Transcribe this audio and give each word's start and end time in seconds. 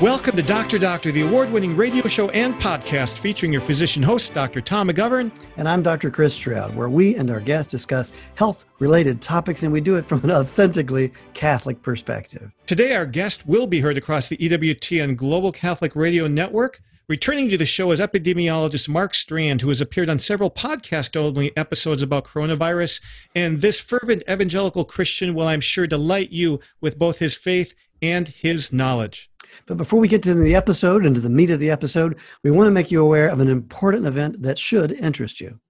Welcome 0.00 0.36
to 0.36 0.42
Dr. 0.42 0.78
Doctor, 0.78 1.10
the 1.10 1.22
award 1.22 1.50
winning 1.50 1.76
radio 1.76 2.06
show 2.06 2.28
and 2.28 2.54
podcast 2.54 3.18
featuring 3.18 3.50
your 3.50 3.60
physician 3.60 4.00
host, 4.00 4.32
Dr. 4.32 4.60
Tom 4.60 4.88
McGovern. 4.88 5.36
And 5.56 5.68
I'm 5.68 5.82
Dr. 5.82 6.08
Chris 6.08 6.34
Stroud, 6.34 6.76
where 6.76 6.88
we 6.88 7.16
and 7.16 7.28
our 7.32 7.40
guests 7.40 7.72
discuss 7.72 8.12
health 8.36 8.64
related 8.78 9.20
topics, 9.20 9.64
and 9.64 9.72
we 9.72 9.80
do 9.80 9.96
it 9.96 10.06
from 10.06 10.22
an 10.22 10.30
authentically 10.30 11.12
Catholic 11.34 11.82
perspective. 11.82 12.52
Today, 12.66 12.94
our 12.94 13.06
guest 13.06 13.48
will 13.48 13.66
be 13.66 13.80
heard 13.80 13.96
across 13.96 14.28
the 14.28 14.36
EWTN 14.36 15.16
Global 15.16 15.50
Catholic 15.50 15.96
Radio 15.96 16.28
Network. 16.28 16.80
Returning 17.08 17.50
to 17.50 17.58
the 17.58 17.66
show 17.66 17.90
is 17.90 17.98
epidemiologist 17.98 18.88
Mark 18.88 19.14
Strand, 19.14 19.62
who 19.62 19.68
has 19.70 19.80
appeared 19.80 20.08
on 20.08 20.20
several 20.20 20.52
podcast 20.52 21.16
only 21.16 21.56
episodes 21.56 22.02
about 22.02 22.24
coronavirus. 22.24 23.02
And 23.34 23.62
this 23.62 23.80
fervent 23.80 24.22
evangelical 24.30 24.84
Christian 24.84 25.34
will, 25.34 25.48
I'm 25.48 25.60
sure, 25.60 25.88
delight 25.88 26.30
you 26.30 26.60
with 26.80 27.00
both 27.00 27.18
his 27.18 27.34
faith 27.34 27.74
and 28.00 28.28
his 28.28 28.72
knowledge. 28.72 29.28
But 29.66 29.76
before 29.76 30.00
we 30.00 30.08
get 30.08 30.22
to 30.24 30.34
the 30.34 30.54
episode 30.54 31.04
and 31.04 31.14
to 31.14 31.20
the 31.20 31.30
meat 31.30 31.50
of 31.50 31.60
the 31.60 31.70
episode, 31.70 32.18
we 32.42 32.50
want 32.50 32.66
to 32.66 32.72
make 32.72 32.90
you 32.90 33.02
aware 33.02 33.28
of 33.28 33.40
an 33.40 33.48
important 33.48 34.06
event 34.06 34.42
that 34.42 34.58
should 34.58 34.92
interest 34.92 35.40
you. 35.40 35.60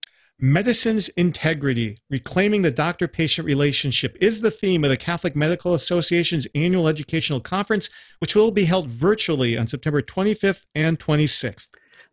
Medicine's 0.41 1.09
integrity, 1.11 1.99
reclaiming 2.11 2.63
the 2.63 2.71
doctor 2.71 3.09
patient 3.09 3.45
relationship, 3.45 4.17
is 4.21 4.41
the 4.41 4.53
theme 4.53 4.85
of 4.85 4.91
the 4.91 4.97
Catholic 4.97 5.35
Medical 5.35 5.75
Association's 5.75 6.47
annual 6.55 6.87
educational 6.87 7.41
conference, 7.41 7.91
which 8.21 8.37
will 8.37 8.53
be 8.53 8.65
held 8.65 8.87
virtually 8.87 9.59
on 9.59 9.67
September 9.67 10.01
25th 10.01 10.65
and 10.77 11.01
26th. 11.01 11.69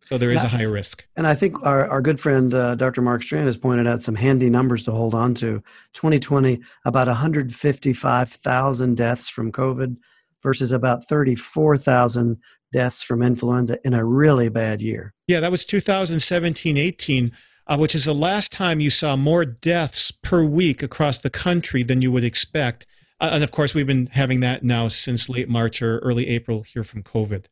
So 0.10 0.18
there 0.18 0.32
is 0.32 0.44
a 0.44 0.48
high 0.48 0.64
risk. 0.64 1.06
And 1.18 1.28
I 1.28 1.36
think 1.36 1.64
our, 1.68 1.86
our 1.88 2.02
good 2.02 2.20
friend 2.20 2.52
uh, 2.52 2.74
Dr. 2.74 3.02
Mark 3.02 3.22
Strand 3.22 3.46
has 3.46 3.58
pointed 3.58 3.86
out 3.86 4.02
some 4.02 4.16
handy 4.16 4.50
numbers 4.50 4.82
to 4.86 4.92
hold 4.92 5.14
on 5.14 5.36
to. 5.36 5.62
2020, 5.94 6.62
about 6.86 7.06
155,000 7.06 8.98
deaths 8.98 9.30
from 9.30 9.52
COVID, 9.52 9.98
versus 10.44 10.72
about 10.72 11.04
34,000 11.06 12.38
deaths 12.72 13.04
from 13.04 13.22
influenza 13.22 13.78
in 13.84 13.94
a 13.94 14.06
really 14.06 14.50
bad 14.50 14.82
year. 14.82 15.14
Yeah, 15.28 15.40
that 15.40 15.52
was 15.52 15.66
2017 15.66 16.78
18, 16.78 17.32
uh, 17.68 17.78
which 17.78 17.96
is 17.96 18.06
the 18.06 18.14
last 18.14 18.52
time 18.52 18.80
you 18.80 18.90
saw 18.90 19.16
more 19.16 19.46
deaths 19.46 20.12
per 20.12 20.44
week 20.44 20.84
across 20.84 21.18
the 21.18 21.30
country 21.30 21.84
than 21.84 22.02
you 22.02 22.12
would 22.12 22.24
expect. 22.24 22.86
Uh, 23.22 23.30
and 23.34 23.44
of 23.44 23.52
course, 23.52 23.74
we've 23.74 23.88
been 23.88 24.08
having 24.08 24.40
that 24.40 24.64
now 24.64 24.88
since 24.88 25.30
late 25.30 25.50
March 25.50 25.82
or 25.82 26.00
early 26.00 26.28
April 26.28 26.64
here 26.64 26.84
from 26.84 27.04
COVID. 27.04 27.46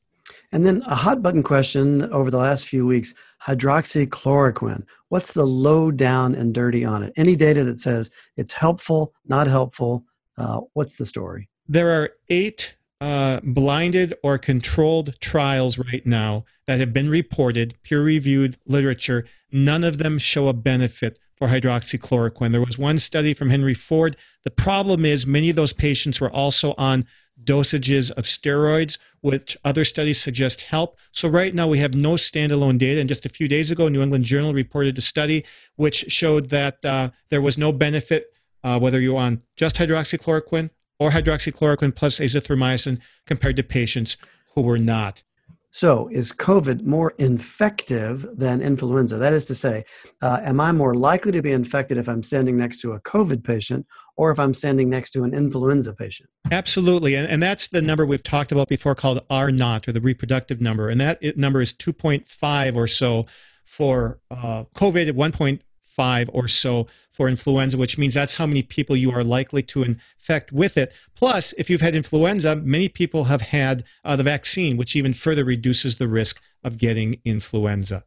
And 0.51 0.65
then 0.65 0.81
a 0.87 0.95
hot 0.95 1.21
button 1.21 1.43
question 1.43 2.03
over 2.13 2.31
the 2.31 2.37
last 2.37 2.67
few 2.67 2.85
weeks 2.85 3.13
hydroxychloroquine. 3.45 4.85
What's 5.09 5.33
the 5.33 5.45
low 5.45 5.91
down 5.91 6.35
and 6.35 6.53
dirty 6.53 6.83
on 6.85 7.03
it? 7.03 7.13
Any 7.17 7.35
data 7.35 7.63
that 7.65 7.79
says 7.79 8.09
it's 8.35 8.53
helpful, 8.53 9.13
not 9.25 9.47
helpful? 9.47 10.05
Uh, 10.37 10.61
what's 10.73 10.95
the 10.95 11.05
story? 11.05 11.49
There 11.67 12.01
are 12.01 12.11
eight 12.29 12.76
uh, 12.99 13.39
blinded 13.43 14.13
or 14.23 14.37
controlled 14.37 15.19
trials 15.19 15.77
right 15.77 16.05
now 16.05 16.45
that 16.65 16.79
have 16.79 16.93
been 16.93 17.09
reported, 17.09 17.75
peer 17.83 18.03
reviewed 18.03 18.57
literature. 18.65 19.25
None 19.51 19.83
of 19.83 19.97
them 19.97 20.17
show 20.17 20.47
a 20.47 20.53
benefit 20.53 21.19
for 21.35 21.47
hydroxychloroquine. 21.49 22.51
There 22.51 22.61
was 22.61 22.77
one 22.77 22.97
study 22.97 23.33
from 23.33 23.51
Henry 23.51 23.75
Ford. 23.75 24.17
The 24.43 24.51
problem 24.51 25.05
is 25.05 25.27
many 25.27 25.49
of 25.49 25.55
those 25.55 25.73
patients 25.73 26.19
were 26.19 26.31
also 26.31 26.73
on 26.77 27.05
dosages 27.43 28.09
of 28.11 28.23
steroids, 28.23 28.97
which 29.21 29.55
other 29.63 29.85
studies 29.85 30.19
suggest 30.19 30.61
help. 30.61 30.97
So 31.11 31.29
right 31.29 31.53
now 31.53 31.67
we 31.67 31.77
have 31.77 31.93
no 31.93 32.13
standalone 32.13 32.79
data. 32.79 32.99
And 32.99 33.07
just 33.07 33.25
a 33.25 33.29
few 33.29 33.47
days 33.47 33.69
ago, 33.69 33.87
New 33.87 34.01
England 34.01 34.25
Journal 34.25 34.53
reported 34.53 34.97
a 34.97 35.01
study 35.01 35.45
which 35.75 36.11
showed 36.11 36.49
that 36.49 36.83
uh, 36.83 37.11
there 37.29 37.41
was 37.41 37.57
no 37.57 37.71
benefit 37.71 38.33
uh, 38.63 38.79
whether 38.79 38.99
you're 38.99 39.19
on 39.19 39.43
just 39.55 39.75
hydroxychloroquine 39.77 40.71
or 40.99 41.11
hydroxychloroquine 41.11 41.95
plus 41.95 42.19
azithromycin 42.19 42.99
compared 43.25 43.55
to 43.55 43.63
patients 43.63 44.17
who 44.55 44.61
were 44.61 44.79
not. 44.79 45.23
So, 45.69 46.09
is 46.11 46.31
COVID 46.31 46.85
more 46.85 47.13
infective 47.19 48.25
than 48.35 48.61
influenza? 48.61 49.17
That 49.17 49.33
is 49.33 49.45
to 49.45 49.53
say, 49.53 49.83
uh, 50.23 50.39
am 50.43 50.59
I 50.59 50.71
more 50.71 50.95
likely 50.95 51.31
to 51.33 51.41
be 51.43 51.51
infected 51.51 51.99
if 51.99 52.09
I'm 52.09 52.23
standing 52.23 52.57
next 52.57 52.81
to 52.81 52.93
a 52.93 53.01
COVID 53.01 53.43
patient 53.43 53.85
or 54.15 54.31
if 54.31 54.39
I'm 54.39 54.55
standing 54.55 54.89
next 54.89 55.11
to 55.11 55.23
an 55.23 55.35
influenza 55.35 55.93
patient? 55.93 56.29
Absolutely. 56.51 57.15
And, 57.15 57.27
and 57.29 57.43
that's 57.43 57.67
the 57.67 57.81
number 57.81 58.05
we've 58.07 58.23
talked 58.23 58.51
about 58.51 58.69
before 58.69 58.95
called 58.95 59.23
R 59.29 59.51
naught 59.51 59.87
or 59.87 59.91
the 59.91 60.01
reproductive 60.01 60.61
number. 60.61 60.89
And 60.89 60.99
that 60.99 61.37
number 61.37 61.61
is 61.61 61.73
2.5 61.73 62.75
or 62.75 62.87
so 62.87 63.27
for 63.63 64.19
uh, 64.31 64.63
COVID, 64.75 65.11
1.5 65.11 66.29
or 66.33 66.47
so 66.47 66.87
for 67.17 67.27
influenza, 67.27 67.77
which 67.77 67.97
means 67.97 68.13
that's 68.13 68.35
how 68.35 68.45
many 68.45 68.61
people 68.61 68.95
you 68.95 69.11
are 69.11 69.23
likely 69.23 69.63
to 69.63 69.81
infect 69.81 70.51
with 70.51 70.77
it. 70.77 70.93
Plus, 71.15 71.51
if 71.57 71.67
you've 71.67 71.81
had 71.81 71.95
influenza, 71.95 72.55
many 72.55 72.87
people 72.87 73.23
have 73.23 73.41
had 73.41 73.83
uh, 74.05 74.15
the 74.15 74.21
vaccine, 74.21 74.77
which 74.77 74.95
even 74.95 75.13
further 75.13 75.43
reduces 75.43 75.97
the 75.97 76.07
risk 76.07 76.39
of 76.63 76.77
getting 76.77 77.19
influenza. 77.25 78.03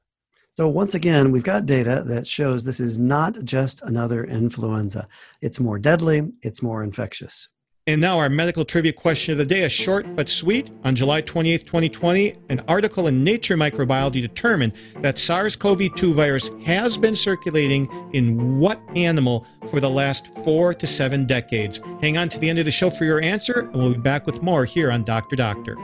So, 0.52 0.68
once 0.68 0.94
again, 0.94 1.32
we've 1.32 1.42
got 1.42 1.66
data 1.66 2.04
that 2.06 2.28
shows 2.28 2.62
this 2.62 2.78
is 2.78 3.00
not 3.00 3.44
just 3.44 3.82
another 3.82 4.22
influenza. 4.22 5.08
It's 5.40 5.58
more 5.58 5.80
deadly, 5.80 6.30
it's 6.42 6.62
more 6.62 6.84
infectious. 6.84 7.48
And 7.86 8.00
now 8.00 8.18
our 8.18 8.28
medical 8.28 8.64
trivia 8.64 8.92
question 8.92 9.32
of 9.32 9.38
the 9.38 9.46
day, 9.46 9.62
a 9.62 9.68
short 9.68 10.14
but 10.14 10.28
sweet. 10.28 10.70
On 10.84 10.94
July 10.94 11.22
28, 11.22 11.66
2020, 11.66 12.34
an 12.50 12.60
article 12.68 13.06
in 13.06 13.24
Nature 13.24 13.56
Microbiology 13.56 14.20
determined 14.20 14.74
that 14.96 15.18
SARS-CoV-2 15.18 16.14
virus 16.14 16.50
has 16.62 16.98
been 16.98 17.16
circulating 17.16 17.88
in 18.12 18.58
what 18.58 18.80
animal 18.96 19.46
for 19.70 19.80
the 19.80 19.88
last 19.88 20.26
four 20.44 20.74
to 20.74 20.86
seven 20.86 21.26
decades? 21.26 21.80
Hang 22.02 22.18
on 22.18 22.28
to 22.28 22.38
the 22.38 22.50
end 22.50 22.58
of 22.58 22.66
the 22.66 22.70
show 22.70 22.90
for 22.90 23.04
your 23.04 23.22
answer, 23.22 23.60
and 23.60 23.74
we'll 23.74 23.94
be 23.94 23.98
back 23.98 24.26
with 24.26 24.42
more 24.42 24.66
here 24.66 24.90
on 24.90 25.02
Dr. 25.02 25.34
Doctor. 25.34 25.76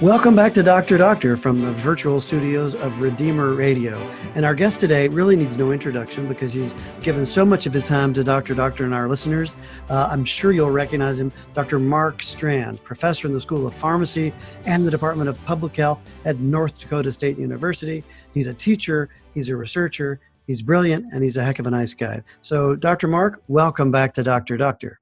Welcome 0.00 0.36
back 0.36 0.52
to 0.52 0.62
Dr. 0.62 0.96
Doctor 0.96 1.36
from 1.36 1.60
the 1.60 1.72
virtual 1.72 2.20
studios 2.20 2.76
of 2.76 3.00
Redeemer 3.00 3.54
Radio. 3.54 3.98
And 4.36 4.44
our 4.44 4.54
guest 4.54 4.78
today 4.78 5.08
really 5.08 5.34
needs 5.34 5.56
no 5.56 5.72
introduction 5.72 6.28
because 6.28 6.52
he's 6.52 6.76
given 7.00 7.26
so 7.26 7.44
much 7.44 7.66
of 7.66 7.72
his 7.72 7.82
time 7.82 8.14
to 8.14 8.22
Dr. 8.22 8.54
Doctor 8.54 8.84
and 8.84 8.94
our 8.94 9.08
listeners. 9.08 9.56
Uh, 9.90 10.08
I'm 10.08 10.24
sure 10.24 10.52
you'll 10.52 10.70
recognize 10.70 11.18
him, 11.18 11.32
Dr. 11.52 11.80
Mark 11.80 12.22
Strand, 12.22 12.82
professor 12.84 13.26
in 13.26 13.34
the 13.34 13.40
School 13.40 13.66
of 13.66 13.74
Pharmacy 13.74 14.32
and 14.66 14.86
the 14.86 14.90
Department 14.92 15.28
of 15.28 15.44
Public 15.44 15.74
Health 15.74 16.00
at 16.24 16.38
North 16.38 16.78
Dakota 16.78 17.10
State 17.10 17.36
University. 17.36 18.04
He's 18.32 18.46
a 18.46 18.54
teacher, 18.54 19.08
he's 19.34 19.48
a 19.48 19.56
researcher, 19.56 20.20
He's 20.46 20.62
brilliant 20.62 21.12
and 21.12 21.22
he's 21.22 21.36
a 21.36 21.44
heck 21.44 21.58
of 21.58 21.66
a 21.66 21.70
nice 21.70 21.92
guy. 21.92 22.22
So, 22.40 22.74
Dr. 22.74 23.06
Mark, 23.06 23.42
welcome 23.48 23.90
back 23.90 24.14
to 24.14 24.22
Dr. 24.22 24.56
Doctor. 24.56 24.98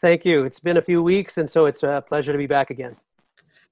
Thank 0.00 0.24
you. 0.24 0.42
It's 0.42 0.58
been 0.58 0.78
a 0.78 0.82
few 0.82 1.00
weeks, 1.00 1.38
and 1.38 1.48
so 1.48 1.66
it's 1.66 1.84
a 1.84 2.02
pleasure 2.08 2.32
to 2.32 2.38
be 2.38 2.48
back 2.48 2.70
again. 2.70 2.96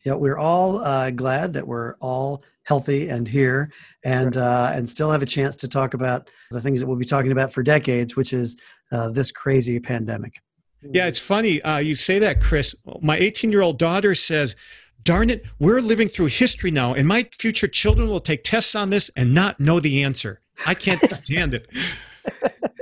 Yeah, 0.04 0.14
we're 0.14 0.38
all 0.38 0.78
uh, 0.78 1.10
glad 1.10 1.52
that 1.54 1.66
we're 1.66 1.94
all 1.96 2.42
healthy 2.64 3.08
and 3.08 3.26
here, 3.26 3.70
and 4.04 4.36
uh, 4.36 4.70
and 4.74 4.88
still 4.88 5.10
have 5.10 5.22
a 5.22 5.26
chance 5.26 5.56
to 5.56 5.68
talk 5.68 5.94
about 5.94 6.30
the 6.50 6.60
things 6.60 6.80
that 6.80 6.86
we'll 6.86 6.98
be 6.98 7.04
talking 7.04 7.32
about 7.32 7.52
for 7.52 7.62
decades, 7.62 8.14
which 8.14 8.32
is 8.32 8.60
uh, 8.92 9.10
this 9.10 9.32
crazy 9.32 9.80
pandemic. 9.80 10.40
Yeah, 10.82 11.06
it's 11.06 11.18
funny 11.18 11.60
uh, 11.62 11.78
you 11.78 11.94
say 11.94 12.18
that, 12.20 12.40
Chris. 12.40 12.74
My 13.00 13.18
18 13.18 13.50
year 13.50 13.62
old 13.62 13.78
daughter 13.78 14.14
says, 14.14 14.54
"Darn 15.02 15.30
it, 15.30 15.44
we're 15.58 15.80
living 15.80 16.08
through 16.08 16.26
history 16.26 16.70
now, 16.70 16.94
and 16.94 17.08
my 17.08 17.28
future 17.38 17.68
children 17.68 18.08
will 18.08 18.20
take 18.20 18.44
tests 18.44 18.74
on 18.74 18.90
this 18.90 19.10
and 19.16 19.34
not 19.34 19.58
know 19.58 19.80
the 19.80 20.04
answer. 20.04 20.40
I 20.66 20.74
can't 20.74 21.10
stand 21.10 21.54
it." 21.54 21.68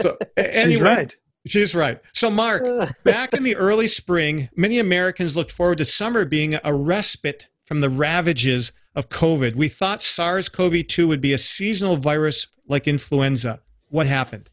So, 0.03 0.19
anyway, 0.37 0.63
She's 0.63 0.81
right. 0.83 1.17
She's 1.47 1.75
right. 1.75 2.01
So, 2.13 2.31
Mark, 2.31 2.65
back 3.05 3.33
in 3.33 3.43
the 3.43 3.57
early 3.57 3.87
spring, 3.87 4.49
many 4.57 4.79
Americans 4.79 5.37
looked 5.37 5.53
forward 5.53 5.79
to 5.79 5.85
summer 5.85 6.25
being 6.25 6.59
a 6.63 6.75
respite 6.75 7.49
from 7.65 7.81
the 7.81 7.91
ravages 7.91 8.73
of 8.95 9.09
COVID. 9.09 9.55
We 9.55 9.69
thought 9.69 10.03
SARS 10.03 10.49
CoV 10.49 10.87
2 10.87 11.09
would 11.09 11.21
be 11.21 11.33
a 11.33 11.39
seasonal 11.39 11.97
virus 11.97 12.47
like 12.67 12.89
influenza. 12.89 13.61
What 13.89 14.07
happened? 14.07 14.51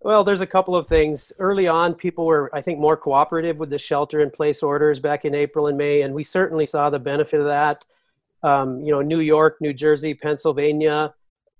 Well, 0.00 0.22
there's 0.22 0.40
a 0.40 0.46
couple 0.46 0.76
of 0.76 0.86
things. 0.86 1.32
Early 1.38 1.66
on, 1.66 1.94
people 1.94 2.26
were, 2.26 2.48
I 2.54 2.62
think, 2.62 2.78
more 2.78 2.96
cooperative 2.96 3.56
with 3.56 3.70
the 3.70 3.78
shelter 3.78 4.20
in 4.20 4.30
place 4.30 4.62
orders 4.62 5.00
back 5.00 5.24
in 5.24 5.34
April 5.34 5.66
and 5.66 5.76
May, 5.76 6.02
and 6.02 6.14
we 6.14 6.22
certainly 6.22 6.64
saw 6.64 6.88
the 6.90 6.98
benefit 6.98 7.40
of 7.40 7.46
that. 7.46 7.84
Um, 8.42 8.82
you 8.84 8.92
know, 8.92 9.02
New 9.02 9.18
York, 9.18 9.56
New 9.60 9.72
Jersey, 9.72 10.14
Pennsylvania 10.14 11.12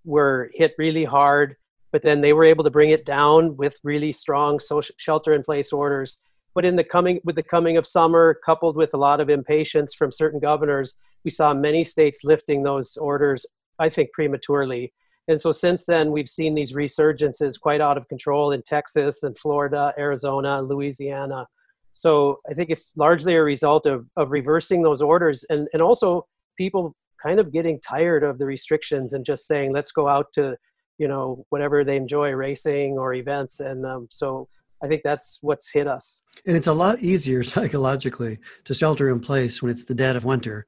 were 0.04 0.50
hit 0.54 0.74
really 0.78 1.04
hard 1.04 1.56
but 1.92 2.02
then 2.02 2.20
they 2.20 2.32
were 2.32 2.44
able 2.44 2.64
to 2.64 2.70
bring 2.70 2.90
it 2.90 3.04
down 3.04 3.56
with 3.56 3.74
really 3.82 4.12
strong 4.12 4.60
social 4.60 4.94
shelter 4.98 5.34
in 5.34 5.42
place 5.42 5.72
orders. 5.72 6.18
But 6.54 6.64
in 6.64 6.76
the 6.76 6.84
coming 6.84 7.20
with 7.24 7.36
the 7.36 7.42
coming 7.42 7.76
of 7.76 7.86
summer 7.86 8.38
coupled 8.44 8.76
with 8.76 8.94
a 8.94 8.98
lot 8.98 9.20
of 9.20 9.30
impatience 9.30 9.94
from 9.94 10.12
certain 10.12 10.40
governors 10.40 10.96
we 11.24 11.30
saw 11.30 11.52
many 11.52 11.82
states 11.82 12.20
lifting 12.22 12.62
those 12.62 12.96
orders 12.96 13.44
i 13.78 13.88
think 13.88 14.10
prematurely. 14.12 14.92
And 15.28 15.40
so 15.40 15.50
since 15.50 15.84
then 15.84 16.12
we've 16.12 16.28
seen 16.28 16.54
these 16.54 16.72
resurgences 16.72 17.60
quite 17.60 17.80
out 17.80 17.98
of 17.98 18.08
control 18.08 18.52
in 18.52 18.62
texas 18.62 19.22
and 19.22 19.36
florida 19.38 19.92
arizona 19.98 20.62
louisiana. 20.62 21.46
So 21.92 22.40
i 22.48 22.54
think 22.54 22.70
it's 22.70 22.96
largely 22.96 23.34
a 23.34 23.42
result 23.42 23.86
of, 23.86 24.06
of 24.16 24.30
reversing 24.30 24.82
those 24.82 25.02
orders 25.02 25.44
and, 25.50 25.68
and 25.72 25.82
also 25.82 26.26
people 26.56 26.94
kind 27.22 27.38
of 27.40 27.52
getting 27.52 27.80
tired 27.80 28.22
of 28.22 28.38
the 28.38 28.46
restrictions 28.46 29.12
and 29.12 29.26
just 29.26 29.46
saying 29.46 29.72
let's 29.72 29.92
go 29.92 30.08
out 30.08 30.26
to 30.34 30.56
you 30.98 31.08
know 31.08 31.44
whatever 31.50 31.84
they 31.84 31.96
enjoy 31.96 32.30
racing 32.30 32.98
or 32.98 33.14
events 33.14 33.60
and 33.60 33.84
um, 33.84 34.08
so 34.10 34.48
i 34.82 34.86
think 34.86 35.02
that's 35.04 35.38
what's 35.42 35.70
hit 35.70 35.86
us 35.86 36.20
and 36.46 36.56
it's 36.56 36.66
a 36.66 36.72
lot 36.72 37.00
easier 37.00 37.42
psychologically 37.54 38.38
to 38.64 38.74
shelter 38.74 39.10
in 39.10 39.20
place 39.20 39.62
when 39.62 39.70
it's 39.70 39.84
the 39.84 39.94
dead 39.94 40.16
of 40.16 40.24
winter 40.24 40.66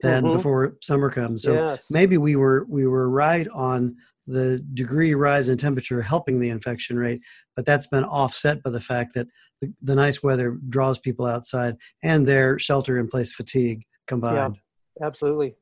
than 0.00 0.22
mm-hmm. 0.22 0.36
before 0.36 0.76
summer 0.82 1.10
comes 1.10 1.42
so 1.42 1.54
yes. 1.54 1.86
maybe 1.90 2.16
we 2.16 2.36
were 2.36 2.66
we 2.68 2.86
were 2.86 3.08
right 3.10 3.48
on 3.48 3.96
the 4.26 4.60
degree 4.74 5.14
rise 5.14 5.48
in 5.48 5.56
temperature 5.56 6.02
helping 6.02 6.38
the 6.38 6.50
infection 6.50 6.98
rate 6.98 7.20
but 7.56 7.64
that's 7.64 7.86
been 7.86 8.04
offset 8.04 8.62
by 8.62 8.70
the 8.70 8.80
fact 8.80 9.14
that 9.14 9.26
the, 9.60 9.72
the 9.82 9.94
nice 9.94 10.22
weather 10.22 10.56
draws 10.68 10.98
people 10.98 11.26
outside 11.26 11.76
and 12.02 12.26
their 12.26 12.58
shelter 12.58 12.98
in 12.98 13.08
place 13.08 13.32
fatigue 13.32 13.82
combined 14.06 14.58
yeah, 15.00 15.06
absolutely 15.06 15.54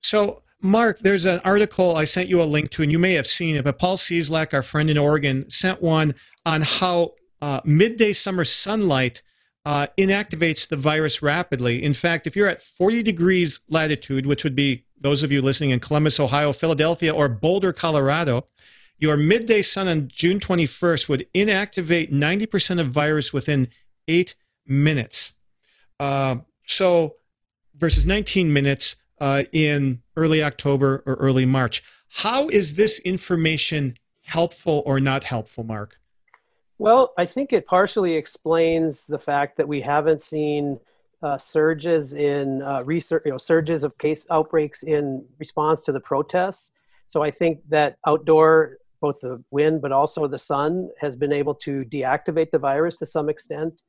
so 0.00 0.41
Mark, 0.62 1.00
there's 1.00 1.24
an 1.24 1.40
article 1.44 1.96
I 1.96 2.04
sent 2.04 2.28
you 2.28 2.40
a 2.40 2.44
link 2.44 2.70
to, 2.70 2.82
and 2.82 2.92
you 2.92 2.98
may 2.98 3.14
have 3.14 3.26
seen 3.26 3.56
it, 3.56 3.64
but 3.64 3.80
Paul 3.80 3.96
Cieslak, 3.96 4.54
our 4.54 4.62
friend 4.62 4.88
in 4.88 4.96
Oregon, 4.96 5.50
sent 5.50 5.82
one 5.82 6.14
on 6.46 6.62
how 6.62 7.14
uh, 7.40 7.60
midday 7.64 8.12
summer 8.12 8.44
sunlight 8.44 9.22
uh, 9.66 9.88
inactivates 9.98 10.68
the 10.68 10.76
virus 10.76 11.20
rapidly. 11.20 11.82
In 11.82 11.94
fact, 11.94 12.28
if 12.28 12.36
you're 12.36 12.46
at 12.46 12.62
40 12.62 13.02
degrees 13.02 13.60
latitude, 13.68 14.24
which 14.24 14.44
would 14.44 14.54
be 14.54 14.84
those 15.00 15.24
of 15.24 15.32
you 15.32 15.42
listening 15.42 15.70
in 15.70 15.80
Columbus, 15.80 16.20
Ohio, 16.20 16.52
Philadelphia, 16.52 17.12
or 17.12 17.28
Boulder, 17.28 17.72
Colorado, 17.72 18.46
your 18.98 19.16
midday 19.16 19.62
sun 19.62 19.88
on 19.88 20.06
June 20.06 20.38
21st 20.38 21.08
would 21.08 21.26
inactivate 21.34 22.12
90% 22.12 22.80
of 22.80 22.88
virus 22.92 23.32
within 23.32 23.66
eight 24.06 24.36
minutes. 24.64 25.34
Uh, 25.98 26.36
so, 26.62 27.14
versus 27.76 28.06
19 28.06 28.52
minutes 28.52 28.94
uh, 29.22 29.44
in 29.52 30.02
early 30.16 30.42
October 30.42 31.04
or 31.06 31.14
early 31.14 31.46
March. 31.46 31.84
How 32.08 32.48
is 32.48 32.74
this 32.74 32.98
information 32.98 33.96
helpful 34.22 34.82
or 34.84 34.98
not 34.98 35.22
helpful, 35.22 35.62
Mark? 35.62 36.00
Well, 36.78 37.14
I 37.16 37.24
think 37.26 37.52
it 37.52 37.64
partially 37.64 38.16
explains 38.16 39.06
the 39.06 39.20
fact 39.20 39.56
that 39.58 39.68
we 39.68 39.80
haven't 39.80 40.22
seen 40.22 40.80
uh, 41.22 41.38
surges 41.38 42.14
in 42.14 42.62
uh, 42.62 42.82
research, 42.84 43.22
you 43.24 43.30
know, 43.30 43.38
surges 43.38 43.84
of 43.84 43.96
case 43.96 44.26
outbreaks 44.28 44.82
in 44.82 45.24
response 45.38 45.82
to 45.82 45.92
the 45.92 46.00
protests. 46.00 46.72
So 47.06 47.22
I 47.22 47.30
think 47.30 47.60
that 47.68 47.98
outdoor, 48.04 48.78
both 49.00 49.20
the 49.20 49.40
wind 49.52 49.80
but 49.80 49.92
also 49.92 50.26
the 50.26 50.38
sun, 50.38 50.90
has 51.00 51.14
been 51.14 51.32
able 51.32 51.54
to 51.66 51.84
deactivate 51.84 52.50
the 52.50 52.58
virus 52.58 52.96
to 52.96 53.06
some 53.06 53.28
extent. 53.28 53.82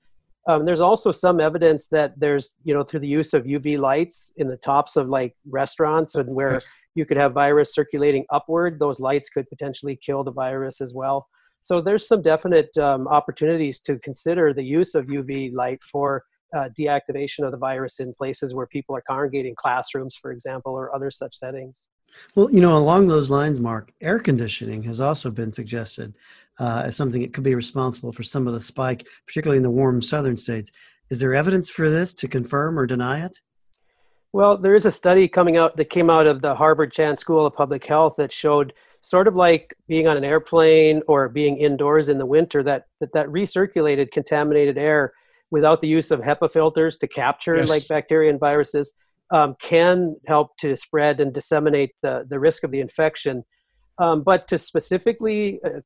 Um, 0.47 0.65
there's 0.65 0.81
also 0.81 1.11
some 1.11 1.39
evidence 1.39 1.87
that 1.87 2.13
there's, 2.17 2.55
you 2.63 2.73
know, 2.73 2.83
through 2.83 2.99
the 2.99 3.07
use 3.07 3.33
of 3.33 3.45
UV 3.45 3.79
lights 3.79 4.33
in 4.37 4.49
the 4.49 4.57
tops 4.57 4.97
of 4.97 5.07
like 5.07 5.35
restaurants 5.47 6.15
and 6.15 6.27
where 6.35 6.53
yes. 6.53 6.67
you 6.95 7.05
could 7.05 7.17
have 7.17 7.33
virus 7.33 7.73
circulating 7.73 8.25
upward, 8.31 8.77
those 8.77 8.99
lights 8.99 9.29
could 9.29 9.47
potentially 9.49 9.97
kill 10.05 10.23
the 10.23 10.31
virus 10.31 10.81
as 10.81 10.93
well. 10.93 11.27
So 11.63 11.79
there's 11.79 12.07
some 12.07 12.21
definite 12.21 12.77
um, 12.77 13.07
opportunities 13.07 13.79
to 13.81 13.97
consider 13.99 14.53
the 14.53 14.63
use 14.63 14.95
of 14.95 15.05
UV 15.05 15.53
light 15.53 15.79
for 15.81 16.23
uh, 16.55 16.69
deactivation 16.77 17.45
of 17.45 17.51
the 17.51 17.57
virus 17.57 18.01
in 18.01 18.13
places 18.13 18.53
where 18.53 18.67
people 18.67 18.95
are 18.95 19.03
congregating, 19.07 19.55
classrooms, 19.55 20.15
for 20.21 20.31
example, 20.31 20.73
or 20.73 20.93
other 20.93 21.09
such 21.09 21.35
settings. 21.35 21.87
Well, 22.35 22.49
you 22.51 22.61
know, 22.61 22.77
along 22.77 23.07
those 23.07 23.29
lines, 23.29 23.59
Mark, 23.61 23.91
air 24.01 24.19
conditioning 24.19 24.83
has 24.83 24.99
also 24.99 25.31
been 25.31 25.51
suggested 25.51 26.13
uh, 26.59 26.83
as 26.85 26.95
something 26.95 27.21
that 27.21 27.33
could 27.33 27.43
be 27.43 27.55
responsible 27.55 28.11
for 28.11 28.23
some 28.23 28.47
of 28.47 28.53
the 28.53 28.59
spike, 28.59 29.07
particularly 29.25 29.57
in 29.57 29.63
the 29.63 29.69
warm 29.69 30.01
southern 30.01 30.37
states. 30.37 30.71
Is 31.09 31.19
there 31.19 31.33
evidence 31.33 31.69
for 31.69 31.89
this 31.89 32.13
to 32.15 32.27
confirm 32.27 32.77
or 32.77 32.85
deny 32.85 33.25
it? 33.25 33.37
Well, 34.31 34.57
there 34.57 34.73
is 34.73 34.85
a 34.85 34.91
study 34.91 35.27
coming 35.27 35.57
out 35.57 35.77
that 35.77 35.91
came 35.91 36.09
out 36.09 36.25
of 36.25 36.41
the 36.41 36.55
Harvard 36.55 36.91
Chan 36.91 37.17
School 37.17 37.45
of 37.45 37.53
Public 37.53 37.85
Health 37.85 38.15
that 38.17 38.33
showed 38.33 38.73
sort 39.01 39.27
of 39.27 39.35
like 39.35 39.75
being 39.87 40.07
on 40.07 40.17
an 40.17 40.23
airplane 40.23 41.01
or 41.07 41.29
being 41.29 41.57
indoors 41.57 42.09
in 42.09 42.17
the 42.17 42.25
winter 42.25 42.63
that 42.63 42.85
that, 42.99 43.11
that 43.13 43.27
recirculated 43.27 44.11
contaminated 44.11 44.77
air 44.77 45.13
without 45.51 45.81
the 45.81 45.87
use 45.87 46.09
of 46.09 46.21
HEPA 46.21 46.51
filters 46.51 46.97
to 46.97 47.07
capture 47.07 47.57
yes. 47.57 47.69
like 47.69 47.87
bacteria 47.87 48.31
and 48.31 48.39
viruses 48.39 48.93
um, 49.31 49.55
can 49.61 50.15
help 50.27 50.55
to 50.57 50.75
spread 50.75 51.19
and 51.19 51.33
disseminate 51.33 51.91
the, 52.01 52.25
the 52.29 52.39
risk 52.39 52.63
of 52.63 52.71
the 52.71 52.79
infection. 52.79 53.43
Um, 53.99 54.23
but 54.23 54.47
to 54.49 54.57
specifically 54.57 55.59
uh, 55.65 55.81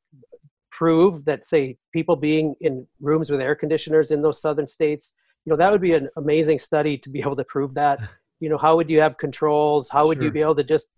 prove 0.72 1.26
that, 1.26 1.48
say, 1.48 1.78
people 1.94 2.16
being 2.16 2.56
in 2.62 2.88
rooms 3.02 3.30
with 3.30 3.42
air 3.42 3.56
conditioners 3.56 4.12
in 4.12 4.22
those 4.22 4.42
southern 4.42 4.68
states, 4.68 5.14
you 5.46 5.52
know, 5.52 5.58
that 5.58 5.72
would 5.72 5.82
be 5.82 5.94
an 5.94 6.10
amazing 6.18 6.60
study 6.60 6.98
to 6.98 7.10
be 7.10 7.20
able 7.22 7.36
to 7.36 7.46
prove 7.46 7.74
that. 7.76 8.00
You 8.40 8.50
know, 8.50 8.60
how 8.60 8.76
would 8.76 8.88
you 8.88 9.02
have 9.02 9.18
controls? 9.18 9.90
How 9.90 10.06
would 10.06 10.18
sure. 10.18 10.26
you 10.26 10.32
be 10.32 10.42
able 10.42 10.54
to 10.58 10.64
just 10.64 10.90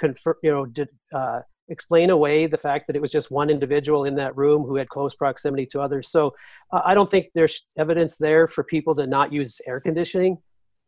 confirm, 0.00 0.36
you 0.42 0.50
know, 0.50 0.64
did, 0.64 0.88
uh, 1.12 1.40
explain 1.68 2.10
away 2.10 2.46
the 2.46 2.56
fact 2.56 2.86
that 2.86 2.96
it 2.96 3.02
was 3.02 3.10
just 3.10 3.30
one 3.30 3.50
individual 3.50 4.04
in 4.04 4.14
that 4.14 4.36
room 4.36 4.62
who 4.62 4.76
had 4.76 4.88
close 4.88 5.14
proximity 5.14 5.66
to 5.66 5.80
others. 5.80 6.10
So 6.10 6.34
uh, 6.72 6.80
I 6.84 6.94
don't 6.94 7.10
think 7.10 7.26
there's 7.34 7.66
evidence 7.76 8.16
there 8.16 8.48
for 8.48 8.64
people 8.64 8.94
to 8.96 9.06
not 9.06 9.32
use 9.32 9.60
air 9.66 9.80
conditioning 9.80 10.38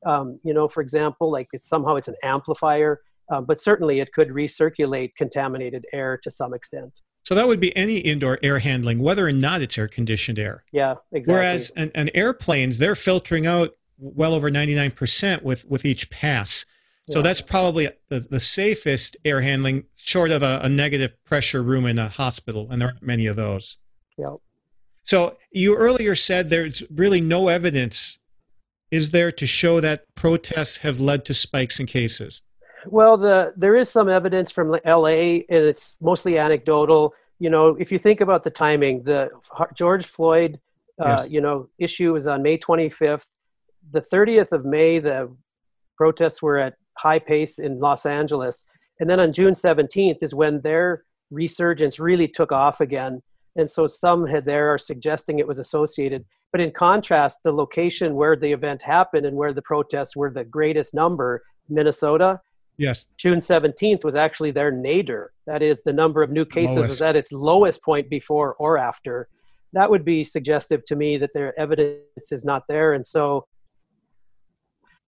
um, 0.07 0.38
you 0.42 0.54
know, 0.54 0.69
for 0.69 0.80
example, 0.80 1.30
like 1.30 1.49
it's 1.52 1.69
somehow 1.69 1.97
it's 1.97 2.09
an 2.09 2.16
amplifier, 2.23 3.00
um, 3.30 3.45
but 3.45 3.59
certainly 3.59 4.00
it 4.00 4.12
could 4.12 4.28
recirculate 4.28 5.14
contaminated 5.16 5.87
air 5.92 6.19
to 6.23 6.30
some 6.30 6.54
extent. 6.54 6.92
So 7.25 7.35
that 7.35 7.47
would 7.47 7.61
be 7.61 7.76
any 7.76 7.99
indoor 7.99 8.38
air 8.42 8.59
handling, 8.59 8.99
whether 8.99 9.26
or 9.26 9.33
not 9.33 9.61
it's 9.61 9.76
air 9.76 9.88
conditioned 9.88 10.38
air. 10.38 10.64
Yeah, 10.73 10.95
exactly. 11.12 11.35
Whereas 11.35 11.71
an, 11.76 11.90
an 11.95 12.11
airplanes, 12.14 12.78
they're 12.78 12.97
filtering 12.97 13.47
out 13.47 13.75
well 13.99 14.35
over 14.35 14.50
99% 14.50 15.42
with, 15.42 15.66
with 15.66 15.85
each 15.85 16.11
pass. 16.11 16.64
So 17.11 17.19
yeah. 17.19 17.23
that's 17.23 17.40
probably 17.40 17.88
the, 18.09 18.21
the 18.21 18.40
safest 18.40 19.16
air 19.25 19.42
handling, 19.42 19.85
short 19.97 20.30
of 20.30 20.42
a, 20.42 20.61
a, 20.62 20.69
negative 20.69 21.12
pressure 21.25 21.62
room 21.62 21.85
in 21.87 21.99
a 21.99 22.09
hospital, 22.09 22.69
and 22.71 22.80
there 22.80 22.88
aren't 22.88 23.02
many 23.02 23.26
of 23.26 23.37
those. 23.37 23.78
Yeah. 24.16 24.37
So 25.04 25.37
you 25.50 25.76
earlier 25.76 26.14
said 26.14 26.50
there's 26.50 26.85
really 26.90 27.21
no 27.21 27.49
evidence 27.49 28.21
is 28.90 29.11
there 29.11 29.32
to 29.32 29.47
show 29.47 29.80
that 29.80 30.04
protests 30.14 30.78
have 30.78 31.00
led 31.00 31.25
to 31.26 31.35
spikes 31.35 31.78
in 31.78 31.87
cases? 31.87 32.42
Well, 32.87 33.16
the 33.16 33.52
there 33.56 33.76
is 33.76 33.90
some 33.90 34.09
evidence 34.09 34.50
from 34.50 34.70
LA, 34.85 35.42
and 35.49 35.62
it's 35.70 35.97
mostly 36.00 36.38
anecdotal. 36.38 37.14
You 37.38 37.50
know, 37.50 37.76
if 37.78 37.92
you 37.92 37.99
think 37.99 38.20
about 38.20 38.44
the 38.44 38.50
timing, 38.50 39.02
the 39.02 39.30
George 39.75 40.06
Floyd, 40.06 40.61
uh, 40.99 41.18
yes. 41.20 41.30
you 41.30 41.40
know, 41.40 41.68
issue 41.78 42.12
was 42.12 42.26
on 42.26 42.42
May 42.42 42.59
25th. 42.59 43.25
The 43.92 44.00
30th 44.00 44.52
of 44.52 44.64
May, 44.64 44.99
the 44.99 45.35
protests 45.97 46.42
were 46.42 46.59
at 46.59 46.75
high 46.97 47.18
pace 47.18 47.59
in 47.59 47.80
Los 47.80 48.06
Angeles, 48.06 48.64
and 48.99 49.09
then 49.09 49.20
on 49.20 49.32
June 49.32 49.54
17th 49.54 50.18
is 50.23 50.35
when 50.35 50.61
their 50.61 51.04
resurgence 51.30 51.99
really 52.00 52.28
took 52.28 52.52
off 52.52 52.80
again. 52.80 53.23
And 53.57 53.69
so 53.69 53.87
some 53.87 54.26
had 54.26 54.45
there 54.45 54.73
are 54.73 54.78
suggesting 54.78 55.38
it 55.38 55.49
was 55.49 55.59
associated. 55.59 56.25
But 56.52 56.61
in 56.61 56.71
contrast, 56.71 57.40
the 57.42 57.52
location 57.52 58.14
where 58.14 58.37
the 58.37 58.52
event 58.52 58.83
happened 58.83 59.26
and 59.26 59.37
where 59.37 59.52
the 59.52 59.62
protests 59.62 60.16
were 60.16 60.30
the 60.30 60.45
greatest 60.45 60.95
number, 60.95 61.42
Minnesota, 61.69 62.40
Yes. 62.80 63.04
June 63.19 63.40
17th 63.40 64.04
was 64.04 64.14
actually 64.14 64.52
their 64.52 64.71
nadir. 64.71 65.33
That 65.47 65.61
is, 65.61 65.83
the 65.83 65.92
number 65.92 66.23
of 66.23 66.30
new 66.30 66.47
cases 66.47 66.76
Lowest. 66.76 66.92
was 66.92 67.02
at 67.02 67.14
its 67.14 67.30
lowest 67.30 67.83
point 67.83 68.09
before 68.09 68.54
or 68.54 68.78
after. 68.78 69.28
That 69.75 69.90
would 69.90 70.02
be 70.02 70.25
suggestive 70.25 70.87
to 70.87 70.97
me 70.97 71.19
that 71.19 71.28
their 71.35 71.59
evidence 71.61 72.33
is 72.33 72.42
not 72.42 72.62
there. 72.69 72.95
And 72.95 73.07
so 73.07 73.47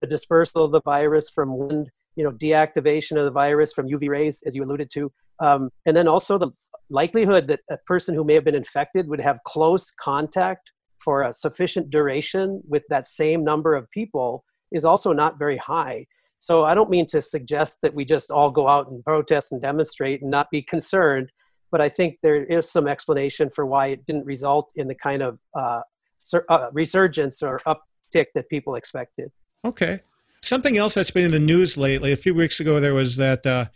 the 0.03 0.07
dispersal 0.07 0.67
of 0.67 0.71
the 0.71 0.83
virus 0.83 1.31
from 1.31 1.57
wind, 1.57 1.91
you 2.15 2.25
know, 2.25 2.33
deactivation 2.33 3.17
of 3.17 3.25
the 3.25 3.31
virus 3.31 3.73
from 3.73 3.89
UV 3.89 4.11
rays, 4.11 4.43
as 4.47 4.55
you 4.55 4.65
alluded 4.65 4.91
to, 4.91 5.11
um, 5.41 5.71
and 5.87 5.97
then 5.97 6.09
also 6.09 6.39
the 6.39 6.51
likelihood 6.91 7.47
that 7.49 7.61
a 7.71 7.77
person 7.87 8.15
who 8.15 8.25
may 8.25 8.35
have 8.35 8.45
been 8.45 8.55
infected 8.55 9.09
would 9.09 9.21
have 9.21 9.39
close 9.47 9.91
contact 10.01 10.71
for 10.99 11.23
a 11.23 11.33
sufficient 11.33 11.91
duration 11.91 12.63
with 12.69 12.83
that 12.89 13.07
same 13.07 13.43
number 13.45 13.75
of 13.75 13.91
people 13.91 14.45
is 14.71 14.85
also 14.85 15.13
not 15.13 15.39
very 15.39 15.57
high. 15.59 16.07
So 16.39 16.65
I 16.65 16.75
don't 16.75 16.91
mean 16.91 17.07
to 17.09 17.23
suggest 17.23 17.79
that 17.83 17.95
we 17.95 18.05
just 18.05 18.31
all 18.31 18.51
go 18.51 18.69
out 18.69 18.89
and 18.91 19.05
protest 19.05 19.53
and 19.53 19.61
demonstrate 19.61 20.23
and 20.23 20.31
not 20.31 20.51
be 20.51 20.63
concerned, 20.63 21.31
but 21.71 21.81
I 21.81 21.89
think 21.89 22.19
there 22.23 22.45
is 22.45 22.71
some 22.71 22.89
explanation 22.89 23.49
for 23.55 23.65
why 23.65 23.89
it 23.89 24.05
didn't 24.07 24.27
result 24.27 24.73
in 24.75 24.89
the 24.89 24.95
kind 24.95 25.23
of 25.23 25.39
uh, 25.59 25.81
uh, 26.49 26.69
resurgence 26.73 27.43
or 27.43 27.61
uptick 27.67 28.27
that 28.35 28.49
people 28.49 28.75
expected. 28.75 29.31
Okay. 29.65 30.01
Something 30.43 30.77
else 30.77 30.95
that's 30.95 31.13
been 31.13 31.27
in 31.27 31.31
the 31.31 31.39
news 31.39 31.79
lately. 31.79 32.11
A 32.11 32.17
few 32.17 32.35
weeks 32.35 32.59
ago, 32.59 32.81
there 32.81 32.95
was 32.95 33.17
that 33.17 33.47
uh, 33.47 33.67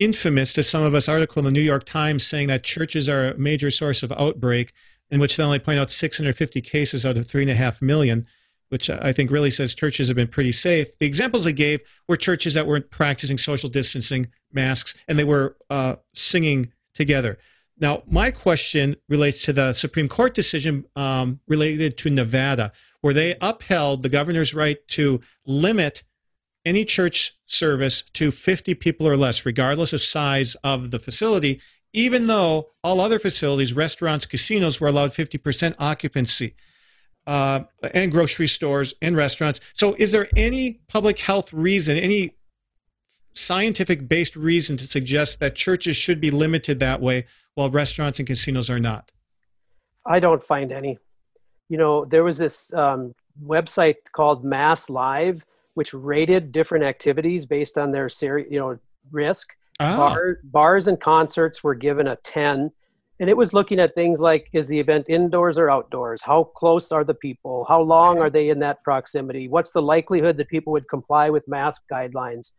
infamous 0.00 0.52
to 0.54 0.62
some 0.62 0.82
of 0.82 0.94
us 0.94 1.08
article 1.08 1.40
in 1.40 1.44
the 1.44 1.52
New 1.52 1.60
York 1.60 1.84
Times 1.84 2.26
saying 2.26 2.48
that 2.48 2.64
churches 2.64 3.08
are 3.08 3.28
a 3.28 3.38
major 3.38 3.70
source 3.70 4.02
of 4.02 4.10
outbreak, 4.12 4.72
in 5.10 5.20
which 5.20 5.36
they 5.36 5.44
only 5.44 5.58
point 5.58 5.78
out 5.78 5.90
650 5.90 6.60
cases 6.62 7.06
out 7.06 7.16
of 7.16 7.26
three 7.26 7.42
and 7.42 7.50
a 7.50 7.54
half 7.54 7.80
million, 7.82 8.26
which 8.70 8.88
I 8.88 9.12
think 9.12 9.30
really 9.30 9.50
says 9.50 9.74
churches 9.74 10.08
have 10.08 10.16
been 10.16 10.28
pretty 10.28 10.52
safe. 10.52 10.96
The 10.98 11.06
examples 11.06 11.44
they 11.44 11.52
gave 11.52 11.82
were 12.08 12.16
churches 12.16 12.54
that 12.54 12.66
weren't 12.66 12.90
practicing 12.90 13.38
social 13.38 13.68
distancing, 13.68 14.28
masks, 14.52 14.96
and 15.06 15.18
they 15.18 15.24
were 15.24 15.56
uh, 15.68 15.96
singing 16.14 16.72
together. 16.94 17.38
Now, 17.78 18.02
my 18.06 18.30
question 18.30 18.96
relates 19.08 19.42
to 19.44 19.52
the 19.52 19.72
Supreme 19.72 20.08
Court 20.08 20.34
decision 20.34 20.84
um, 20.96 21.40
related 21.48 21.96
to 21.98 22.10
Nevada, 22.10 22.72
where 23.00 23.14
they 23.14 23.36
upheld 23.40 24.02
the 24.02 24.08
governor's 24.08 24.54
right 24.54 24.76
to 24.88 25.20
limit 25.46 26.02
any 26.64 26.84
church 26.84 27.38
service 27.46 28.02
to 28.14 28.30
50 28.30 28.74
people 28.74 29.08
or 29.08 29.16
less, 29.16 29.46
regardless 29.46 29.92
of 29.92 30.00
size 30.00 30.54
of 30.56 30.90
the 30.90 30.98
facility, 30.98 31.60
even 31.92 32.26
though 32.26 32.68
all 32.84 33.00
other 33.00 33.18
facilities, 33.18 33.72
restaurants, 33.72 34.26
casinos, 34.26 34.80
were 34.80 34.88
allowed 34.88 35.10
50% 35.10 35.74
occupancy, 35.78 36.54
uh, 37.26 37.60
and 37.94 38.12
grocery 38.12 38.46
stores 38.46 38.94
and 39.02 39.16
restaurants. 39.16 39.60
So, 39.74 39.94
is 39.98 40.12
there 40.12 40.28
any 40.36 40.80
public 40.88 41.18
health 41.18 41.52
reason, 41.52 41.96
any 41.96 42.36
scientific 43.34 44.08
based 44.08 44.36
reason 44.36 44.76
to 44.76 44.86
suggest 44.86 45.40
that 45.40 45.54
churches 45.54 45.96
should 45.96 46.20
be 46.20 46.30
limited 46.30 46.80
that 46.80 47.00
way 47.00 47.26
while 47.54 47.70
restaurants 47.70 48.18
and 48.18 48.26
casinos 48.26 48.70
are 48.70 48.80
not? 48.80 49.12
I 50.06 50.20
don't 50.20 50.42
find 50.42 50.72
any. 50.72 50.98
You 51.68 51.78
know, 51.78 52.04
there 52.04 52.24
was 52.24 52.38
this 52.38 52.72
um, 52.72 53.14
website 53.44 53.96
called 54.12 54.44
Mass 54.44 54.90
Live, 54.90 55.44
which 55.80 55.94
rated 55.94 56.52
different 56.52 56.84
activities 56.84 57.46
based 57.46 57.78
on 57.78 57.90
their 57.90 58.10
seri- 58.10 58.46
you 58.50 58.58
know 58.58 58.78
risk. 59.10 59.48
Ah, 59.80 59.96
Bar, 59.96 60.40
bars 60.44 60.88
and 60.88 61.00
concerts 61.00 61.64
were 61.64 61.74
given 61.74 62.06
a 62.06 62.16
10 62.16 62.70
and 63.18 63.30
it 63.30 63.34
was 63.34 63.54
looking 63.54 63.80
at 63.80 63.94
things 63.94 64.20
like 64.20 64.50
is 64.52 64.68
the 64.68 64.78
event 64.78 65.06
indoors 65.08 65.56
or 65.56 65.70
outdoors? 65.70 66.20
How 66.20 66.44
close 66.44 66.92
are 66.92 67.02
the 67.02 67.14
people? 67.14 67.64
How 67.66 67.80
long 67.80 68.18
are 68.18 68.28
they 68.28 68.50
in 68.50 68.58
that 68.58 68.84
proximity? 68.84 69.48
What's 69.48 69.72
the 69.72 69.80
likelihood 69.80 70.36
that 70.36 70.50
people 70.50 70.74
would 70.74 70.86
comply 70.86 71.30
with 71.30 71.48
mask 71.48 71.84
guidelines? 71.90 72.52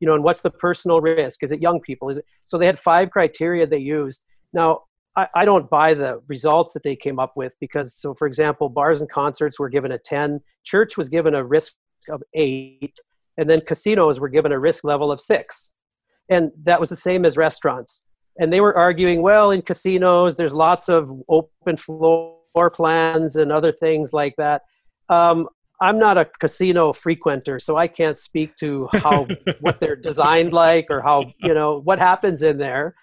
You 0.00 0.06
know 0.08 0.14
and 0.14 0.22
what's 0.22 0.42
the 0.42 0.50
personal 0.50 1.00
risk? 1.00 1.42
Is 1.42 1.52
it 1.52 1.62
young 1.62 1.80
people? 1.80 2.10
Is 2.10 2.18
it 2.18 2.26
so 2.44 2.58
they 2.58 2.66
had 2.66 2.78
five 2.78 3.10
criteria 3.10 3.66
they 3.66 3.78
used. 3.78 4.24
Now 4.52 4.82
I, 5.16 5.26
I 5.34 5.44
don't 5.46 5.70
buy 5.70 5.94
the 5.94 6.20
results 6.26 6.74
that 6.74 6.82
they 6.82 6.96
came 6.96 7.18
up 7.18 7.32
with 7.34 7.54
because 7.60 7.94
so 7.94 8.12
for 8.12 8.26
example 8.26 8.68
bars 8.68 9.00
and 9.00 9.08
concerts 9.08 9.58
were 9.58 9.70
given 9.70 9.92
a 9.92 9.98
10 9.98 10.40
church 10.64 10.98
was 10.98 11.08
given 11.08 11.34
a 11.34 11.42
risk 11.42 11.72
of 12.08 12.22
8 12.34 12.98
and 13.38 13.48
then 13.48 13.60
casinos 13.60 14.20
were 14.20 14.28
given 14.28 14.52
a 14.52 14.58
risk 14.58 14.84
level 14.84 15.10
of 15.10 15.20
6 15.20 15.72
and 16.28 16.50
that 16.64 16.80
was 16.80 16.88
the 16.88 16.96
same 16.96 17.24
as 17.24 17.36
restaurants. 17.36 18.04
And 18.38 18.52
they 18.52 18.60
were 18.60 18.76
arguing 18.76 19.22
well 19.22 19.50
in 19.50 19.62
casinos 19.62 20.36
there's 20.36 20.54
lots 20.54 20.88
of 20.88 21.10
open 21.28 21.76
floor 21.76 22.38
plans 22.72 23.36
and 23.36 23.52
other 23.52 23.72
things 23.72 24.12
like 24.12 24.34
that. 24.36 24.62
Um, 25.08 25.48
i'm 25.80 25.98
not 25.98 26.16
a 26.16 26.24
casino 26.38 26.92
frequenter 26.92 27.58
so 27.58 27.76
i 27.76 27.88
can't 27.88 28.16
speak 28.16 28.54
to 28.54 28.88
how 28.92 29.26
what 29.60 29.80
they're 29.80 29.96
designed 29.96 30.52
like 30.52 30.86
or 30.90 31.00
how 31.00 31.24
you 31.38 31.52
know 31.52 31.80
what 31.80 31.98
happens 31.98 32.42
in 32.42 32.56
there. 32.58 32.94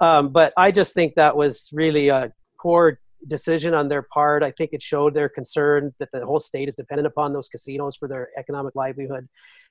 Um, 0.00 0.30
but 0.30 0.52
i 0.56 0.70
just 0.70 0.94
think 0.94 1.14
that 1.16 1.36
was 1.36 1.68
really 1.72 2.08
a 2.08 2.32
poor 2.60 3.00
decision 3.28 3.74
on 3.74 3.88
their 3.88 4.02
part. 4.02 4.42
I 4.42 4.50
think 4.50 4.70
it 4.72 4.82
showed 4.82 5.14
their 5.14 5.28
concern 5.28 5.94
that 5.98 6.10
the 6.12 6.24
whole 6.24 6.40
state 6.40 6.68
is 6.68 6.76
dependent 6.76 7.06
upon 7.06 7.32
those 7.32 7.48
casinos 7.48 7.96
for 7.96 8.08
their 8.08 8.30
economic 8.38 8.74
livelihood 8.74 9.28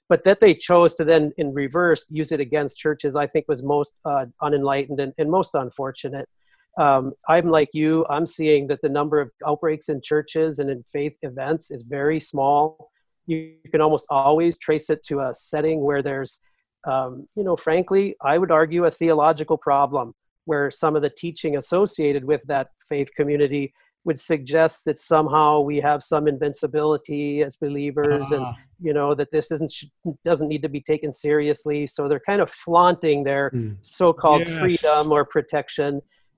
but 0.09 0.23
that 0.23 0.41
they 0.41 0.55
chose 0.55 0.95
to 0.95 1.05
then 1.05 1.31
in 1.37 1.53
reverse 1.53 2.05
use 2.09 2.31
it 2.31 2.39
against 2.39 2.77
churches 2.77 3.15
i 3.15 3.25
think 3.25 3.45
was 3.47 3.63
most 3.63 3.95
uh, 4.03 4.25
unenlightened 4.41 4.99
and, 4.99 5.13
and 5.17 5.29
most 5.31 5.55
unfortunate. 5.55 6.27
Um, 6.77 7.13
i'm 7.29 7.49
like 7.49 7.69
you 7.73 8.05
i'm 8.09 8.25
seeing 8.25 8.67
that 8.67 8.81
the 8.81 8.89
number 8.89 9.21
of 9.21 9.29
outbreaks 9.47 9.89
in 9.89 10.01
churches 10.01 10.59
and 10.59 10.69
in 10.69 10.83
faith 10.91 11.15
events 11.21 11.71
is 11.71 11.83
very 11.83 12.19
small. 12.19 12.91
You, 13.27 13.53
can 13.69 13.81
almost 13.81 14.07
always 14.09 14.57
trace 14.57 14.89
it 14.89 15.03
to 15.03 15.19
a 15.19 15.33
setting 15.35 15.81
where 15.81 16.01
there's 16.01 16.39
um, 16.87 17.27
you 17.35 17.43
know 17.43 17.55
frankly 17.55 18.15
i 18.23 18.37
would 18.37 18.51
argue 18.51 18.85
a 18.85 18.91
theological 18.91 19.57
problem 19.57 20.13
where 20.49 20.71
some 20.71 20.95
of 20.95 21.03
the 21.03 21.11
teaching 21.23 21.55
associated 21.57 22.23
with 22.25 22.41
that 22.47 22.67
faith 22.91 23.09
community 23.15 23.71
would 24.05 24.19
suggest 24.19 24.75
that 24.85 24.97
somehow 24.97 25.59
we 25.59 25.77
have 25.79 26.01
some 26.01 26.27
invincibility 26.27 27.43
as 27.47 27.55
believers 27.55 28.31
and 28.31 28.43
Ah. 28.45 28.55
you 28.87 28.93
know 28.97 29.09
that 29.19 29.29
this 29.35 29.47
isn't 29.55 29.73
doesn't 30.29 30.47
need 30.53 30.63
to 30.67 30.71
be 30.77 30.81
taken 30.91 31.11
seriously 31.11 31.79
so 31.95 31.99
they're 32.07 32.27
kind 32.31 32.41
of 32.45 32.49
flaunting 32.65 33.19
their 33.29 33.45
Mm. 33.53 33.75
so-called 33.99 34.41
Yes. 34.47 34.59
freedom 34.61 35.03
or 35.15 35.23
protection 35.37 35.91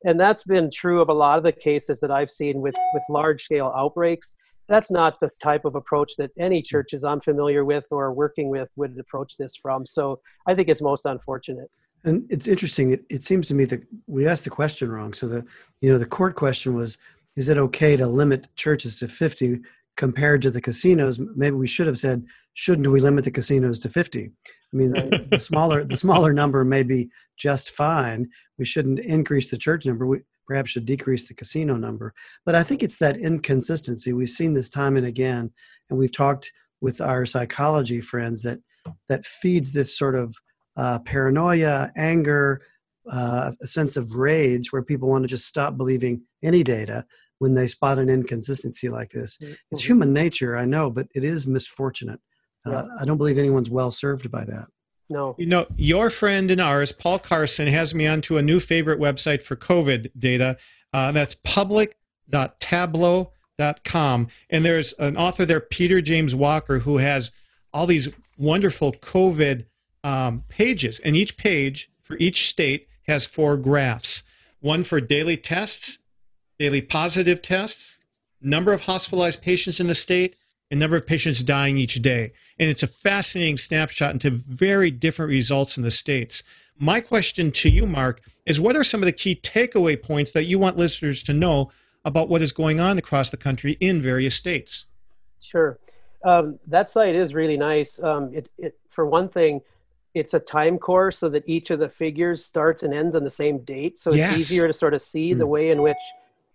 and 0.07 0.15
that's 0.23 0.43
been 0.53 0.67
true 0.81 0.99
of 1.03 1.09
a 1.15 1.17
lot 1.25 1.35
of 1.39 1.43
the 1.49 1.55
cases 1.69 1.95
that 2.01 2.11
i've 2.17 2.33
seen 2.41 2.55
with 2.65 2.75
with 2.95 3.03
large 3.19 3.41
scale 3.47 3.69
outbreaks 3.81 4.27
that's 4.71 4.91
not 4.99 5.11
the 5.23 5.29
type 5.49 5.63
of 5.69 5.73
approach 5.81 6.11
that 6.19 6.31
any 6.47 6.59
churches 6.71 6.99
i'm 7.09 7.21
familiar 7.31 7.63
with 7.71 7.85
or 7.97 8.05
working 8.23 8.47
with 8.55 8.69
would 8.79 8.93
approach 9.05 9.31
this 9.41 9.53
from 9.63 9.79
so 9.95 10.03
i 10.49 10.51
think 10.55 10.67
it's 10.71 10.81
most 10.91 11.05
unfortunate 11.13 11.69
And 12.03 12.25
it's 12.31 12.47
interesting. 12.47 12.91
It, 12.91 13.05
it 13.09 13.23
seems 13.23 13.47
to 13.47 13.53
me 13.53 13.65
that 13.65 13.83
we 14.07 14.27
asked 14.27 14.43
the 14.43 14.49
question 14.49 14.89
wrong. 14.89 15.13
So 15.13 15.27
the 15.27 15.45
you 15.81 15.91
know 15.91 15.97
the 15.97 16.05
court 16.05 16.35
question 16.35 16.75
was, 16.75 16.97
is 17.35 17.49
it 17.49 17.57
okay 17.57 17.95
to 17.95 18.07
limit 18.07 18.47
churches 18.55 18.99
to 18.99 19.07
fifty 19.07 19.59
compared 19.97 20.41
to 20.43 20.51
the 20.51 20.61
casinos? 20.61 21.19
Maybe 21.19 21.55
we 21.55 21.67
should 21.67 21.87
have 21.87 21.99
said, 21.99 22.25
shouldn't 22.53 22.87
we 22.87 22.99
limit 22.99 23.23
the 23.23 23.31
casinos 23.31 23.79
to 23.79 23.89
fifty? 23.89 24.31
I 24.73 24.77
mean, 24.77 24.97
uh, 24.97 25.03
the, 25.03 25.27
the 25.31 25.39
smaller 25.49 25.83
the 25.83 25.97
smaller 25.97 26.33
number 26.33 26.65
may 26.65 26.83
be 26.83 27.09
just 27.37 27.69
fine. 27.69 28.29
We 28.57 28.65
shouldn't 28.65 28.99
increase 28.99 29.49
the 29.49 29.57
church 29.57 29.85
number. 29.85 30.05
We 30.05 30.21
perhaps 30.47 30.71
should 30.71 30.85
decrease 30.85 31.27
the 31.27 31.33
casino 31.33 31.77
number. 31.77 32.13
But 32.45 32.55
I 32.55 32.63
think 32.63 32.83
it's 32.83 32.97
that 32.97 33.17
inconsistency. 33.17 34.11
We've 34.11 34.27
seen 34.27 34.53
this 34.53 34.69
time 34.69 34.97
and 34.97 35.05
again, 35.05 35.51
and 35.89 35.99
we've 35.99 36.11
talked 36.11 36.51
with 36.81 36.99
our 36.99 37.25
psychology 37.25 38.01
friends 38.01 38.41
that 38.43 38.59
that 39.07 39.25
feeds 39.25 39.71
this 39.71 39.95
sort 39.95 40.15
of 40.15 40.35
uh, 40.77 40.99
paranoia, 40.99 41.91
anger, 41.95 42.61
uh, 43.09 43.51
a 43.61 43.67
sense 43.67 43.97
of 43.97 44.13
rage 44.13 44.71
where 44.71 44.83
people 44.83 45.09
want 45.09 45.23
to 45.23 45.27
just 45.27 45.45
stop 45.45 45.75
believing 45.77 46.21
any 46.43 46.63
data 46.63 47.05
when 47.39 47.55
they 47.55 47.67
spot 47.67 47.97
an 47.97 48.09
inconsistency 48.09 48.89
like 48.89 49.11
this. 49.11 49.39
It's 49.71 49.83
human 49.83 50.13
nature, 50.13 50.55
I 50.55 50.65
know, 50.65 50.91
but 50.91 51.07
it 51.15 51.23
is 51.23 51.47
misfortunate. 51.47 52.19
Uh, 52.65 52.85
I 52.99 53.05
don't 53.05 53.17
believe 53.17 53.39
anyone's 53.39 53.71
well 53.71 53.91
served 53.91 54.29
by 54.29 54.45
that. 54.45 54.67
no 55.09 55.33
You 55.39 55.47
know, 55.47 55.65
your 55.75 56.11
friend 56.11 56.51
and 56.51 56.61
ours, 56.61 56.91
Paul 56.91 57.17
Carson, 57.17 57.65
has 57.67 57.95
me 57.95 58.05
onto 58.05 58.37
a 58.37 58.43
new 58.43 58.59
favorite 58.59 58.99
website 58.99 59.41
for 59.41 59.55
COVID 59.55 60.11
data. 60.19 60.57
Uh, 60.93 61.11
that's 61.11 61.35
public.tableau.com. 61.43 64.27
And 64.51 64.65
there's 64.65 64.93
an 64.93 65.17
author 65.17 65.45
there, 65.45 65.61
Peter 65.61 66.01
James 66.01 66.35
Walker, 66.35 66.79
who 66.79 66.97
has 66.97 67.31
all 67.73 67.87
these 67.87 68.13
wonderful 68.37 68.93
COVID 68.93 69.65
um, 70.03 70.43
pages. 70.47 70.99
And 70.99 71.15
each 71.15 71.37
page 71.37 71.89
for 72.01 72.17
each 72.17 72.49
state 72.49 72.87
has 73.07 73.25
four 73.25 73.57
graphs 73.57 74.23
one 74.59 74.83
for 74.83 75.01
daily 75.01 75.37
tests, 75.37 75.97
daily 76.59 76.81
positive 76.81 77.41
tests, 77.41 77.97
number 78.39 78.71
of 78.73 78.81
hospitalized 78.81 79.41
patients 79.41 79.79
in 79.79 79.87
the 79.87 79.95
state, 79.95 80.35
and 80.69 80.79
number 80.79 80.95
of 80.95 81.05
patients 81.07 81.41
dying 81.41 81.77
each 81.77 82.01
day. 82.01 82.31
And 82.59 82.69
it's 82.69 82.83
a 82.83 82.87
fascinating 82.87 83.57
snapshot 83.57 84.13
into 84.13 84.29
very 84.29 84.91
different 84.91 85.29
results 85.29 85.77
in 85.77 85.83
the 85.83 85.91
states. 85.91 86.43
my 86.77 86.99
question 86.99 87.51
to 87.51 87.69
you, 87.69 87.85
Mark, 87.85 88.21
is 88.45 88.59
what 88.59 88.75
are 88.75 88.83
some 88.83 89.01
of 89.01 89.05
the 89.05 89.11
key 89.11 89.35
takeaway 89.35 90.01
points 90.01 90.31
that 90.31 90.45
you 90.45 90.57
want 90.57 90.77
listeners 90.77 91.21
to 91.23 91.33
know 91.33 91.71
about 92.03 92.29
what 92.29 92.41
is 92.41 92.51
going 92.51 92.79
on 92.79 92.97
across 92.97 93.29
the 93.29 93.37
country 93.37 93.77
in 93.79 94.01
various 94.01 94.35
states? 94.35 94.87
Sure. 95.39 95.77
Um, 96.23 96.59
that 96.67 96.89
site 96.89 97.15
is 97.15 97.33
really 97.33 97.57
nice. 97.57 97.99
Um, 98.01 98.33
it, 98.33 98.49
it, 98.57 98.77
for 98.89 99.05
one 99.05 99.29
thing, 99.29 99.61
it's 100.13 100.33
a 100.33 100.39
time 100.39 100.77
course 100.77 101.19
so 101.19 101.29
that 101.29 101.43
each 101.47 101.71
of 101.71 101.79
the 101.79 101.89
figures 101.89 102.45
starts 102.45 102.83
and 102.83 102.93
ends 102.93 103.15
on 103.15 103.23
the 103.23 103.29
same 103.29 103.59
date. 103.63 103.97
So 103.97 104.11
it's 104.11 104.17
Yes. 104.17 104.41
easier 104.41 104.67
to 104.67 104.73
sort 104.73 104.93
of 104.93 105.01
see 105.01 105.33
the 105.33 105.45
Mm. 105.45 105.49
way 105.49 105.69
in 105.71 105.81
which 105.81 105.97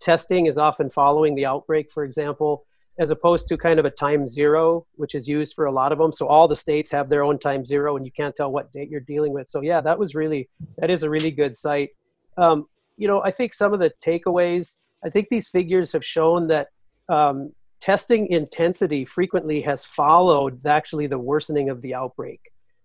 testing 0.00 0.46
is 0.46 0.58
often 0.58 0.90
following 0.90 1.34
the 1.34 1.46
outbreak, 1.46 1.90
for 1.90 2.04
example, 2.04 2.64
as 2.98 3.10
opposed 3.10 3.48
to 3.48 3.56
kind 3.56 3.78
of 3.78 3.84
a 3.84 3.90
time 3.90 4.26
zero, 4.26 4.86
which 4.96 5.14
is 5.14 5.26
used 5.26 5.54
for 5.54 5.66
a 5.66 5.72
lot 5.72 5.92
of 5.92 5.98
them. 5.98 6.12
So 6.12 6.26
all 6.26 6.48
the 6.48 6.56
states 6.56 6.90
have 6.90 7.08
their 7.08 7.24
own 7.24 7.38
time 7.38 7.64
zero 7.64 7.96
and 7.96 8.04
you 8.04 8.12
can't 8.12 8.34
tell 8.36 8.50
what 8.50 8.72
date 8.72 8.90
you're 8.90 9.00
dealing 9.00 9.32
with. 9.32 9.48
So 9.48 9.60
yeah, 9.62 9.80
that 9.82 9.98
was 9.98 10.14
really, 10.14 10.48
that 10.78 10.90
is 10.90 11.02
a 11.02 11.10
really 11.10 11.30
good 11.30 11.56
site. 11.56 11.90
Um, 12.36 12.66
you 12.96 13.08
know, 13.08 13.22
I 13.22 13.30
think 13.30 13.54
some 13.54 13.72
of 13.72 13.80
the 13.80 13.92
takeaways, 14.04 14.76
I 15.04 15.10
think 15.10 15.28
these 15.30 15.48
figures 15.48 15.92
have 15.92 16.04
shown 16.04 16.48
that 16.48 16.68
um, 17.08 17.52
testing 17.80 18.28
intensity 18.30 19.04
frequently 19.04 19.60
has 19.62 19.84
followed 19.84 20.64
actually 20.66 21.06
the 21.06 21.18
worsening 21.18 21.68
of 21.70 21.80
the 21.82 21.94
outbreak. 21.94 22.40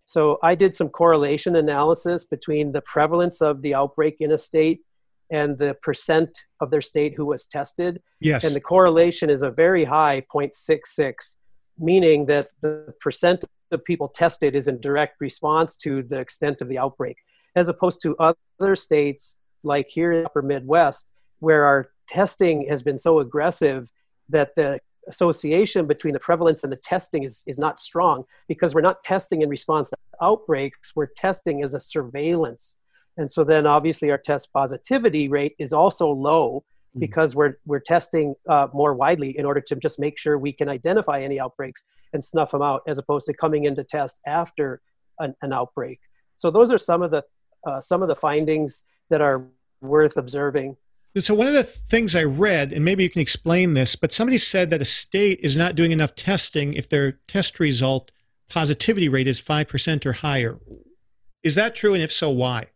So 0.06 0.40
I 0.44 0.56
did 0.56 0.76
some 0.76 0.90
correlation 0.90 1.56
analysis 1.56 2.26
between 2.26 2.72
the 2.72 2.82
prevalence 2.82 3.42
of 3.42 3.62
the 3.62 3.76
outbreak 3.76 4.18
in 4.20 4.32
a 4.32 4.38
state 4.38 4.82
and 5.32 5.58
the 5.58 5.76
percent 5.82 6.38
of 6.60 6.70
their 6.70 6.82
state 6.82 7.14
who 7.16 7.26
was 7.26 7.48
tested. 7.48 8.02
Yes. 8.20 8.44
And 8.44 8.54
the 8.54 8.62
correlation 8.62 9.30
is 9.30 9.42
a 9.42 9.50
very 9.50 9.86
high 9.86 10.22
0.66, 10.34 11.38
meaning 11.80 12.26
that 12.26 12.50
the 12.62 12.94
percent 13.00 13.46
of 13.72 13.84
people 13.86 14.10
tested 14.10 14.56
is 14.56 14.68
in 14.68 14.82
direct 14.82 15.22
response 15.22 15.78
to 15.78 16.04
the 16.04 16.20
extent 16.20 16.60
of 16.60 16.68
the 16.68 16.78
outbreak, 16.78 17.16
as 17.56 17.70
opposed 17.70 18.02
to 18.02 18.16
other 18.18 18.76
states 18.76 19.38
like 19.64 19.88
here 19.88 20.12
in 20.12 20.20
the 20.24 20.26
upper 20.26 20.42
Midwest, 20.42 21.10
where 21.40 21.64
our 21.64 21.92
testing 22.10 22.68
has 22.68 22.84
been 22.84 22.98
so 22.98 23.20
aggressive 23.20 23.88
that 24.28 24.54
the 24.56 24.80
association 25.08 25.88
between 25.88 26.14
the 26.14 26.20
prevalence 26.20 26.64
and 26.64 26.72
the 26.72 26.78
testing 26.78 27.24
is, 27.24 27.44
is 27.48 27.58
not 27.58 27.82
strong 27.82 28.24
because 28.48 28.74
we're 28.76 28.82
not 28.82 29.04
testing 29.04 29.42
in 29.42 29.50
response 29.50 29.90
to 29.90 29.98
outbreaks, 30.22 30.94
we're 30.96 31.10
testing 31.18 31.64
as 31.64 31.74
a 31.74 31.80
surveillance. 31.80 32.78
And 33.18 33.30
so 33.32 33.44
then 33.44 33.66
obviously 33.66 34.12
our 34.12 34.18
test 34.18 34.54
positivity 34.54 35.28
rate 35.28 35.56
is 35.60 35.74
also 35.74 36.10
low 36.10 36.64
Mhm. 36.96 37.00
because 37.00 37.36
we're, 37.36 37.56
we're 37.66 37.80
testing 37.80 38.36
uh, 38.50 38.68
more 38.74 38.94
widely 38.94 39.38
in 39.38 39.46
order 39.46 39.62
to 39.62 39.76
just 39.78 39.98
make 39.98 40.20
sure 40.20 40.38
we 40.38 40.52
can 40.52 40.68
identify 40.68 41.22
any 41.22 41.40
outbreaks 41.40 41.86
and 42.14 42.24
snuff 42.24 42.52
them 42.52 42.62
out 42.62 42.82
as 42.86 42.98
opposed 42.98 43.28
to 43.28 43.34
coming 43.34 43.64
in 43.64 43.76
to 43.76 43.84
test 43.84 44.20
after 44.28 44.82
an, 45.20 45.34
an 45.42 45.54
outbreak. 45.54 46.00
So 46.36 46.52
those 46.52 46.70
are 46.70 46.78
some 46.78 47.02
of 47.02 47.12
the, 47.12 47.24
uh, 47.66 47.80
some 47.80 48.02
of 48.02 48.10
the 48.10 48.16
findings 48.16 48.84
that 49.10 49.22
are 49.22 49.48
worth 49.82 50.18
observing. 50.18 50.76
So 51.18 51.36
one 51.36 51.48
of 51.48 51.54
the 51.54 51.64
things 51.64 52.16
I 52.16 52.24
read, 52.24 52.72
and 52.72 52.86
maybe 52.86 53.04
you 53.04 53.10
can 53.10 53.22
explain 53.22 53.74
this, 53.74 53.98
but 53.98 54.14
somebody 54.14 54.38
said 54.38 54.70
that 54.70 54.82
a 54.82 54.86
state 54.86 55.40
is 55.42 55.58
not 55.58 55.76
doing 55.76 55.92
enough 55.92 56.16
testing 56.16 56.74
if 56.74 56.88
their 56.88 57.20
test 57.28 57.60
result 57.60 58.12
positivity 58.50 59.10
rate 59.10 59.28
is 59.28 59.42
5% 59.42 60.06
or 60.06 60.14
higher. 60.14 60.60
Is 61.44 61.56
that 61.56 61.76
true? 61.76 61.94
And 61.94 62.02
if 62.02 62.14
so, 62.14 62.30
why? 62.30 62.68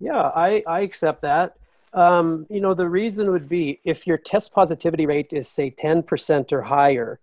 Yeah, 0.00 0.20
I, 0.20 0.64
I 0.66 0.80
accept 0.80 1.22
that. 1.22 1.56
Um, 1.92 2.46
you 2.48 2.60
know, 2.60 2.74
the 2.74 2.88
reason 2.88 3.30
would 3.30 3.48
be 3.48 3.80
if 3.84 4.06
your 4.06 4.18
test 4.18 4.52
positivity 4.52 5.06
rate 5.06 5.32
is, 5.32 5.48
say, 5.48 5.70
10% 5.70 6.52
or 6.52 6.62
higher, 6.62 7.20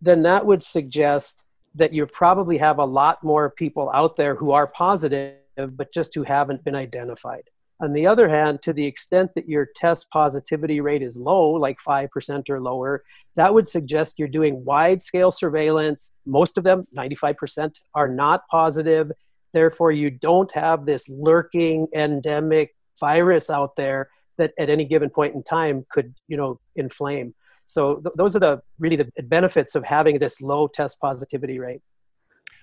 then 0.00 0.22
that 0.22 0.46
would 0.46 0.62
suggest 0.62 1.42
that 1.74 1.92
you 1.92 2.06
probably 2.06 2.58
have 2.58 2.78
a 2.78 2.84
lot 2.84 3.22
more 3.22 3.50
people 3.50 3.90
out 3.92 4.16
there 4.16 4.34
who 4.34 4.52
are 4.52 4.66
positive, 4.66 5.36
but 5.56 5.92
just 5.92 6.14
who 6.14 6.22
haven't 6.22 6.64
been 6.64 6.74
identified. 6.74 7.44
On 7.82 7.92
the 7.92 8.06
other 8.06 8.28
hand, 8.28 8.62
to 8.62 8.72
the 8.72 8.84
extent 8.84 9.32
that 9.34 9.48
your 9.48 9.68
test 9.74 10.08
positivity 10.10 10.80
rate 10.80 11.02
is 11.02 11.16
low, 11.16 11.50
like 11.50 11.78
5% 11.86 12.48
or 12.48 12.60
lower, 12.60 13.02
that 13.34 13.52
would 13.52 13.66
suggest 13.66 14.20
you're 14.20 14.28
doing 14.28 14.64
wide 14.64 15.02
scale 15.02 15.32
surveillance. 15.32 16.12
Most 16.24 16.56
of 16.56 16.62
them, 16.62 16.84
95%, 16.96 17.72
are 17.96 18.06
not 18.06 18.46
positive. 18.48 19.10
Therefore, 19.52 19.90
you 19.90 20.10
don't 20.10 20.50
have 20.54 20.86
this 20.86 21.08
lurking 21.08 21.88
endemic 21.92 22.76
virus 23.00 23.50
out 23.50 23.74
there 23.74 24.08
that 24.38 24.52
at 24.60 24.70
any 24.70 24.84
given 24.84 25.10
point 25.10 25.34
in 25.34 25.42
time 25.42 25.84
could, 25.90 26.14
you 26.28 26.36
know, 26.36 26.60
inflame. 26.76 27.34
So 27.66 27.96
th- 27.96 28.14
those 28.16 28.36
are 28.36 28.40
the 28.40 28.62
really 28.78 28.96
the 28.96 29.10
benefits 29.24 29.74
of 29.74 29.82
having 29.82 30.20
this 30.20 30.40
low 30.40 30.68
test 30.68 31.00
positivity 31.00 31.58
rate. 31.58 31.82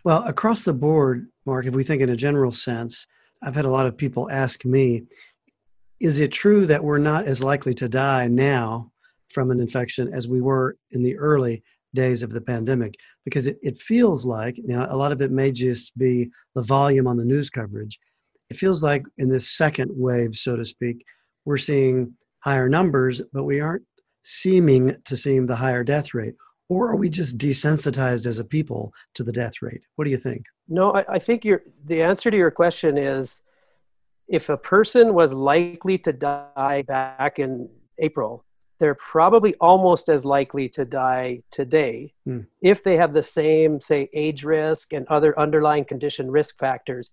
Well, 0.06 0.24
across 0.24 0.64
the 0.64 0.74
board, 0.74 1.28
Mark, 1.46 1.66
if 1.66 1.76
we 1.76 1.84
think 1.84 2.02
in 2.02 2.10
a 2.10 2.16
general 2.16 2.54
sense, 2.54 3.06
I've 3.42 3.56
had 3.56 3.66
a 3.66 3.70
lot 3.70 3.86
of 3.86 3.98
people 3.98 4.30
ask 4.30 4.66
me, 4.66 5.04
is 6.00 6.20
it 6.20 6.32
true 6.32 6.66
that 6.66 6.84
we're 6.84 6.98
not 6.98 7.26
as 7.26 7.44
likely 7.44 7.74
to 7.76 7.90
die 7.90 8.28
now 8.28 8.92
from 9.30 9.52
an 9.52 9.60
infection 9.60 10.14
as 10.14 10.28
we 10.28 10.42
were 10.42 10.78
in 10.92 11.04
the 11.04 11.18
early 11.18 11.64
days 11.94 12.24
of 12.24 12.32
the 12.32 12.42
pandemic? 12.42 12.96
Because 13.26 13.48
it, 13.48 13.58
it 13.62 13.78
feels 13.78 14.26
like, 14.26 14.58
now, 14.64 14.88
a 14.90 14.96
lot 14.96 15.12
of 15.12 15.22
it 15.22 15.32
may 15.32 15.52
just 15.52 15.98
be 15.98 16.30
the 16.56 16.64
volume 16.64 17.08
on 17.08 17.18
the 17.18 17.26
news 17.26 17.50
coverage. 17.50 18.00
It 18.50 18.58
feels 18.58 18.82
like 18.82 19.04
in 19.18 19.30
this 19.30 19.52
second 19.52 19.92
wave, 19.94 20.36
so 20.36 20.56
to 20.56 20.66
speak, 20.66 21.06
we're 21.46 21.58
seeing 21.58 22.14
higher 22.40 22.70
numbers, 22.70 23.22
but 23.34 23.44
we 23.44 23.60
aren't 23.60 23.84
seeming 24.24 24.96
to 25.06 25.16
see 25.16 25.40
the 25.40 25.56
higher 25.56 25.84
death 25.84 26.14
rate. 26.14 26.36
Or 26.70 26.90
are 26.90 26.98
we 26.98 27.10
just 27.10 27.38
desensitized 27.38 28.26
as 28.26 28.40
a 28.40 28.44
people 28.44 28.94
to 29.16 29.24
the 29.24 29.32
death 29.32 29.62
rate? 29.62 29.82
What 29.96 30.06
do 30.06 30.12
you 30.12 30.18
think? 30.18 30.46
No, 30.70 30.94
I, 30.94 31.16
I 31.16 31.20
think 31.20 31.44
your 31.44 31.64
the 31.86 32.02
answer 32.02 32.30
to 32.30 32.38
your 32.38 32.52
question 32.52 32.98
is 32.98 33.42
if 34.28 34.50
a 34.50 34.58
person 34.58 35.14
was 35.14 35.34
likely 35.34 35.98
to 35.98 36.14
die 36.14 36.84
back 36.88 37.40
in 37.40 37.68
April, 37.98 38.46
they're 38.80 38.96
probably 38.96 39.56
almost 39.56 40.08
as 40.08 40.24
likely 40.24 40.70
to 40.70 40.86
die 40.86 41.42
today 41.52 42.14
Hmm. 42.26 42.42
if 42.62 42.84
they 42.84 42.96
have 42.96 43.14
the 43.14 43.24
same, 43.24 43.82
say, 43.82 44.10
age 44.14 44.44
risk 44.44 44.94
and 44.94 45.08
other 45.08 45.38
underlying 45.38 45.84
condition 45.86 46.30
risk 46.32 46.58
factors. 46.60 47.12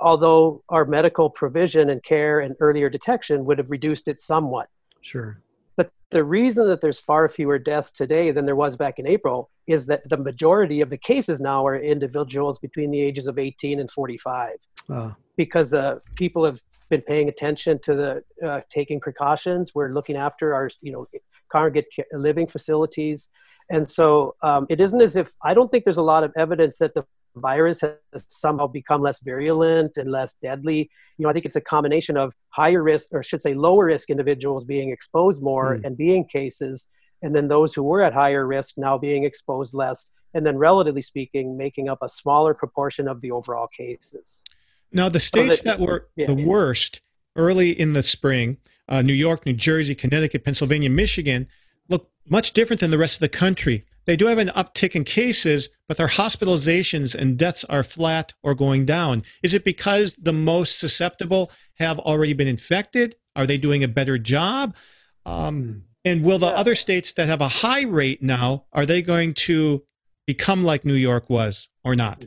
Although 0.00 0.62
our 0.68 0.84
medical 0.84 1.30
provision 1.30 1.90
and 1.90 2.02
care 2.02 2.40
and 2.40 2.54
earlier 2.60 2.90
detection 2.90 3.44
would 3.46 3.58
have 3.58 3.70
reduced 3.70 4.08
it 4.08 4.20
somewhat. 4.20 4.68
Sure. 5.00 5.40
But 5.76 5.90
the 6.10 6.24
reason 6.24 6.68
that 6.68 6.80
there's 6.80 6.98
far 6.98 7.28
fewer 7.28 7.58
deaths 7.58 7.90
today 7.92 8.30
than 8.30 8.46
there 8.46 8.56
was 8.56 8.76
back 8.76 8.98
in 8.98 9.06
April 9.06 9.50
is 9.66 9.86
that 9.86 10.08
the 10.08 10.16
majority 10.16 10.80
of 10.80 10.90
the 10.90 10.96
cases 10.96 11.40
now 11.40 11.66
are 11.66 11.76
individuals 11.76 12.58
between 12.58 12.90
the 12.90 13.00
ages 13.00 13.26
of 13.26 13.38
18 13.38 13.80
and 13.80 13.90
45 13.90 14.56
Uh, 14.88 15.12
because 15.36 15.70
the 15.70 16.00
people 16.16 16.44
have 16.44 16.60
been 16.88 17.02
paying 17.02 17.28
attention 17.28 17.78
to 17.80 17.94
the 17.94 18.46
uh, 18.46 18.60
taking 18.72 19.00
precautions. 19.00 19.74
We're 19.74 19.92
looking 19.92 20.16
after 20.16 20.54
our, 20.54 20.70
you 20.80 20.92
know, 20.92 21.06
congregate 21.50 21.86
living 22.12 22.46
facilities. 22.46 23.28
And 23.68 23.90
so 23.90 24.36
um, 24.42 24.66
it 24.68 24.80
isn't 24.80 25.00
as 25.00 25.16
if 25.16 25.32
I 25.42 25.52
don't 25.54 25.70
think 25.70 25.84
there's 25.84 25.96
a 25.96 26.02
lot 26.02 26.22
of 26.24 26.32
evidence 26.36 26.78
that 26.78 26.94
the 26.94 27.04
virus 27.36 27.80
has 27.80 28.24
somehow 28.28 28.66
become 28.66 29.02
less 29.02 29.20
virulent 29.20 29.96
and 29.96 30.10
less 30.10 30.34
deadly. 30.42 30.90
You 31.18 31.22
know, 31.24 31.28
I 31.28 31.32
think 31.32 31.44
it's 31.44 31.56
a 31.56 31.60
combination 31.60 32.16
of 32.16 32.32
higher 32.50 32.82
risk, 32.82 33.08
or 33.12 33.20
I 33.20 33.22
should 33.22 33.40
say 33.40 33.54
lower 33.54 33.84
risk 33.86 34.10
individuals 34.10 34.64
being 34.64 34.90
exposed 34.90 35.42
more 35.42 35.76
Mm. 35.76 35.84
and 35.84 35.96
being 35.96 36.24
cases, 36.24 36.88
and 37.22 37.34
then 37.34 37.48
those 37.48 37.74
who 37.74 37.82
were 37.82 38.02
at 38.02 38.12
higher 38.12 38.46
risk 38.46 38.74
now 38.76 38.98
being 38.98 39.24
exposed 39.24 39.74
less, 39.74 40.08
and 40.34 40.44
then 40.44 40.56
relatively 40.56 41.02
speaking, 41.02 41.56
making 41.56 41.88
up 41.88 41.98
a 42.02 42.08
smaller 42.08 42.54
proportion 42.54 43.08
of 43.08 43.20
the 43.20 43.30
overall 43.30 43.68
cases. 43.68 44.42
Now, 44.92 45.08
the 45.08 45.18
states 45.18 45.62
that- 45.62 45.78
that 45.78 45.86
were 45.86 46.08
yeah, 46.16 46.26
the 46.26 46.34
yeah. 46.34 46.46
worst 46.46 47.00
early 47.34 47.70
in 47.70 47.92
the 47.92 48.02
spring, 48.02 48.56
uh, 48.88 49.02
New 49.02 49.12
York, 49.12 49.44
New 49.44 49.52
Jersey, 49.52 49.94
Connecticut, 49.94 50.44
Pennsylvania, 50.44 50.88
Michigan, 50.88 51.48
look 51.88 52.10
much 52.28 52.52
different 52.52 52.80
than 52.80 52.90
the 52.90 52.98
rest 52.98 53.16
of 53.16 53.20
the 53.20 53.28
country. 53.28 53.84
They 54.06 54.16
do 54.16 54.26
have 54.26 54.38
an 54.38 54.48
uptick 54.48 54.94
in 54.94 55.04
cases, 55.04 55.68
but 55.88 55.96
their 55.96 56.08
hospitalizations 56.08 57.14
and 57.14 57.36
deaths 57.36 57.64
are 57.64 57.82
flat 57.82 58.32
or 58.42 58.54
going 58.54 58.84
down. 58.84 59.22
Is 59.42 59.52
it 59.52 59.64
because 59.64 60.14
the 60.16 60.32
most 60.32 60.78
susceptible 60.78 61.50
have 61.74 61.98
already 61.98 62.32
been 62.32 62.48
infected? 62.48 63.16
Are 63.34 63.46
they 63.46 63.58
doing 63.58 63.82
a 63.82 63.88
better 63.88 64.16
job? 64.16 64.74
Um, 65.24 65.82
and 66.04 66.22
will 66.22 66.38
the 66.38 66.46
Yeah. 66.46 66.52
other 66.52 66.76
states 66.76 67.12
that 67.14 67.26
have 67.26 67.40
a 67.40 67.48
high 67.48 67.82
rate 67.82 68.22
now, 68.22 68.66
are 68.72 68.86
they 68.86 69.02
going 69.02 69.34
to 69.34 69.82
become 70.26 70.64
like 70.64 70.84
New 70.84 70.94
York 70.94 71.28
was 71.28 71.68
or 71.84 71.96
not? 71.96 72.24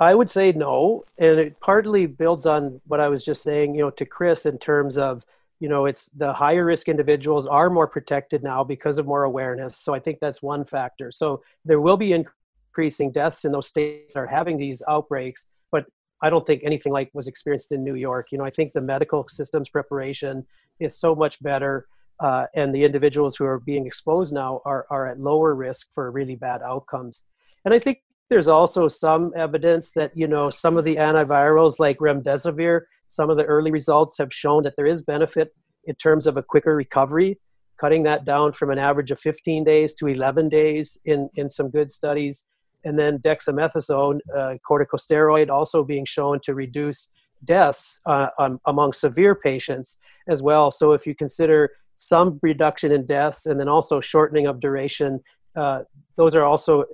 I 0.00 0.14
would 0.14 0.30
say 0.30 0.50
no, 0.52 1.04
and 1.18 1.38
it 1.38 1.60
partly 1.60 2.06
builds 2.06 2.46
on 2.46 2.80
what 2.86 3.00
I 3.00 3.08
was 3.08 3.24
just 3.24 3.42
saying, 3.42 3.74
you 3.74 3.82
know, 3.82 3.90
to 3.90 4.06
Chris 4.06 4.46
in 4.46 4.58
terms 4.58 4.96
of, 4.96 5.24
you 5.60 5.68
know, 5.68 5.84
it's 5.84 6.06
the 6.06 6.32
higher 6.32 6.64
risk 6.64 6.88
individuals 6.88 7.46
are 7.46 7.68
more 7.70 7.86
protected 7.86 8.42
now 8.42 8.64
because 8.64 8.96
of 8.98 9.06
more 9.06 9.24
awareness. 9.24 9.76
So 9.76 9.94
I 9.94 10.00
think 10.00 10.18
that's 10.18 10.42
one 10.42 10.64
factor. 10.64 11.12
So 11.12 11.42
there 11.66 11.80
will 11.80 11.98
be 11.98 12.14
increasing 12.14 13.12
deaths 13.12 13.44
in 13.44 13.52
those 13.52 13.68
states 13.68 14.14
that 14.14 14.20
are 14.20 14.26
having 14.26 14.56
these 14.56 14.82
outbreaks, 14.88 15.46
but 15.70 15.84
I 16.22 16.30
don't 16.30 16.46
think 16.46 16.62
anything 16.64 16.92
like 16.92 17.10
was 17.12 17.28
experienced 17.28 17.72
in 17.72 17.84
New 17.84 17.94
York. 17.94 18.28
You 18.32 18.38
know, 18.38 18.44
I 18.44 18.50
think 18.50 18.72
the 18.72 18.80
medical 18.80 19.28
system's 19.28 19.68
preparation 19.68 20.46
is 20.80 20.98
so 20.98 21.14
much 21.14 21.40
better, 21.42 21.86
uh, 22.20 22.46
and 22.54 22.74
the 22.74 22.84
individuals 22.84 23.36
who 23.36 23.44
are 23.44 23.60
being 23.60 23.86
exposed 23.86 24.32
now 24.32 24.60
are 24.64 24.86
are 24.90 25.08
at 25.08 25.20
lower 25.20 25.54
risk 25.54 25.88
for 25.94 26.10
really 26.10 26.36
bad 26.36 26.62
outcomes. 26.62 27.22
And 27.64 27.74
I 27.74 27.78
think 27.78 27.98
there's 28.30 28.48
also 28.48 28.88
some 28.88 29.32
evidence 29.36 29.92
that 29.92 30.12
you 30.16 30.26
know 30.26 30.50
some 30.50 30.76
of 30.76 30.84
the 30.84 30.96
antivirals 30.96 31.78
like 31.78 31.98
remdesivir 31.98 32.82
some 33.08 33.28
of 33.28 33.36
the 33.36 33.44
early 33.44 33.70
results 33.70 34.16
have 34.16 34.32
shown 34.32 34.62
that 34.62 34.74
there 34.76 34.86
is 34.86 35.02
benefit 35.02 35.52
in 35.84 35.94
terms 35.96 36.26
of 36.26 36.36
a 36.36 36.42
quicker 36.42 36.74
recovery 36.74 37.38
cutting 37.80 38.02
that 38.02 38.24
down 38.24 38.52
from 38.52 38.70
an 38.70 38.78
average 38.78 39.10
of 39.10 39.18
15 39.18 39.64
days 39.64 39.94
to 39.94 40.06
11 40.06 40.48
days 40.48 40.98
in 41.04 41.28
in 41.36 41.48
some 41.48 41.70
good 41.70 41.90
studies. 41.90 42.44
And 42.84 42.98
then 42.98 43.18
dexamethasone 43.18 44.20
uh, 44.36 44.54
corticosteroid 44.68 45.50
also 45.50 45.84
being 45.84 46.06
shown 46.06 46.40
to 46.44 46.54
reduce 46.54 47.08
deaths 47.44 48.00
uh, 48.06 48.28
um, 48.38 48.58
among 48.66 48.92
severe 48.92 49.34
patients 49.34 49.98
as 50.28 50.42
well. 50.42 50.70
So 50.70 50.92
if 50.92 51.06
you 51.06 51.14
consider 51.14 51.70
some 51.96 52.38
reduction 52.42 52.92
in 52.92 53.04
deaths 53.04 53.44
and 53.46 53.60
then 53.60 53.68
also 53.68 54.00
shortening 54.00 54.46
of 54.46 54.60
duration 54.60 55.20
uh, 55.56 55.82
those 56.16 56.34
are 56.34 56.44
also 56.44 56.84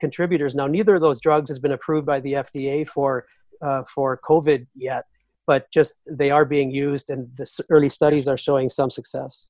contributors. 0.00 0.54
Now, 0.54 0.66
neither 0.66 0.94
of 0.94 1.00
those 1.00 1.20
drugs 1.20 1.50
has 1.50 1.58
been 1.58 1.72
approved 1.72 2.06
by 2.06 2.20
the 2.20 2.34
FDA 2.34 2.86
for 2.88 3.26
uh, 3.62 3.82
for 3.92 4.20
COVID 4.28 4.66
yet, 4.74 5.04
but 5.46 5.70
just 5.72 5.94
they 6.06 6.30
are 6.30 6.44
being 6.44 6.70
used, 6.70 7.10
and 7.10 7.28
the 7.36 7.46
early 7.70 7.88
studies 7.88 8.28
are 8.28 8.36
showing 8.36 8.68
some 8.68 8.90
success. 8.90 9.46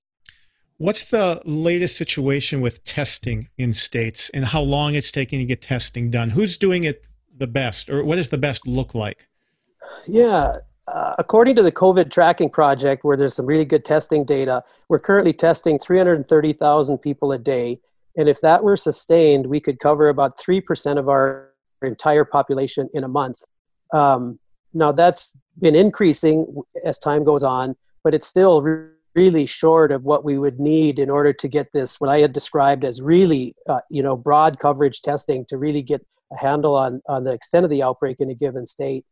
What's 0.78 1.06
the 1.06 1.40
latest 1.44 1.96
situation 1.96 2.60
with 2.60 2.84
testing 2.84 3.48
in 3.56 3.72
states, 3.72 4.30
and 4.30 4.44
how 4.44 4.60
long 4.60 4.94
it's 4.94 5.10
taking 5.10 5.38
to 5.38 5.44
get 5.44 5.62
testing 5.62 6.10
done? 6.10 6.30
Who's 6.30 6.56
doing 6.56 6.84
it 6.84 7.08
the 7.36 7.46
best, 7.46 7.88
or 7.90 8.04
what 8.04 8.16
does 8.16 8.28
the 8.28 8.38
best 8.38 8.66
look 8.66 8.94
like? 8.94 9.28
Yeah, 10.06 10.58
uh, 10.88 11.14
according 11.18 11.56
to 11.56 11.62
the 11.62 11.72
COVID 11.72 12.10
tracking 12.10 12.50
project, 12.50 13.04
where 13.04 13.16
there's 13.16 13.34
some 13.34 13.46
really 13.46 13.64
good 13.64 13.84
testing 13.84 14.24
data, 14.24 14.62
we're 14.88 14.98
currently 15.00 15.32
testing 15.32 15.78
330,000 15.78 16.98
people 16.98 17.32
a 17.32 17.38
day 17.38 17.80
and 18.16 18.28
if 18.28 18.40
that 18.40 18.62
were 18.62 18.76
sustained, 18.76 19.46
we 19.46 19.60
could 19.60 19.78
cover 19.78 20.08
about 20.08 20.38
3% 20.38 20.98
of 20.98 21.08
our 21.08 21.50
entire 21.82 22.24
population 22.24 22.88
in 22.94 23.04
a 23.04 23.08
month. 23.08 23.42
Um, 23.92 24.38
now, 24.72 24.92
that's 24.92 25.32
been 25.58 25.74
increasing 25.74 26.46
as 26.84 26.98
time 26.98 27.24
goes 27.24 27.42
on, 27.42 27.76
but 28.02 28.14
it's 28.14 28.26
still 28.26 28.62
re- 28.62 28.88
really 29.14 29.46
short 29.46 29.92
of 29.92 30.04
what 30.04 30.24
we 30.24 30.38
would 30.38 30.60
need 30.60 30.98
in 30.98 31.08
order 31.08 31.32
to 31.32 31.48
get 31.48 31.68
this, 31.72 31.98
what 32.00 32.10
I 32.10 32.18
had 32.18 32.32
described 32.32 32.84
as 32.84 33.00
really, 33.00 33.54
uh, 33.68 33.80
you 33.90 34.02
know, 34.02 34.16
broad 34.16 34.58
coverage 34.58 35.00
testing 35.00 35.46
to 35.48 35.56
really 35.56 35.82
get 35.82 36.04
a 36.32 36.36
handle 36.36 36.74
on, 36.74 37.00
on 37.08 37.24
the 37.24 37.32
extent 37.32 37.64
of 37.64 37.70
the 37.70 37.82
outbreak 37.82 38.20
in 38.20 38.30
a 38.30 38.34
given 38.34 38.66
state. 38.66 39.04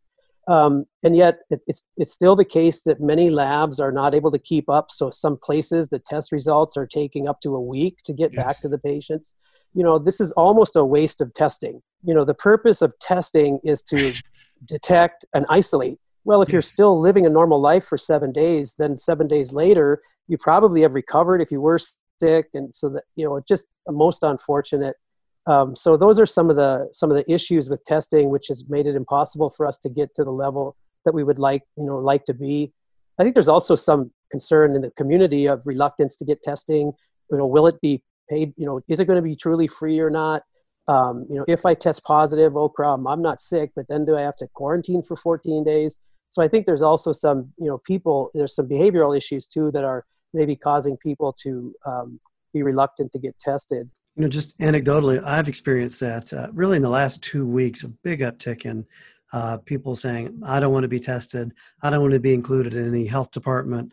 Um, 0.47 0.85
and 1.03 1.17
yet, 1.17 1.39
it, 1.51 1.61
it's 1.67 1.85
it's 1.97 2.13
still 2.13 2.37
the 2.37 2.45
case 2.45 2.83
that 2.83 3.01
many 3.01 3.31
labs 3.31 3.81
are 3.81 3.93
not 3.93 4.15
able 4.15 4.31
to 4.31 4.39
keep 4.39 4.69
up. 4.69 4.91
So 4.91 5.11
some 5.11 5.39
places, 5.43 5.89
the 5.89 5.99
test 5.99 6.33
results 6.33 6.77
are 6.77 6.87
taking 6.87 7.29
up 7.29 7.41
to 7.43 7.55
a 7.55 7.61
week 7.61 7.99
to 8.05 8.13
get 8.13 8.33
yes. 8.33 8.45
back 8.45 8.61
to 8.61 8.69
the 8.69 8.79
patients. 8.79 9.35
You 9.73 9.83
know, 9.83 9.99
this 9.99 10.21
is 10.21 10.33
almost 10.33 10.77
a 10.77 10.85
waste 10.85 11.21
of 11.21 11.33
testing. 11.35 11.83
You 12.05 12.15
know, 12.15 12.25
the 12.25 12.35
purpose 12.35 12.83
of 12.83 12.93
testing 13.01 13.59
is 13.65 13.83
to 13.85 14.13
detect 14.67 15.25
and 15.35 15.47
isolate. 15.49 15.99
Well, 16.25 16.43
if 16.43 16.51
you're 16.51 16.63
still 16.63 17.01
living 17.01 17.27
a 17.27 17.31
normal 17.31 17.61
life 17.61 17.85
for 17.85 17.99
seven 17.99 18.33
days, 18.33 18.75
then 18.79 18.99
seven 18.99 19.27
days 19.27 19.53
later, 19.53 20.01
you 20.29 20.39
probably 20.39 20.83
have 20.83 20.93
recovered 20.93 21.41
if 21.41 21.51
you 21.51 21.61
were 21.61 21.79
sick, 22.21 22.49
and 22.55 22.75
so 22.75 22.89
that 22.91 23.05
you 23.17 23.25
know, 23.25 23.41
just 23.49 23.67
most 23.89 24.23
unfortunate 24.23 24.97
um, 25.47 25.77
so 25.77 25.97
those 25.97 26.19
are 26.19 26.27
some 26.27 26.49
of 26.49 26.57
the 26.57 26.89
some 26.93 27.11
of 27.11 27.17
the 27.17 27.31
issues 27.31 27.69
with 27.69 27.85
testing, 27.85 28.31
which 28.31 28.49
has 28.49 28.65
made 28.69 28.87
it 28.87 28.97
impossible 28.97 29.51
for 29.51 29.67
us 29.67 29.79
to 29.81 29.89
get 29.89 30.15
to 30.15 30.25
the 30.25 30.31
level 30.31 30.77
that 31.05 31.13
we 31.13 31.23
would 31.23 31.39
like 31.39 31.63
you 31.77 31.85
know 31.85 31.99
like 31.99 32.25
to 32.27 32.35
be. 32.35 32.73
I 33.19 33.23
think 33.23 33.35
there's 33.35 33.49
also 33.49 33.75
some 33.75 34.11
concern 34.31 34.75
in 34.75 34.83
the 34.83 34.91
community 34.93 35.47
of 35.47 35.63
reluctance 35.65 36.17
to 36.17 36.25
get 36.25 36.43
testing. 36.43 36.93
You 37.31 37.39
know, 37.39 37.47
will 37.47 37.67
it 37.67 37.81
be 37.83 38.03
paid? 38.31 38.55
You 38.57 38.67
know, 38.67 38.81
is 38.89 39.01
it 39.01 39.05
going 39.05 39.17
to 39.17 39.23
be 39.23 39.37
truly 39.37 39.67
free 39.67 40.01
or 40.01 40.11
not? 40.11 40.43
Um, 40.89 41.27
you 41.29 41.37
know, 41.37 41.45
if 41.47 41.65
I 41.65 41.75
test 41.75 42.05
positive, 42.05 42.57
oh 42.57 42.69
problem, 42.69 43.07
I'm 43.07 43.23
not 43.23 43.41
sick, 43.41 43.71
but 43.77 43.87
then 43.89 44.05
do 44.05 44.17
I 44.17 44.23
have 44.23 44.37
to 44.37 44.49
quarantine 44.55 45.03
for 45.03 45.17
14 45.17 45.65
days? 45.65 45.97
So 46.31 46.43
I 46.43 46.49
think 46.49 46.67
there's 46.67 46.83
also 46.83 47.13
some 47.13 47.53
you 47.59 47.67
know 47.67 47.79
people 47.87 48.31
there's 48.33 48.55
some 48.55 48.67
behavioral 48.67 49.17
issues 49.17 49.47
too 49.47 49.71
that 49.73 49.85
are 49.85 50.07
maybe 50.33 50.57
causing 50.57 50.97
people 50.97 51.37
to 51.43 51.75
um, 51.85 52.19
be 52.55 52.63
reluctant 52.63 53.13
to 53.13 53.19
get 53.19 53.39
tested 53.39 53.91
you 54.17 54.23
know, 54.23 54.29
just 54.29 54.57
anecdotally, 54.59 55.23
I've 55.25 55.49
experienced 55.49 56.01
that 56.01 56.33
uh, 56.33 56.49
really 56.53 56.77
in 56.77 56.83
the 56.83 56.91
last 56.91 57.23
two 57.23 57.47
weeks, 57.47 57.83
a 57.83 57.89
big 57.89 58.21
uptick 58.21 58.65
in 58.65 58.87
uh, 59.33 59.59
people 59.65 59.97
saying, 59.97 60.41
I 60.45 60.61
don't 60.61 60.73
want 60.73 60.85
to 60.85 60.89
be 60.89 61.01
tested. 61.01 61.53
I 61.83 61.91
don't 61.91 62.03
want 62.03 62.15
to 62.15 62.21
be 62.21 62.35
included 62.35 62.75
in 62.75 62.87
any 62.87 63.07
health 63.07 63.33
department 63.33 63.93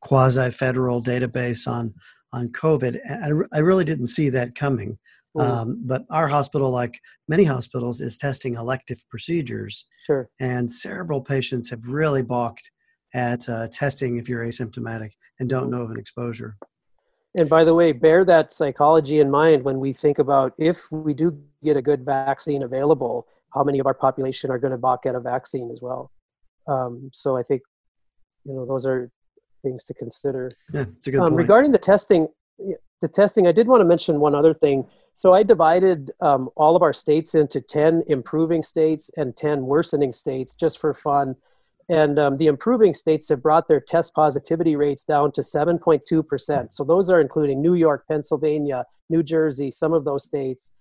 quasi 0.00 0.50
federal 0.50 1.02
database 1.02 1.66
on, 1.66 1.94
on 2.32 2.48
COVID. 2.48 2.98
I, 3.08 3.56
I 3.56 3.60
really 3.60 3.84
didn't 3.84 4.06
see 4.06 4.28
that 4.30 4.54
coming. 4.54 4.98
Mm. 5.36 5.42
Um, 5.42 5.82
but 5.84 6.04
our 6.10 6.28
hospital, 6.28 6.70
like 6.70 7.00
many 7.26 7.44
hospitals, 7.44 8.00
is 8.00 8.16
testing 8.18 8.54
elective 8.54 9.02
procedures. 9.08 9.86
Sure. 10.06 10.28
And 10.38 10.70
several 10.70 11.22
patients 11.22 11.70
have 11.70 11.86
really 11.86 12.22
balked 12.22 12.70
at 13.14 13.48
uh, 13.48 13.68
testing 13.72 14.18
if 14.18 14.28
you're 14.28 14.44
asymptomatic 14.44 15.12
and 15.40 15.48
don't 15.48 15.70
know 15.70 15.82
of 15.82 15.90
an 15.90 15.98
exposure. 15.98 16.56
And 17.36 17.48
by 17.48 17.64
the 17.64 17.74
way, 17.74 17.92
bear 17.92 18.24
that 18.24 18.52
psychology 18.52 19.20
in 19.20 19.30
mind 19.30 19.64
when 19.64 19.80
we 19.80 19.92
think 19.92 20.18
about 20.18 20.54
if 20.56 20.90
we 20.92 21.14
do 21.14 21.36
get 21.64 21.76
a 21.76 21.82
good 21.82 22.04
vaccine 22.04 22.62
available, 22.62 23.26
how 23.52 23.64
many 23.64 23.78
of 23.78 23.86
our 23.86 23.94
population 23.94 24.50
are 24.50 24.58
going 24.58 24.70
to 24.70 24.78
balk 24.78 25.06
at 25.06 25.14
a 25.14 25.20
vaccine 25.20 25.70
as 25.70 25.80
well. 25.80 26.12
Um, 26.68 27.10
so 27.12 27.36
I 27.36 27.42
think, 27.42 27.62
you 28.44 28.54
know, 28.54 28.64
those 28.64 28.86
are 28.86 29.10
things 29.62 29.84
to 29.84 29.94
consider. 29.94 30.52
Yeah, 30.72 30.84
it's 30.96 31.06
a 31.08 31.10
good 31.10 31.20
um, 31.20 31.30
point. 31.30 31.38
Regarding 31.38 31.72
the 31.72 31.78
testing, 31.78 32.28
the 33.00 33.08
testing, 33.08 33.46
I 33.46 33.52
did 33.52 33.66
want 33.66 33.80
to 33.80 33.84
mention 33.84 34.20
one 34.20 34.34
other 34.34 34.54
thing. 34.54 34.86
So 35.12 35.34
I 35.34 35.42
divided 35.42 36.12
um, 36.20 36.50
all 36.56 36.76
of 36.76 36.82
our 36.82 36.92
states 36.92 37.34
into 37.34 37.60
10 37.60 38.04
improving 38.06 38.62
states 38.62 39.10
and 39.16 39.36
10 39.36 39.62
worsening 39.62 40.12
states 40.12 40.54
just 40.54 40.78
for 40.78 40.94
fun 40.94 41.36
and 41.88 42.18
um, 42.18 42.38
the 42.38 42.46
improving 42.46 42.94
states 42.94 43.28
have 43.28 43.42
brought 43.42 43.68
their 43.68 43.80
test 43.80 44.14
positivity 44.14 44.76
rates 44.76 45.04
down 45.04 45.32
to 45.32 45.42
7.2%. 45.42 46.72
So 46.72 46.84
those 46.84 47.10
are 47.10 47.20
including 47.20 47.60
New 47.60 47.74
York, 47.74 48.04
Pennsylvania, 48.08 48.84
New 49.10 49.22
Jersey, 49.22 49.70
some 49.70 49.92
of 49.92 50.04
those 50.04 50.24
states. 50.24 50.72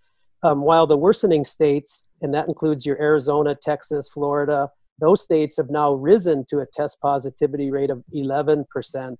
Um, 0.44 0.62
while 0.62 0.88
the 0.88 0.98
worsening 0.98 1.46
states, 1.46 2.06
and 2.22 2.34
that 2.34 2.48
includes 2.48 2.86
your 2.86 3.02
Arizona, 3.02 3.56
Texas, 3.56 4.10
Florida, 4.10 4.70
those 5.00 5.22
states 5.22 5.58
have 5.58 5.70
now 5.70 5.94
risen 5.94 6.46
to 6.50 6.60
a 6.60 6.66
test 6.66 7.02
positivity 7.02 7.72
rate 7.72 7.90
of 7.90 8.04
11%. 8.16 9.18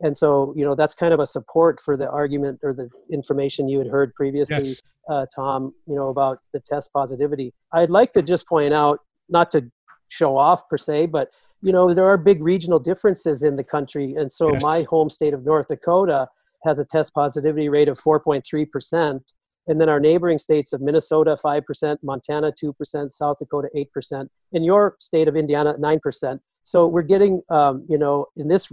And 0.00 0.16
so, 0.16 0.52
you 0.56 0.64
know, 0.64 0.74
that's 0.74 0.94
kind 0.94 1.14
of 1.14 1.20
a 1.20 1.26
support 1.26 1.80
for 1.80 1.96
the 1.96 2.08
argument 2.08 2.60
or 2.62 2.72
the 2.74 2.88
information 3.10 3.68
you 3.68 3.78
had 3.78 3.88
heard 3.88 4.14
previously, 4.14 4.56
yes. 4.56 4.82
uh, 5.10 5.26
Tom, 5.34 5.74
you 5.86 5.94
know, 5.94 6.08
about 6.08 6.40
the 6.52 6.60
test 6.60 6.92
positivity. 6.92 7.54
I'd 7.72 7.90
like 7.90 8.12
to 8.12 8.22
just 8.22 8.46
point 8.46 8.74
out, 8.74 9.00
not 9.28 9.50
to 9.52 9.70
show 10.08 10.36
off 10.36 10.68
per 10.68 10.78
se, 10.78 11.06
but 11.06 11.30
you 11.62 11.72
know 11.72 11.92
there 11.94 12.06
are 12.06 12.16
big 12.16 12.42
regional 12.42 12.78
differences 12.78 13.42
in 13.42 13.56
the 13.56 13.64
country, 13.64 14.14
and 14.14 14.30
so 14.30 14.52
yes. 14.52 14.62
my 14.62 14.84
home 14.88 15.10
state 15.10 15.34
of 15.34 15.44
North 15.44 15.68
Dakota 15.68 16.28
has 16.64 16.78
a 16.78 16.84
test 16.84 17.14
positivity 17.14 17.68
rate 17.68 17.88
of 17.88 18.00
4.3 18.00 18.70
percent, 18.70 19.22
and 19.66 19.80
then 19.80 19.88
our 19.88 20.00
neighboring 20.00 20.38
states 20.38 20.72
of 20.72 20.80
Minnesota 20.80 21.36
5 21.36 21.64
percent, 21.64 22.00
Montana 22.02 22.52
2 22.58 22.72
percent, 22.72 23.12
South 23.12 23.38
Dakota 23.38 23.68
8 23.74 23.92
percent, 23.92 24.30
in 24.52 24.62
your 24.64 24.96
state 25.00 25.28
of 25.28 25.36
Indiana 25.36 25.74
9 25.78 26.00
percent. 26.00 26.40
So 26.62 26.86
we're 26.88 27.02
getting, 27.02 27.42
um, 27.48 27.86
you 27.88 27.96
know, 27.96 28.26
in 28.36 28.48
this 28.48 28.72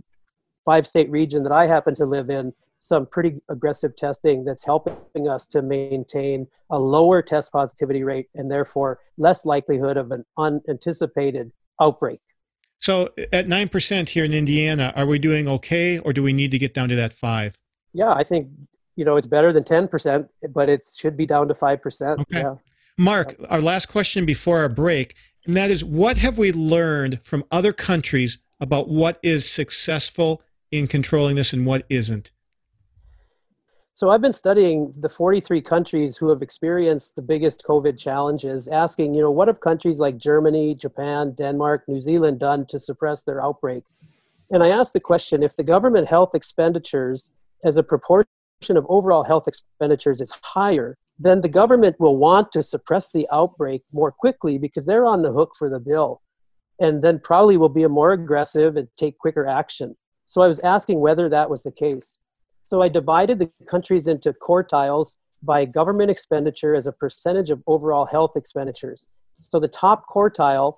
five 0.66 0.88
state 0.88 1.10
region 1.12 1.44
that 1.44 1.52
I 1.52 1.68
happen 1.68 1.96
to 1.96 2.06
live 2.06 2.30
in, 2.30 2.54
some 2.84 3.06
pretty 3.06 3.40
aggressive 3.48 3.96
testing 3.96 4.44
that's 4.44 4.62
helping 4.62 5.30
us 5.30 5.48
to 5.48 5.62
maintain 5.62 6.46
a 6.70 6.78
lower 6.78 7.22
test 7.22 7.50
positivity 7.54 8.04
rate 8.04 8.28
and 8.36 8.52
therefore 8.52 9.00
less 9.18 9.46
likelihood 9.46 9.96
of 9.96 10.12
an 10.12 10.26
unanticipated 10.38 11.50
outbreak. 11.80 12.20
So 12.80 13.08
at 13.32 13.48
9% 13.48 14.10
here 14.10 14.26
in 14.26 14.34
Indiana, 14.34 14.92
are 14.98 15.06
we 15.06 15.18
doing 15.18 15.48
okay 15.48 15.98
or 15.98 16.12
do 16.12 16.22
we 16.22 16.34
need 16.34 16.52
to 16.52 16.60
get 16.60 16.74
down 16.74 16.90
to 16.90 16.96
that 16.98 17.14
5? 17.14 17.56
Yeah, 17.94 18.12
I 18.12 18.26
think 18.26 18.50
you 18.98 19.06
know 19.06 19.16
it's 19.16 19.28
better 19.28 19.54
than 19.54 19.64
10%, 19.64 20.28
but 20.54 20.68
it 20.68 20.86
should 20.94 21.16
be 21.16 21.26
down 21.26 21.48
to 21.48 21.54
5%. 21.54 22.20
Okay. 22.20 22.42
Yeah. 22.42 22.56
Mark, 22.98 23.38
our 23.48 23.62
last 23.62 23.86
question 23.86 24.26
before 24.26 24.60
our 24.60 24.68
break, 24.68 25.16
and 25.46 25.56
that 25.56 25.72
is 25.72 25.86
what 25.86 26.18
have 26.18 26.38
we 26.38 26.52
learned 26.52 27.22
from 27.22 27.46
other 27.50 27.72
countries 27.72 28.40
about 28.60 28.90
what 28.90 29.20
is 29.24 29.50
successful 29.50 30.42
in 30.70 30.88
controlling 30.88 31.38
this 31.38 31.54
and 31.54 31.66
what 31.66 31.86
isn't? 31.90 32.33
So 33.96 34.10
I've 34.10 34.22
been 34.22 34.34
studying 34.34 34.92
the 35.00 35.08
43 35.08 35.62
countries 35.62 36.18
who 36.18 36.30
have 36.30 36.42
experienced 36.42 37.16
the 37.16 37.22
biggest 37.22 37.64
COVID 37.64 38.00
challenges, 38.00 38.68
asking, 38.68 39.14
you 39.14 39.22
know, 39.22 39.30
what 39.30 39.48
have 39.48 39.60
countries 39.60 40.00
like 40.00 40.18
Germany, 40.18 40.74
Japan, 40.74 41.36
Denmark, 41.38 41.84
New 41.88 42.00
Zealand 42.00 42.40
done 42.40 42.66
to 42.70 42.80
suppress 42.80 43.22
their 43.22 43.44
outbreak? 43.44 43.84
And 44.50 44.64
I 44.64 44.70
asked 44.70 44.94
the 44.94 45.00
question 45.00 45.44
if 45.44 45.56
the 45.56 45.64
government 45.64 46.08
health 46.08 46.32
expenditures 46.34 47.30
as 47.64 47.78
a 47.78 47.84
proportion 47.84 48.26
of 48.70 48.88
overall 48.90 49.24
health 49.24 49.48
expenditures 49.48 50.22
is 50.22 50.32
higher, 50.42 50.98
then 51.20 51.42
the 51.42 51.48
government 51.48 52.00
will 52.00 52.18
want 52.18 52.52
to 52.54 52.64
suppress 52.64 53.12
the 53.12 53.28
outbreak 53.32 53.84
more 53.94 54.12
quickly 54.12 54.58
because 54.58 54.88
they're 54.88 55.06
on 55.06 55.22
the 55.22 55.32
hook 55.32 55.52
for 55.56 55.70
the 55.70 55.80
bill 55.80 56.24
and 56.80 57.04
then 57.04 57.20
probably 57.20 57.58
will 57.58 57.70
be 57.70 57.86
more 57.86 58.14
aggressive 58.14 58.76
and 58.76 58.88
take 58.98 59.20
quicker 59.20 59.46
action. 59.46 59.96
So 60.26 60.42
I 60.42 60.48
was 60.48 60.60
asking 60.62 61.00
whether 61.00 61.30
that 61.30 61.52
was 61.52 61.62
the 61.62 61.72
case. 61.72 62.18
So 62.66 62.82
I 62.82 62.90
divided 62.90 63.40
the 63.40 63.50
countries 63.70 64.08
into 64.08 64.34
quartiles 64.34 65.16
by 65.42 65.66
government 65.66 66.10
expenditure 66.10 66.76
as 66.76 66.88
a 66.88 66.92
percentage 66.92 67.50
of 67.50 67.62
overall 67.68 68.06
health 68.06 68.36
expenditures. 68.36 69.08
So 69.40 69.60
the 69.60 69.68
top 69.68 70.06
quartile 70.08 70.78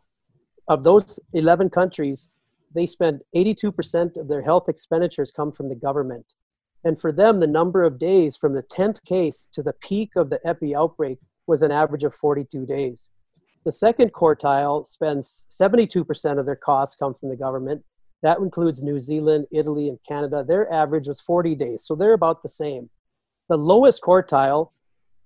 of 0.68 0.84
those 0.84 1.20
11 1.34 1.70
countries, 1.70 2.30
they 2.74 2.88
spend 2.88 3.22
82% 3.36 4.18
of 4.18 4.28
their 4.28 4.42
health 4.42 4.68
expenditures 4.68 5.32
come 5.32 5.52
from 5.52 5.70
the 5.70 5.76
government. 5.76 6.26
And 6.84 7.00
for 7.00 7.12
them, 7.12 7.40
the 7.40 7.48
number 7.48 7.84
of 7.84 8.00
days 8.00 8.38
from 8.38 8.54
the 8.54 8.64
10th 8.64 9.04
case 9.06 9.50
to 9.54 9.64
the 9.64 9.74
peak 9.74 10.12
of 10.16 10.30
the 10.30 10.40
epi 10.46 10.76
outbreak 10.76 11.20
was 11.48 11.62
an 11.62 11.72
average 11.72 12.04
of 12.04 12.16
42 12.16 12.66
days. 12.66 13.10
The 13.64 13.72
second 13.72 14.14
quartile 14.14 14.86
spends 14.86 15.48
72% 15.50 16.40
of 16.40 16.46
their 16.46 16.56
costs 16.56 16.96
come 16.96 17.16
from 17.16 17.30
the 17.30 17.36
government. 17.36 17.84
That 18.24 18.40
includes 18.40 18.84
New 18.84 19.00
Zealand, 19.00 19.48
Italy, 19.52 19.88
and 19.88 20.00
Canada. 20.08 20.44
Their 20.44 20.72
average 20.72 21.08
was 21.08 21.22
40 21.22 21.56
days, 21.56 21.84
so 21.86 21.96
they're 21.96 22.14
about 22.14 22.42
the 22.42 22.50
same. 22.50 22.90
The 23.50 23.58
lowest 23.58 24.02
quartile, 24.02 24.72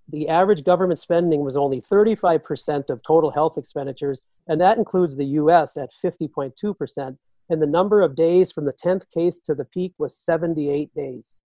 the 0.10 0.28
average 0.28 0.64
government 0.64 1.00
spending 1.00 1.44
was 1.44 1.56
only 1.56 1.82
35% 1.82 2.90
of 2.90 3.02
total 3.04 3.32
health 3.32 3.58
expenditures, 3.58 4.22
and 4.48 4.60
that 4.60 4.78
includes 4.78 5.16
the 5.16 5.26
US 5.26 5.78
at 5.78 5.92
50.2%. 6.04 7.18
And 7.52 7.62
the 7.62 7.68
number 7.68 8.02
of 8.02 8.16
days 8.16 8.52
from 8.52 8.66
the 8.66 8.74
10th 8.74 9.04
case 9.14 9.40
to 9.46 9.56
the 9.56 9.66
peak 9.66 9.94
was 9.98 10.16
78 10.16 10.94
days. 10.94 11.40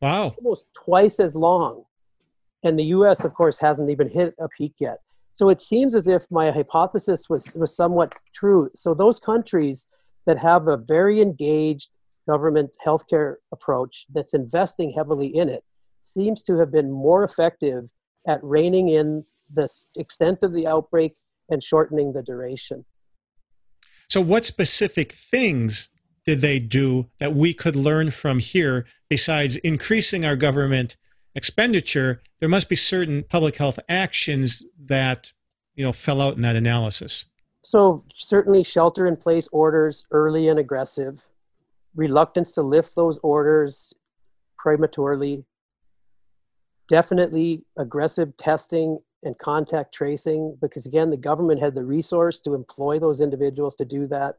Wow. 0.00 0.34
Almost 0.38 0.66
twice 0.74 1.20
as 1.20 1.34
long. 1.34 1.84
And 2.62 2.78
the 2.78 2.84
US, 2.84 3.24
of 3.24 3.34
course, 3.34 3.58
hasn't 3.58 3.90
even 3.90 4.08
hit 4.08 4.34
a 4.38 4.48
peak 4.48 4.74
yet. 4.78 4.98
So 5.32 5.48
it 5.48 5.60
seems 5.60 5.94
as 5.94 6.08
if 6.08 6.28
my 6.30 6.50
hypothesis 6.50 7.28
was, 7.28 7.54
was 7.54 7.74
somewhat 7.74 8.12
true. 8.34 8.70
So 8.74 8.94
those 8.94 9.20
countries 9.20 9.86
that 10.28 10.38
have 10.38 10.68
a 10.68 10.76
very 10.76 11.22
engaged 11.22 11.88
government 12.28 12.70
healthcare 12.86 13.36
approach 13.50 14.04
that's 14.14 14.34
investing 14.34 14.92
heavily 14.92 15.26
in 15.26 15.48
it 15.48 15.64
seems 16.00 16.42
to 16.42 16.58
have 16.58 16.70
been 16.70 16.92
more 16.92 17.24
effective 17.24 17.84
at 18.28 18.38
reining 18.44 18.90
in 18.90 19.24
the 19.50 19.66
extent 19.96 20.42
of 20.42 20.52
the 20.52 20.66
outbreak 20.66 21.16
and 21.48 21.64
shortening 21.64 22.12
the 22.12 22.22
duration. 22.22 22.84
So, 24.08 24.20
what 24.20 24.44
specific 24.44 25.12
things 25.12 25.88
did 26.26 26.42
they 26.42 26.58
do 26.58 27.08
that 27.18 27.34
we 27.34 27.54
could 27.54 27.74
learn 27.74 28.10
from 28.10 28.38
here 28.38 28.84
besides 29.08 29.56
increasing 29.56 30.26
our 30.26 30.36
government 30.36 30.96
expenditure? 31.34 32.20
There 32.40 32.50
must 32.50 32.68
be 32.68 32.76
certain 32.76 33.22
public 33.22 33.56
health 33.56 33.78
actions 33.88 34.66
that 34.78 35.32
you 35.74 35.84
know 35.84 35.92
fell 35.92 36.20
out 36.20 36.36
in 36.36 36.42
that 36.42 36.54
analysis. 36.54 37.24
So, 37.70 38.02
certainly 38.16 38.62
shelter 38.62 39.06
in 39.06 39.16
place 39.16 39.46
orders 39.52 40.06
early 40.10 40.48
and 40.48 40.58
aggressive, 40.58 41.22
reluctance 41.94 42.52
to 42.52 42.62
lift 42.62 42.94
those 42.94 43.18
orders 43.22 43.92
prematurely, 44.56 45.44
definitely 46.88 47.64
aggressive 47.76 48.34
testing 48.38 48.98
and 49.22 49.36
contact 49.36 49.94
tracing 49.94 50.56
because 50.62 50.86
again 50.86 51.10
the 51.10 51.18
government 51.18 51.60
had 51.60 51.74
the 51.74 51.84
resource 51.84 52.40
to 52.40 52.54
employ 52.54 52.98
those 52.98 53.20
individuals 53.20 53.76
to 53.76 53.84
do 53.84 54.06
that. 54.06 54.36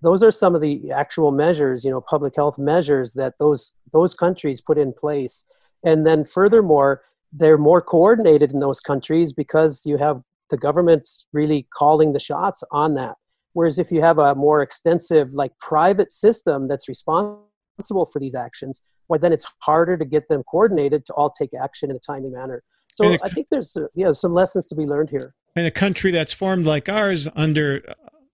Those 0.00 0.22
are 0.22 0.30
some 0.30 0.54
of 0.54 0.60
the 0.60 0.92
actual 0.92 1.32
measures 1.32 1.84
you 1.84 1.90
know 1.90 2.00
public 2.00 2.36
health 2.36 2.58
measures 2.58 3.12
that 3.14 3.34
those 3.40 3.72
those 3.92 4.14
countries 4.14 4.60
put 4.60 4.78
in 4.78 4.92
place. 4.92 5.46
And 5.82 6.06
then 6.06 6.24
furthermore 6.24 7.02
they're 7.32 7.58
more 7.58 7.80
coordinated 7.80 8.52
in 8.52 8.60
those 8.60 8.78
countries 8.78 9.32
because 9.32 9.84
you 9.84 9.96
have 9.96 10.22
the 10.50 10.56
government's 10.56 11.26
really 11.32 11.66
calling 11.74 12.12
the 12.12 12.20
shots 12.20 12.62
on 12.70 12.94
that 12.94 13.16
whereas 13.52 13.78
if 13.78 13.90
you 13.90 14.00
have 14.00 14.18
a 14.18 14.34
more 14.34 14.62
extensive 14.62 15.32
like 15.32 15.52
private 15.58 16.12
system 16.12 16.68
that's 16.68 16.88
responsible 16.88 18.06
for 18.12 18.18
these 18.18 18.34
actions 18.34 18.84
well, 19.08 19.18
then 19.18 19.32
it's 19.32 19.44
harder 19.60 19.96
to 19.96 20.04
get 20.04 20.28
them 20.28 20.42
coordinated 20.44 21.06
to 21.06 21.12
all 21.14 21.30
take 21.30 21.50
action 21.54 21.90
in 21.90 21.96
a 21.96 21.98
timely 21.98 22.30
manner. 22.30 22.62
So 22.92 23.16
I 23.22 23.28
think 23.28 23.48
there's 23.50 23.76
uh, 23.76 23.86
yeah 23.94 24.12
some 24.12 24.32
lessons 24.32 24.66
to 24.66 24.74
be 24.74 24.84
learned 24.84 25.10
here. 25.10 25.34
In 25.56 25.66
a 25.66 25.70
country 25.70 26.10
that's 26.10 26.32
formed 26.32 26.66
like 26.66 26.88
ours 26.88 27.28
under 27.34 27.82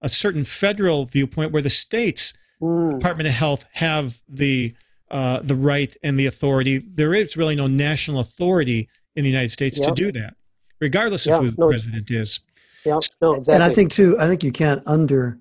a 0.01 0.09
certain 0.09 0.45
federal 0.45 1.07
viewpoint, 1.07 1.53
where 1.53 1.63
the 1.63 1.71
states 1.71 2.35
mm. 2.63 2.99
Department 2.99 3.29
of 3.29 3.35
Health 3.35 3.65
have 3.73 4.23
the 4.29 4.75
uh, 5.11 5.41
the 5.43 5.57
right 5.57 5.97
and 6.03 6.19
the 6.19 6.27
authority, 6.27 6.79
there 6.79 7.15
is 7.15 7.37
really 7.37 7.57
no 7.57 7.67
national 7.67 8.21
authority 8.21 8.89
in 9.17 9.25
the 9.25 9.31
United 9.31 9.51
States 9.51 9.79
yep. 9.79 9.89
to 9.89 9.95
do 9.95 10.13
that, 10.13 10.35
regardless 10.85 11.27
of 11.27 11.41
who 11.41 11.51
the 11.51 11.67
president 11.67 12.11
is. 12.11 12.41
Yeah, 12.85 12.99
no, 13.23 13.33
exactly. 13.33 13.55
And 13.55 13.63
I 13.63 13.73
think 13.73 13.91
too, 13.91 14.17
I 14.21 14.27
think 14.27 14.45
you 14.45 14.53
can't 14.53 14.83
under 14.87 15.39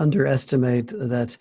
underestimate 0.00 0.88
that 0.88 1.36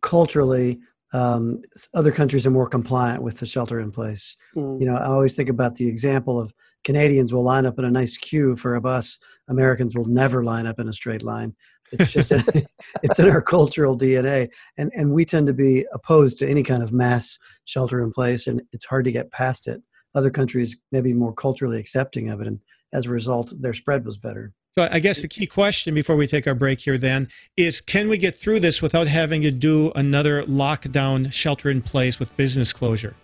culturally 0.00 0.78
um, 1.12 1.62
other 1.94 2.12
countries 2.12 2.46
are 2.46 2.50
more 2.50 2.68
compliant 2.68 3.22
with 3.22 3.38
the 3.38 3.46
shelter 3.46 3.80
in 3.80 3.90
place. 3.90 4.36
Mm. 4.54 4.80
You 4.80 4.86
know, 4.86 4.94
I 4.94 5.06
always 5.06 5.34
think 5.34 5.48
about 5.48 5.74
the 5.74 5.88
example 5.88 6.40
of 6.40 6.52
Canadians 6.84 7.32
will 7.32 7.44
line 7.44 7.66
up 7.66 7.78
in 7.78 7.84
a 7.84 7.90
nice 7.90 8.16
queue 8.16 8.54
for 8.54 8.76
a 8.76 8.80
bus. 8.80 9.18
Americans 9.48 9.96
will 9.96 10.06
never 10.06 10.44
line 10.44 10.66
up 10.66 10.78
in 10.78 10.88
a 10.88 10.92
straight 10.92 11.24
line. 11.24 11.56
It's 11.90 12.12
just 12.12 12.32
it's 13.02 13.18
in 13.18 13.28
our 13.28 13.42
cultural 13.42 13.98
DNA, 13.98 14.48
and 14.78 14.92
and 14.94 15.12
we 15.12 15.24
tend 15.24 15.48
to 15.48 15.54
be 15.54 15.84
opposed 15.92 16.38
to 16.38 16.48
any 16.48 16.62
kind 16.62 16.82
of 16.84 16.92
mass 16.92 17.38
shelter 17.64 18.00
in 18.00 18.12
place, 18.12 18.46
and 18.46 18.62
it's 18.72 18.86
hard 18.86 19.04
to 19.06 19.12
get 19.12 19.32
past 19.32 19.66
it. 19.66 19.82
Other 20.14 20.30
countries 20.30 20.76
may 20.92 21.00
be 21.00 21.12
more 21.12 21.34
culturally 21.34 21.80
accepting 21.80 22.30
of 22.30 22.40
it, 22.40 22.46
and 22.46 22.60
as 22.92 23.06
a 23.06 23.10
result, 23.10 23.52
their 23.58 23.74
spread 23.74 24.04
was 24.04 24.16
better. 24.16 24.52
So 24.74 24.88
I 24.90 24.98
guess 24.98 25.22
the 25.22 25.28
key 25.28 25.46
question 25.46 25.94
before 25.94 26.16
we 26.16 26.26
take 26.26 26.46
our 26.46 26.54
break 26.54 26.80
here 26.80 26.98
then 26.98 27.28
is 27.56 27.80
can 27.80 28.10
we 28.10 28.18
get 28.18 28.36
through 28.36 28.60
this 28.60 28.82
without 28.82 29.06
having 29.06 29.40
to 29.42 29.50
do 29.50 29.90
another 29.96 30.42
lockdown 30.44 31.32
shelter 31.32 31.70
in 31.70 31.80
place 31.80 32.18
with 32.18 32.36
business 32.36 32.74
closure? 32.74 33.16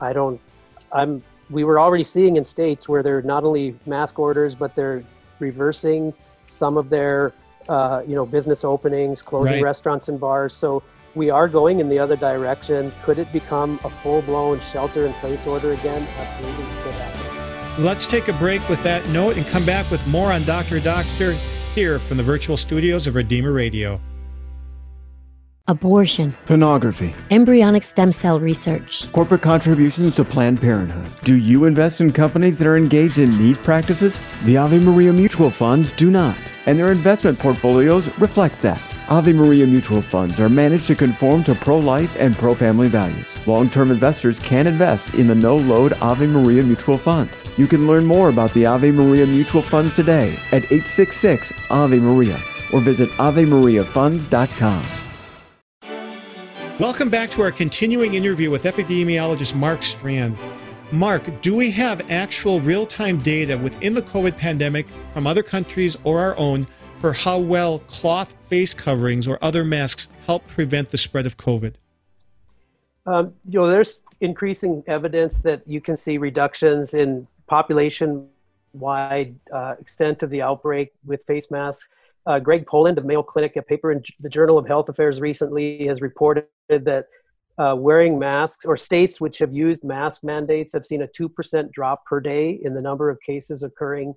I 0.00 0.14
don't 0.14 0.40
I'm 0.92 1.22
we 1.50 1.64
were 1.64 1.78
already 1.78 2.04
seeing 2.04 2.36
in 2.36 2.44
states 2.44 2.88
where 2.88 3.02
they're 3.02 3.20
not 3.20 3.44
only 3.44 3.78
mask 3.84 4.18
orders 4.18 4.54
but 4.54 4.74
they're 4.74 5.04
reversing 5.40 6.14
some 6.46 6.78
of 6.78 6.88
their 6.88 7.34
uh, 7.68 8.02
you 8.06 8.14
know 8.14 8.26
business 8.26 8.64
openings, 8.64 9.22
closing 9.22 9.54
right. 9.54 9.62
restaurants 9.62 10.08
and 10.08 10.18
bars. 10.18 10.54
So 10.54 10.82
we 11.14 11.30
are 11.30 11.48
going 11.48 11.80
in 11.80 11.88
the 11.88 11.98
other 11.98 12.16
direction. 12.16 12.92
Could 13.02 13.18
it 13.18 13.32
become 13.32 13.78
a 13.84 13.90
full 13.90 14.22
blown 14.22 14.60
shelter 14.60 15.06
in 15.06 15.12
place 15.14 15.46
order 15.46 15.72
again? 15.72 16.06
Absolutely 16.18 16.64
could 16.82 16.94
happen. 16.94 17.29
Let's 17.80 18.06
take 18.06 18.28
a 18.28 18.34
break 18.34 18.68
with 18.68 18.82
that 18.82 19.08
note 19.08 19.38
and 19.38 19.46
come 19.46 19.64
back 19.64 19.90
with 19.90 20.06
more 20.06 20.30
on 20.30 20.44
Dr. 20.44 20.80
Doctor 20.80 21.32
here 21.74 21.98
from 21.98 22.18
the 22.18 22.22
virtual 22.22 22.58
studios 22.58 23.06
of 23.06 23.14
Redeemer 23.14 23.52
Radio. 23.52 23.98
Abortion, 25.66 26.36
pornography, 26.44 27.14
embryonic 27.30 27.82
stem 27.82 28.12
cell 28.12 28.38
research, 28.38 29.10
corporate 29.12 29.40
contributions 29.40 30.14
to 30.16 30.24
Planned 30.24 30.60
Parenthood. 30.60 31.10
Do 31.24 31.36
you 31.36 31.64
invest 31.64 32.02
in 32.02 32.12
companies 32.12 32.58
that 32.58 32.66
are 32.68 32.76
engaged 32.76 33.16
in 33.16 33.38
these 33.38 33.56
practices? 33.56 34.20
The 34.44 34.58
Ave 34.58 34.78
Maria 34.80 35.14
mutual 35.14 35.48
funds 35.48 35.90
do 35.92 36.10
not, 36.10 36.36
and 36.66 36.78
their 36.78 36.92
investment 36.92 37.38
portfolios 37.38 38.06
reflect 38.18 38.60
that. 38.60 38.82
Ave 39.08 39.32
Maria 39.32 39.66
mutual 39.66 40.02
funds 40.02 40.38
are 40.38 40.50
managed 40.50 40.86
to 40.88 40.94
conform 40.94 41.42
to 41.44 41.54
pro 41.54 41.78
life 41.78 42.14
and 42.18 42.36
pro 42.36 42.54
family 42.54 42.88
values. 42.88 43.26
Long 43.46 43.70
term 43.70 43.90
investors 43.90 44.38
can 44.38 44.66
invest 44.66 45.14
in 45.14 45.28
the 45.28 45.34
no 45.34 45.56
load 45.56 45.94
Ave 45.94 46.26
Maria 46.26 46.62
mutual 46.62 46.98
funds. 46.98 47.32
You 47.60 47.66
can 47.66 47.86
learn 47.86 48.06
more 48.06 48.30
about 48.30 48.54
the 48.54 48.64
Ave 48.64 48.90
Maria 48.90 49.26
mutual 49.26 49.60
funds 49.60 49.94
today 49.94 50.30
at 50.50 50.64
866 50.72 51.52
Ave 51.68 51.98
Maria 51.98 52.40
or 52.72 52.80
visit 52.80 53.10
AveMariaFunds.com. 53.10 54.82
Welcome 56.78 57.10
back 57.10 57.28
to 57.32 57.42
our 57.42 57.52
continuing 57.52 58.14
interview 58.14 58.50
with 58.50 58.62
epidemiologist 58.62 59.54
Mark 59.54 59.82
Strand. 59.82 60.38
Mark, 60.90 61.42
do 61.42 61.54
we 61.54 61.70
have 61.72 62.10
actual 62.10 62.62
real 62.62 62.86
time 62.86 63.18
data 63.18 63.58
within 63.58 63.92
the 63.92 64.00
COVID 64.00 64.38
pandemic 64.38 64.88
from 65.12 65.26
other 65.26 65.42
countries 65.42 65.98
or 66.02 66.18
our 66.18 66.34
own 66.38 66.66
for 66.98 67.12
how 67.12 67.38
well 67.38 67.80
cloth 67.80 68.32
face 68.46 68.72
coverings 68.72 69.28
or 69.28 69.38
other 69.42 69.66
masks 69.66 70.08
help 70.24 70.48
prevent 70.48 70.88
the 70.88 70.96
spread 70.96 71.26
of 71.26 71.36
COVID? 71.36 71.74
Um, 73.04 73.34
you 73.46 73.60
know, 73.60 73.68
there's 73.68 74.00
increasing 74.22 74.82
evidence 74.86 75.40
that 75.40 75.60
you 75.66 75.82
can 75.82 75.94
see 75.94 76.16
reductions 76.16 76.94
in 76.94 77.26
population 77.50 78.28
wide 78.72 79.34
uh, 79.52 79.74
extent 79.80 80.22
of 80.22 80.30
the 80.30 80.40
outbreak 80.40 80.92
with 81.04 81.20
face 81.26 81.50
masks. 81.50 81.88
Uh, 82.26 82.38
Greg 82.38 82.66
Poland 82.66 82.96
of 82.96 83.04
Mayo 83.04 83.22
Clinic, 83.22 83.56
a 83.56 83.62
paper 83.62 83.90
in 83.90 84.02
the 84.20 84.28
Journal 84.28 84.56
of 84.56 84.66
Health 84.66 84.88
Affairs 84.88 85.20
recently, 85.20 85.86
has 85.86 86.00
reported 86.00 86.46
that 86.68 87.06
uh, 87.58 87.74
wearing 87.76 88.18
masks 88.18 88.64
or 88.64 88.76
states 88.76 89.20
which 89.20 89.38
have 89.38 89.52
used 89.52 89.82
mask 89.84 90.22
mandates 90.22 90.72
have 90.72 90.86
seen 90.86 91.02
a 91.02 91.08
2% 91.08 91.72
drop 91.72 92.06
per 92.06 92.20
day 92.20 92.60
in 92.62 92.72
the 92.72 92.80
number 92.80 93.10
of 93.10 93.18
cases 93.20 93.62
occurring. 93.62 94.14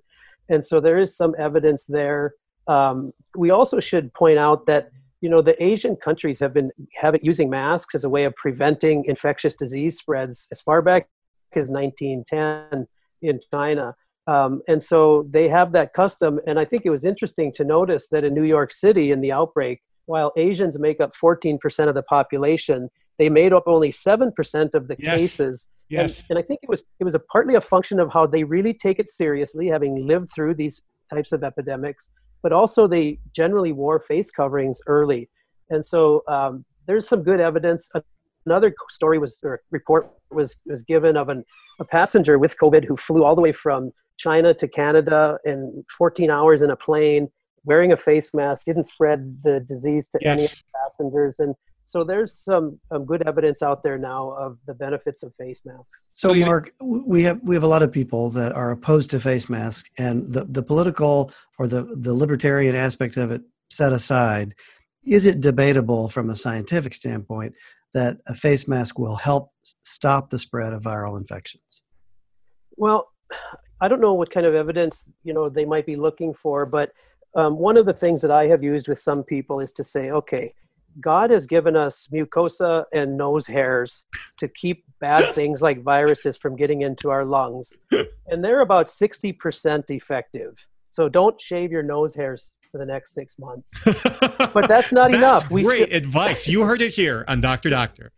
And 0.48 0.64
so 0.64 0.80
there 0.80 0.98
is 1.00 1.16
some 1.16 1.34
evidence 1.36 1.84
there 1.84 2.34
um, 2.66 3.12
we 3.36 3.50
also 3.50 3.80
should 3.80 4.12
point 4.14 4.38
out 4.38 4.66
that 4.66 4.90
you 5.20 5.28
know 5.28 5.42
the 5.42 5.62
Asian 5.62 5.96
countries 5.96 6.40
have 6.40 6.52
been 6.52 6.70
having 6.94 7.20
using 7.22 7.48
masks 7.50 7.94
as 7.94 8.04
a 8.04 8.08
way 8.08 8.24
of 8.24 8.34
preventing 8.36 9.04
infectious 9.06 9.56
disease 9.56 9.98
spreads 9.98 10.48
as 10.52 10.60
far 10.60 10.82
back 10.82 11.08
as 11.54 11.70
1910 11.70 12.86
in 13.24 13.40
China. 13.52 13.94
Um, 14.26 14.62
and 14.68 14.82
so 14.82 15.26
they 15.30 15.48
have 15.48 15.72
that 15.72 15.92
custom. 15.92 16.40
And 16.46 16.58
I 16.58 16.64
think 16.64 16.86
it 16.86 16.90
was 16.90 17.04
interesting 17.04 17.52
to 17.54 17.64
notice 17.64 18.08
that 18.08 18.24
in 18.24 18.32
New 18.34 18.44
York 18.44 18.72
City, 18.72 19.10
in 19.10 19.20
the 19.20 19.32
outbreak, 19.32 19.82
while 20.06 20.32
Asians 20.36 20.78
make 20.78 21.00
up 21.00 21.12
14% 21.22 21.88
of 21.88 21.94
the 21.94 22.02
population, 22.02 22.90
they 23.18 23.28
made 23.28 23.52
up 23.52 23.64
only 23.66 23.90
7% 23.90 24.74
of 24.74 24.88
the 24.88 24.96
Yes. 24.98 25.20
cases. 25.20 25.68
Yes. 25.88 26.28
And, 26.30 26.38
and 26.38 26.44
I 26.44 26.46
think 26.46 26.60
it 26.62 26.68
was 26.68 26.82
it 26.98 27.04
was 27.04 27.14
a 27.14 27.18
partly 27.18 27.54
a 27.54 27.60
function 27.60 28.00
of 28.00 28.10
how 28.10 28.26
they 28.26 28.42
really 28.42 28.72
take 28.72 28.98
it 28.98 29.08
seriously, 29.10 29.66
having 29.68 30.06
lived 30.06 30.30
through 30.34 30.54
these 30.54 30.82
types 31.12 31.32
of 31.32 31.44
epidemics, 31.44 32.10
but 32.42 32.52
also 32.52 32.86
they 32.86 33.18
generally 33.36 33.72
wore 33.72 34.00
face 34.00 34.30
coverings 34.30 34.80
early. 34.86 35.28
And 35.70 35.84
so 35.84 36.22
um, 36.26 36.64
there's 36.86 37.06
some 37.06 37.22
good 37.22 37.40
evidence. 37.40 37.90
Another 38.46 38.74
story 38.90 39.18
was 39.18 39.38
or 39.42 39.62
report 39.70 40.10
was 40.30 40.56
was 40.66 40.82
given 40.82 41.16
of 41.16 41.28
an, 41.28 41.44
a 41.80 41.84
passenger 41.84 42.38
with 42.38 42.56
COVID 42.62 42.84
who 42.84 42.96
flew 42.96 43.24
all 43.24 43.34
the 43.34 43.40
way 43.40 43.52
from 43.52 43.92
China 44.18 44.54
to 44.54 44.68
Canada 44.68 45.38
in 45.44 45.84
14 45.98 46.30
hours 46.30 46.62
in 46.62 46.70
a 46.70 46.76
plane, 46.76 47.28
wearing 47.64 47.92
a 47.92 47.96
face 47.96 48.30
mask, 48.32 48.64
didn't 48.64 48.86
spread 48.86 49.38
the 49.42 49.60
disease 49.60 50.08
to 50.08 50.18
any 50.24 50.44
of 50.44 50.50
the 50.50 50.62
passengers, 50.82 51.40
and 51.40 51.54
so 51.86 52.02
there's 52.02 52.32
some 52.32 52.78
um, 52.90 53.04
good 53.04 53.26
evidence 53.26 53.62
out 53.62 53.82
there 53.82 53.98
now 53.98 54.30
of 54.30 54.58
the 54.66 54.74
benefits 54.74 55.22
of 55.22 55.34
face 55.36 55.60
masks. 55.64 55.92
So, 56.12 56.34
So 56.34 56.46
Mark, 56.46 56.70
we 56.80 57.22
have 57.24 57.40
we 57.42 57.54
have 57.54 57.62
a 57.62 57.68
lot 57.68 57.82
of 57.82 57.92
people 57.92 58.30
that 58.30 58.52
are 58.52 58.70
opposed 58.70 59.10
to 59.10 59.20
face 59.20 59.50
masks, 59.50 59.90
and 59.98 60.32
the 60.32 60.44
the 60.44 60.62
political 60.62 61.30
or 61.58 61.66
the 61.66 61.82
the 61.82 62.14
libertarian 62.14 62.74
aspect 62.74 63.16
of 63.16 63.30
it 63.30 63.42
set 63.70 63.92
aside. 63.92 64.54
Is 65.04 65.26
it 65.26 65.40
debatable 65.40 66.08
from 66.08 66.30
a 66.30 66.36
scientific 66.36 66.94
standpoint 66.94 67.54
that 67.94 68.18
a 68.26 68.34
face 68.34 68.68
mask 68.68 68.98
will 68.98 69.16
help 69.16 69.50
stop 69.82 70.28
the 70.28 70.38
spread 70.38 70.72
of 70.72 70.82
viral 70.82 71.18
infections? 71.18 71.82
Well, 72.76 73.08
I 73.80 73.88
don't 73.88 74.00
know 74.00 74.14
what 74.14 74.30
kind 74.30 74.46
of 74.46 74.54
evidence 74.54 75.08
you 75.22 75.32
know 75.32 75.48
they 75.48 75.64
might 75.64 75.86
be 75.86 75.96
looking 75.96 76.34
for, 76.34 76.66
but 76.66 76.92
um, 77.34 77.58
one 77.58 77.76
of 77.76 77.86
the 77.86 77.92
things 77.92 78.20
that 78.22 78.30
I 78.30 78.46
have 78.46 78.62
used 78.62 78.88
with 78.88 78.98
some 78.98 79.24
people 79.24 79.60
is 79.60 79.72
to 79.72 79.84
say, 79.84 80.10
okay, 80.10 80.54
God 81.00 81.30
has 81.30 81.46
given 81.46 81.74
us 81.74 82.08
mucosa 82.12 82.84
and 82.92 83.16
nose 83.16 83.46
hairs 83.46 84.04
to 84.38 84.46
keep 84.46 84.84
bad 85.00 85.20
things 85.34 85.62
like 85.62 85.82
viruses 85.82 86.36
from 86.36 86.56
getting 86.56 86.82
into 86.82 87.10
our 87.10 87.24
lungs, 87.24 87.72
and 88.26 88.44
they're 88.44 88.60
about 88.60 88.90
sixty 88.90 89.32
percent 89.32 89.86
effective. 89.88 90.54
So 90.90 91.08
don't 91.08 91.40
shave 91.40 91.72
your 91.72 91.82
nose 91.82 92.14
hairs 92.14 92.52
for 92.74 92.78
the 92.78 92.84
next 92.86 93.14
six 93.14 93.36
months. 93.38 93.70
But 94.52 94.68
that's 94.68 94.92
not 94.92 95.10
That's 95.10 95.22
enough. 95.22 95.50
We 95.50 95.62
great 95.62 95.86
still- 95.86 95.96
advice. 95.96 96.48
You 96.48 96.62
heard 96.62 96.80
it 96.82 96.92
here 96.92 97.24
on 97.28 97.40
Doctor 97.40 97.70
Doctor. 97.70 98.12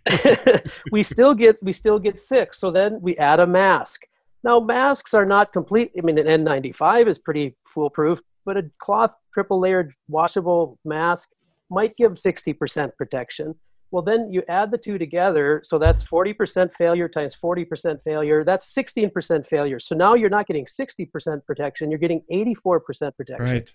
we 0.92 1.02
still 1.02 1.34
get 1.34 1.56
we 1.62 1.72
still 1.72 1.98
get 1.98 2.18
sick. 2.18 2.54
So 2.54 2.70
then 2.70 2.98
we 3.00 3.16
add 3.18 3.40
a 3.40 3.46
mask. 3.46 4.02
Now 4.44 4.60
masks 4.60 5.12
are 5.14 5.24
not 5.26 5.52
complete. 5.52 5.92
I 5.98 6.02
mean, 6.02 6.18
an 6.18 6.26
N95 6.26 7.08
is 7.08 7.18
pretty 7.18 7.54
foolproof, 7.74 8.18
but 8.46 8.56
a 8.56 8.70
cloth 8.78 9.12
triple 9.32 9.60
layered 9.60 9.92
washable 10.08 10.78
mask 10.84 11.28
might 11.70 11.96
give 11.96 12.12
60% 12.12 12.94
protection. 12.96 13.54
Well, 13.90 14.02
then 14.02 14.30
you 14.30 14.42
add 14.48 14.70
the 14.70 14.78
two 14.78 14.98
together, 14.98 15.62
so 15.64 15.78
that's 15.78 16.02
40% 16.02 16.70
failure 16.76 17.08
times 17.08 17.36
40% 17.42 18.02
failure. 18.02 18.44
That's 18.44 18.74
16% 18.74 19.46
failure. 19.46 19.80
So 19.80 19.94
now 19.94 20.14
you're 20.14 20.28
not 20.28 20.46
getting 20.46 20.66
60% 20.66 21.46
protection, 21.46 21.90
you're 21.90 21.98
getting 22.00 22.22
84% 22.30 23.16
protection. 23.16 23.36
Right. 23.40 23.70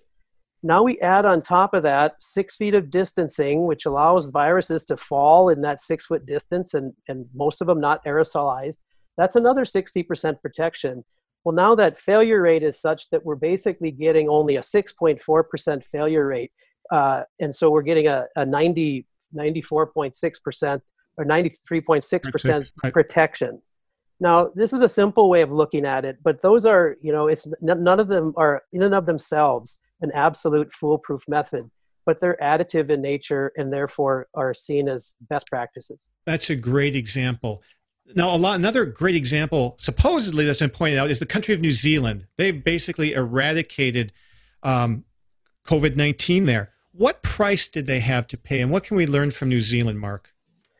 Now 0.64 0.84
we 0.84 1.00
add 1.00 1.26
on 1.26 1.42
top 1.42 1.74
of 1.74 1.84
that 1.84 2.16
six 2.20 2.56
feet 2.56 2.76
of 2.76 2.92
distancing, 2.92 3.66
which 3.66 3.86
allows 3.86 4.28
viruses 4.28 4.84
to 4.86 4.98
fall 4.98 5.50
in 5.50 5.62
that 5.62 5.82
six 5.82 6.06
foot 6.06 6.26
distance 6.26 6.76
and, 6.76 6.94
and 7.08 7.26
most 7.34 7.62
of 7.62 7.68
them 7.68 7.80
not 7.80 8.04
aerosolized. 8.06 8.78
That's 9.18 9.36
another 9.36 9.66
60% 9.66 10.42
protection. 10.42 11.04
Well, 11.44 11.56
now 11.56 11.74
that 11.76 12.00
failure 12.00 12.42
rate 12.42 12.62
is 12.62 12.80
such 12.80 13.10
that 13.10 13.26
we're 13.26 13.36
basically 13.36 13.90
getting 13.90 14.30
only 14.30 14.58
a 14.58 14.62
6.4% 14.62 15.84
failure 15.86 16.28
rate. 16.28 16.52
Uh, 16.92 17.24
and 17.40 17.54
so 17.54 17.72
we're 17.72 17.82
getting 17.82 18.08
a, 18.08 18.26
a 18.36 18.46
90, 18.46 19.08
94.6% 19.36 20.82
or 21.18 21.26
93.6% 21.26 22.72
Right. 22.84 22.94
protection. 22.94 23.62
Now, 24.20 24.52
this 24.54 24.72
is 24.72 24.82
a 24.82 24.90
simple 24.90 25.30
way 25.30 25.42
of 25.42 25.52
looking 25.52 25.84
at 25.84 26.06
it, 26.06 26.18
but 26.24 26.44
those 26.44 26.68
are, 26.68 26.96
you 27.02 27.12
know, 27.12 27.28
it's 27.28 27.48
n- 27.48 27.84
none 27.84 28.00
of 28.00 28.08
them 28.08 28.34
are 28.38 28.62
in 28.72 28.84
and 28.84 28.94
of 28.94 29.08
themselves 29.08 29.80
an 30.02 30.12
absolute 30.14 30.74
foolproof 30.74 31.24
method, 31.28 31.70
but 32.06 32.20
they're 32.20 32.38
additive 32.42 32.90
in 32.90 33.02
nature 33.02 33.52
and 33.56 33.72
therefore 33.72 34.28
are 34.34 34.54
seen 34.54 34.88
as 34.88 35.16
best 35.30 35.48
practices. 35.48 36.10
That's 36.26 36.50
a 36.50 36.56
great 36.56 36.96
example. 36.96 37.62
Now, 38.16 38.36
a 38.36 38.38
lot, 38.38 38.60
another 38.60 38.86
great 38.86 39.16
example, 39.16 39.78
supposedly 39.80 40.46
that's 40.46 40.60
been 40.60 40.70
pointed 40.70 40.98
out, 40.98 41.10
is 41.10 41.20
the 41.20 41.26
country 41.26 41.54
of 41.54 41.62
New 41.62 41.72
Zealand. 41.72 42.28
They've 42.38 42.64
basically 42.64 43.14
eradicated 43.14 44.12
um, 44.64 45.06
COVID 45.66 45.96
19 45.96 46.46
there. 46.46 46.72
What 46.92 47.24
price 47.24 47.68
did 47.68 47.88
they 47.88 48.02
have 48.02 48.28
to 48.28 48.38
pay, 48.38 48.60
and 48.60 48.70
what 48.70 48.84
can 48.84 48.98
we 48.98 49.08
learn 49.08 49.32
from 49.32 49.48
New 49.48 49.62
Zealand, 49.62 50.00
Mark? 50.00 50.34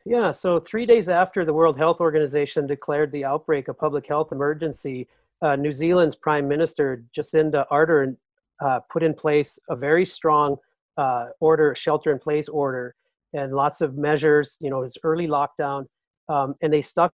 Yeah, 0.04 0.32
so 0.32 0.60
three 0.60 0.84
days 0.84 1.08
after 1.08 1.44
the 1.44 1.54
World 1.54 1.78
Health 1.78 2.00
Organization 2.00 2.66
declared 2.66 3.12
the 3.12 3.24
outbreak 3.24 3.68
a 3.68 3.74
public 3.74 4.06
health 4.06 4.32
emergency, 4.32 5.08
uh, 5.40 5.56
New 5.56 5.72
Zealand's 5.72 6.16
Prime 6.16 6.48
Minister 6.48 7.04
Jacinda 7.16 7.66
Ardern 7.70 8.16
uh, 8.64 8.80
put 8.90 9.02
in 9.02 9.14
place 9.14 9.58
a 9.68 9.76
very 9.76 10.06
strong 10.06 10.56
uh, 10.96 11.26
order, 11.40 11.74
shelter 11.74 12.12
in 12.12 12.18
place 12.18 12.48
order, 12.48 12.94
and 13.32 13.52
lots 13.52 13.80
of 13.80 13.96
measures. 13.96 14.56
You 14.60 14.70
know, 14.70 14.82
it's 14.82 14.96
early 15.02 15.26
lockdown, 15.26 15.86
um, 16.28 16.54
and 16.62 16.72
they 16.72 16.82
stuck 16.82 17.12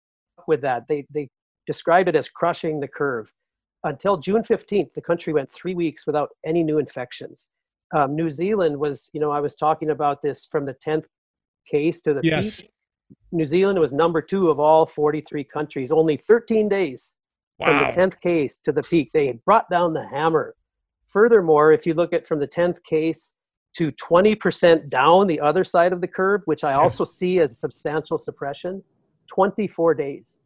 with 0.46 0.60
that. 0.62 0.84
They 0.88 1.06
they 1.12 1.28
described 1.66 2.08
it 2.08 2.16
as 2.16 2.28
crushing 2.28 2.80
the 2.80 2.88
curve. 2.88 3.30
Until 3.84 4.16
June 4.16 4.42
15th, 4.42 4.94
the 4.94 5.02
country 5.02 5.32
went 5.32 5.50
three 5.52 5.74
weeks 5.74 6.06
without 6.06 6.30
any 6.46 6.62
new 6.62 6.78
infections. 6.78 7.48
Um, 7.94 8.16
New 8.16 8.30
Zealand 8.30 8.78
was, 8.78 9.10
you 9.12 9.20
know, 9.20 9.30
I 9.30 9.40
was 9.40 9.54
talking 9.54 9.90
about 9.90 10.22
this 10.22 10.46
from 10.50 10.64
the 10.64 10.74
10th 10.86 11.04
case 11.70 12.00
to 12.02 12.14
the 12.14 12.20
Yes. 12.22 12.62
peak. 12.62 12.70
New 13.30 13.44
Zealand 13.44 13.78
was 13.78 13.92
number 13.92 14.22
two 14.22 14.48
of 14.48 14.58
all 14.58 14.86
43 14.86 15.44
countries, 15.44 15.92
only 15.92 16.16
13 16.16 16.68
days 16.68 17.12
from 17.62 17.78
the 17.78 17.92
10th 17.92 18.20
case 18.20 18.58
to 18.58 18.72
the 18.72 18.82
peak. 18.82 19.10
They 19.12 19.26
had 19.26 19.44
brought 19.44 19.68
down 19.68 19.92
the 19.92 20.06
hammer. 20.06 20.54
Furthermore, 21.14 21.72
if 21.72 21.86
you 21.86 21.94
look 21.94 22.12
at 22.12 22.26
from 22.26 22.40
the 22.40 22.48
10th 22.48 22.82
case 22.82 23.32
to 23.76 23.92
20% 23.92 24.88
down 24.90 25.26
the 25.28 25.40
other 25.40 25.64
side 25.64 25.92
of 25.92 26.00
the 26.00 26.08
curve, 26.08 26.42
which 26.44 26.64
I 26.64 26.74
also 26.74 27.04
see 27.04 27.38
as 27.38 27.56
substantial 27.56 28.18
suppression, 28.18 28.82
24 29.28 29.94
days. 29.94 30.38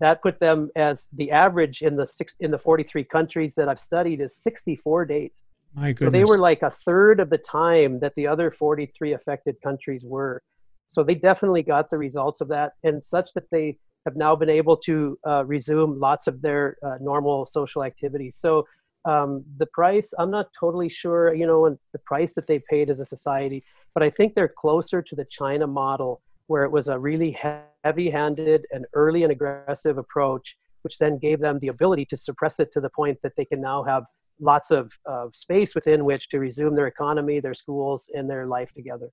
That 0.00 0.22
put 0.22 0.38
them 0.40 0.70
as 0.76 1.08
the 1.12 1.30
average 1.30 1.82
in 1.82 1.96
the 1.96 2.06
six, 2.06 2.34
in 2.40 2.50
the 2.50 2.58
43 2.58 3.04
countries 3.04 3.54
that 3.54 3.68
I've 3.68 3.80
studied 3.80 4.20
is 4.20 4.36
64 4.36 5.06
days. 5.06 5.30
My 5.74 5.92
So 5.92 6.06
goodness. 6.06 6.12
they 6.12 6.24
were 6.24 6.38
like 6.38 6.62
a 6.62 6.70
third 6.70 7.20
of 7.20 7.30
the 7.30 7.38
time 7.38 8.00
that 8.00 8.14
the 8.16 8.26
other 8.26 8.50
43 8.50 9.12
affected 9.12 9.56
countries 9.62 10.04
were. 10.04 10.42
So 10.88 11.04
they 11.04 11.14
definitely 11.14 11.62
got 11.62 11.90
the 11.90 11.98
results 11.98 12.40
of 12.40 12.48
that, 12.48 12.72
and 12.84 13.04
such 13.04 13.30
that 13.34 13.44
they 13.50 13.78
have 14.04 14.16
now 14.16 14.36
been 14.36 14.50
able 14.50 14.76
to 14.76 15.18
uh, 15.26 15.44
resume 15.44 15.98
lots 15.98 16.26
of 16.26 16.42
their 16.42 16.76
uh, 16.84 16.96
normal 17.00 17.46
social 17.46 17.82
activities. 17.82 18.36
So 18.36 18.66
um, 19.06 19.44
the 19.58 19.66
price, 19.66 20.12
I'm 20.18 20.30
not 20.30 20.48
totally 20.58 20.88
sure, 20.88 21.32
you 21.34 21.46
know, 21.46 21.66
and 21.66 21.78
the 21.92 22.00
price 22.00 22.34
that 22.34 22.46
they 22.46 22.58
paid 22.58 22.90
as 22.90 23.00
a 23.00 23.06
society, 23.06 23.64
but 23.94 24.02
I 24.02 24.10
think 24.10 24.34
they're 24.34 24.54
closer 24.64 25.00
to 25.00 25.14
the 25.14 25.26
China 25.30 25.66
model, 25.66 26.20
where 26.48 26.64
it 26.64 26.72
was 26.72 26.88
a 26.88 26.98
really 26.98 27.38
heavy-handed 27.84 28.66
and 28.72 28.84
early 28.94 29.22
and 29.22 29.32
aggressive 29.32 29.96
approach, 29.96 30.56
which 30.82 30.98
then 30.98 31.18
gave 31.18 31.40
them 31.40 31.58
the 31.60 31.68
ability 31.68 32.04
to 32.06 32.16
suppress 32.16 32.60
it 32.60 32.72
to 32.72 32.80
the 32.80 32.90
point 32.90 33.18
that 33.22 33.32
they 33.36 33.44
can 33.44 33.60
now 33.60 33.82
have 33.84 34.04
lots 34.40 34.70
of 34.70 34.92
space 35.32 35.74
within 35.74 36.04
which 36.04 36.28
to 36.28 36.38
resume 36.38 36.74
their 36.76 36.86
economy, 36.86 37.40
their 37.40 37.54
schools, 37.54 38.10
and 38.14 38.28
their 38.28 38.46
life 38.46 38.72
together. 38.74 39.08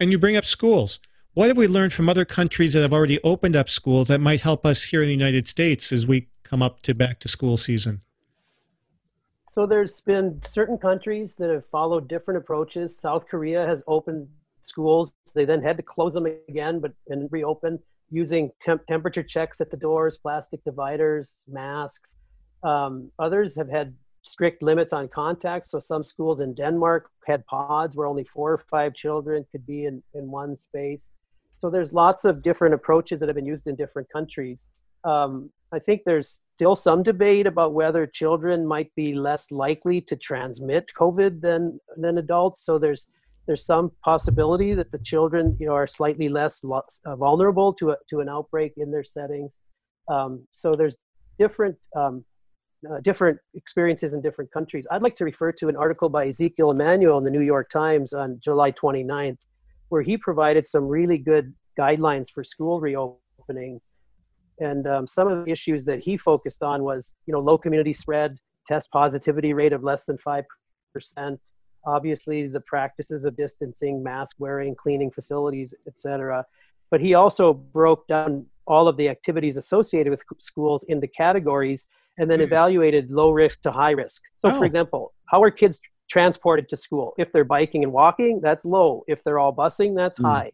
and 0.00 0.10
you 0.10 0.18
bring 0.18 0.36
up 0.36 0.44
schools. 0.44 0.98
What 1.34 1.48
have 1.48 1.56
we 1.56 1.66
learned 1.66 1.92
from 1.92 2.08
other 2.08 2.24
countries 2.24 2.72
that 2.72 2.82
have 2.82 2.92
already 2.92 3.18
opened 3.22 3.56
up 3.56 3.68
schools 3.68 4.08
that 4.08 4.20
might 4.20 4.42
help 4.42 4.66
us 4.66 4.84
here 4.84 5.00
in 5.02 5.08
the 5.08 5.14
United 5.14 5.48
States 5.48 5.92
as 5.92 6.06
we 6.06 6.28
come 6.42 6.60
up 6.62 6.82
to 6.82 6.94
back 6.94 7.20
to 7.20 7.28
school 7.28 7.56
season? 7.56 8.02
So 9.52 9.66
there's 9.66 10.00
been 10.00 10.40
certain 10.46 10.78
countries 10.78 11.34
that 11.34 11.50
have 11.50 11.66
followed 11.66 12.08
different 12.08 12.38
approaches. 12.38 12.98
South 12.98 13.26
Korea 13.28 13.66
has 13.66 13.82
opened 13.86 14.26
schools. 14.62 15.12
They 15.34 15.44
then 15.44 15.60
had 15.60 15.76
to 15.76 15.82
close 15.82 16.14
them 16.14 16.24
again, 16.48 16.80
but 16.80 16.94
and 17.08 17.28
reopen 17.30 17.78
using 18.08 18.50
temp- 18.62 18.86
temperature 18.86 19.22
checks 19.22 19.60
at 19.60 19.70
the 19.70 19.76
doors, 19.76 20.16
plastic 20.16 20.64
dividers, 20.64 21.36
masks. 21.46 22.14
Um, 22.64 23.12
others 23.18 23.54
have 23.54 23.68
had 23.68 23.94
strict 24.22 24.62
limits 24.62 24.94
on 24.94 25.08
contact. 25.08 25.68
So 25.68 25.80
some 25.80 26.02
schools 26.02 26.40
in 26.40 26.54
Denmark 26.54 27.10
had 27.26 27.44
pods 27.44 27.94
where 27.94 28.06
only 28.06 28.24
four 28.24 28.52
or 28.52 28.64
five 28.70 28.94
children 28.94 29.44
could 29.52 29.66
be 29.66 29.84
in, 29.84 30.02
in 30.14 30.30
one 30.30 30.56
space. 30.56 31.12
So 31.58 31.68
there's 31.68 31.92
lots 31.92 32.24
of 32.24 32.42
different 32.42 32.72
approaches 32.72 33.20
that 33.20 33.28
have 33.28 33.36
been 33.36 33.44
used 33.44 33.66
in 33.66 33.76
different 33.76 34.08
countries. 34.10 34.70
Um, 35.04 35.50
I 35.72 35.78
think 35.78 36.02
there's 36.04 36.42
still 36.54 36.76
some 36.76 37.02
debate 37.02 37.46
about 37.46 37.72
whether 37.72 38.06
children 38.06 38.66
might 38.66 38.94
be 38.94 39.14
less 39.14 39.50
likely 39.50 40.00
to 40.02 40.16
transmit 40.16 40.86
COVID 40.98 41.40
than 41.40 41.80
than 41.96 42.18
adults. 42.18 42.64
So 42.64 42.78
there's 42.78 43.10
there's 43.46 43.64
some 43.64 43.90
possibility 44.04 44.74
that 44.74 44.92
the 44.92 44.98
children, 44.98 45.56
you 45.58 45.66
know, 45.66 45.74
are 45.74 45.86
slightly 45.86 46.28
less 46.28 46.62
lo- 46.62 46.82
uh, 47.04 47.16
vulnerable 47.16 47.72
to 47.74 47.90
a, 47.90 47.96
to 48.10 48.20
an 48.20 48.28
outbreak 48.28 48.74
in 48.76 48.90
their 48.90 49.02
settings. 49.02 49.60
Um, 50.08 50.46
so 50.52 50.74
there's 50.74 50.96
different 51.38 51.76
um, 51.96 52.24
uh, 52.90 53.00
different 53.00 53.38
experiences 53.54 54.12
in 54.12 54.20
different 54.20 54.52
countries. 54.52 54.86
I'd 54.90 55.02
like 55.02 55.16
to 55.16 55.24
refer 55.24 55.52
to 55.52 55.68
an 55.68 55.76
article 55.76 56.08
by 56.08 56.26
Ezekiel 56.28 56.70
Emanuel 56.70 57.18
in 57.18 57.24
the 57.24 57.30
New 57.30 57.40
York 57.40 57.70
Times 57.70 58.12
on 58.12 58.40
July 58.42 58.72
29th, 58.72 59.38
where 59.88 60.02
he 60.02 60.16
provided 60.16 60.68
some 60.68 60.86
really 60.86 61.18
good 61.18 61.54
guidelines 61.78 62.26
for 62.30 62.44
school 62.44 62.80
reopening. 62.80 63.80
And 64.62 64.86
um, 64.86 65.06
some 65.06 65.28
of 65.28 65.44
the 65.44 65.50
issues 65.50 65.84
that 65.86 66.00
he 66.00 66.16
focused 66.16 66.62
on 66.62 66.84
was, 66.84 67.14
you 67.26 67.32
know, 67.32 67.40
low 67.40 67.58
community 67.58 67.92
spread, 67.92 68.38
test 68.68 68.90
positivity 68.92 69.52
rate 69.52 69.72
of 69.72 69.82
less 69.82 70.04
than 70.04 70.18
5%, 70.18 70.44
obviously 71.84 72.46
the 72.46 72.60
practices 72.60 73.24
of 73.24 73.36
distancing, 73.36 74.02
mask 74.02 74.36
wearing, 74.38 74.76
cleaning 74.76 75.10
facilities, 75.10 75.74
etc. 75.86 76.44
But 76.90 77.00
he 77.00 77.14
also 77.14 77.52
broke 77.54 78.06
down 78.06 78.46
all 78.66 78.86
of 78.86 78.96
the 78.96 79.08
activities 79.08 79.56
associated 79.56 80.10
with 80.10 80.20
schools 80.38 80.84
into 80.84 81.08
categories 81.08 81.86
and 82.18 82.30
then 82.30 82.38
mm-hmm. 82.38 82.44
evaluated 82.44 83.10
low 83.10 83.30
risk 83.30 83.62
to 83.62 83.72
high 83.72 83.90
risk. 83.90 84.22
So, 84.38 84.50
oh. 84.50 84.58
for 84.58 84.64
example, 84.64 85.12
how 85.26 85.42
are 85.42 85.50
kids 85.50 85.80
transported 86.08 86.68
to 86.68 86.76
school? 86.76 87.14
If 87.18 87.32
they're 87.32 87.44
biking 87.44 87.82
and 87.82 87.92
walking, 87.92 88.40
that's 88.40 88.64
low. 88.64 89.02
If 89.08 89.24
they're 89.24 89.38
all 89.38 89.54
busing, 89.54 89.96
that's 89.96 90.20
mm. 90.20 90.24
high. 90.24 90.52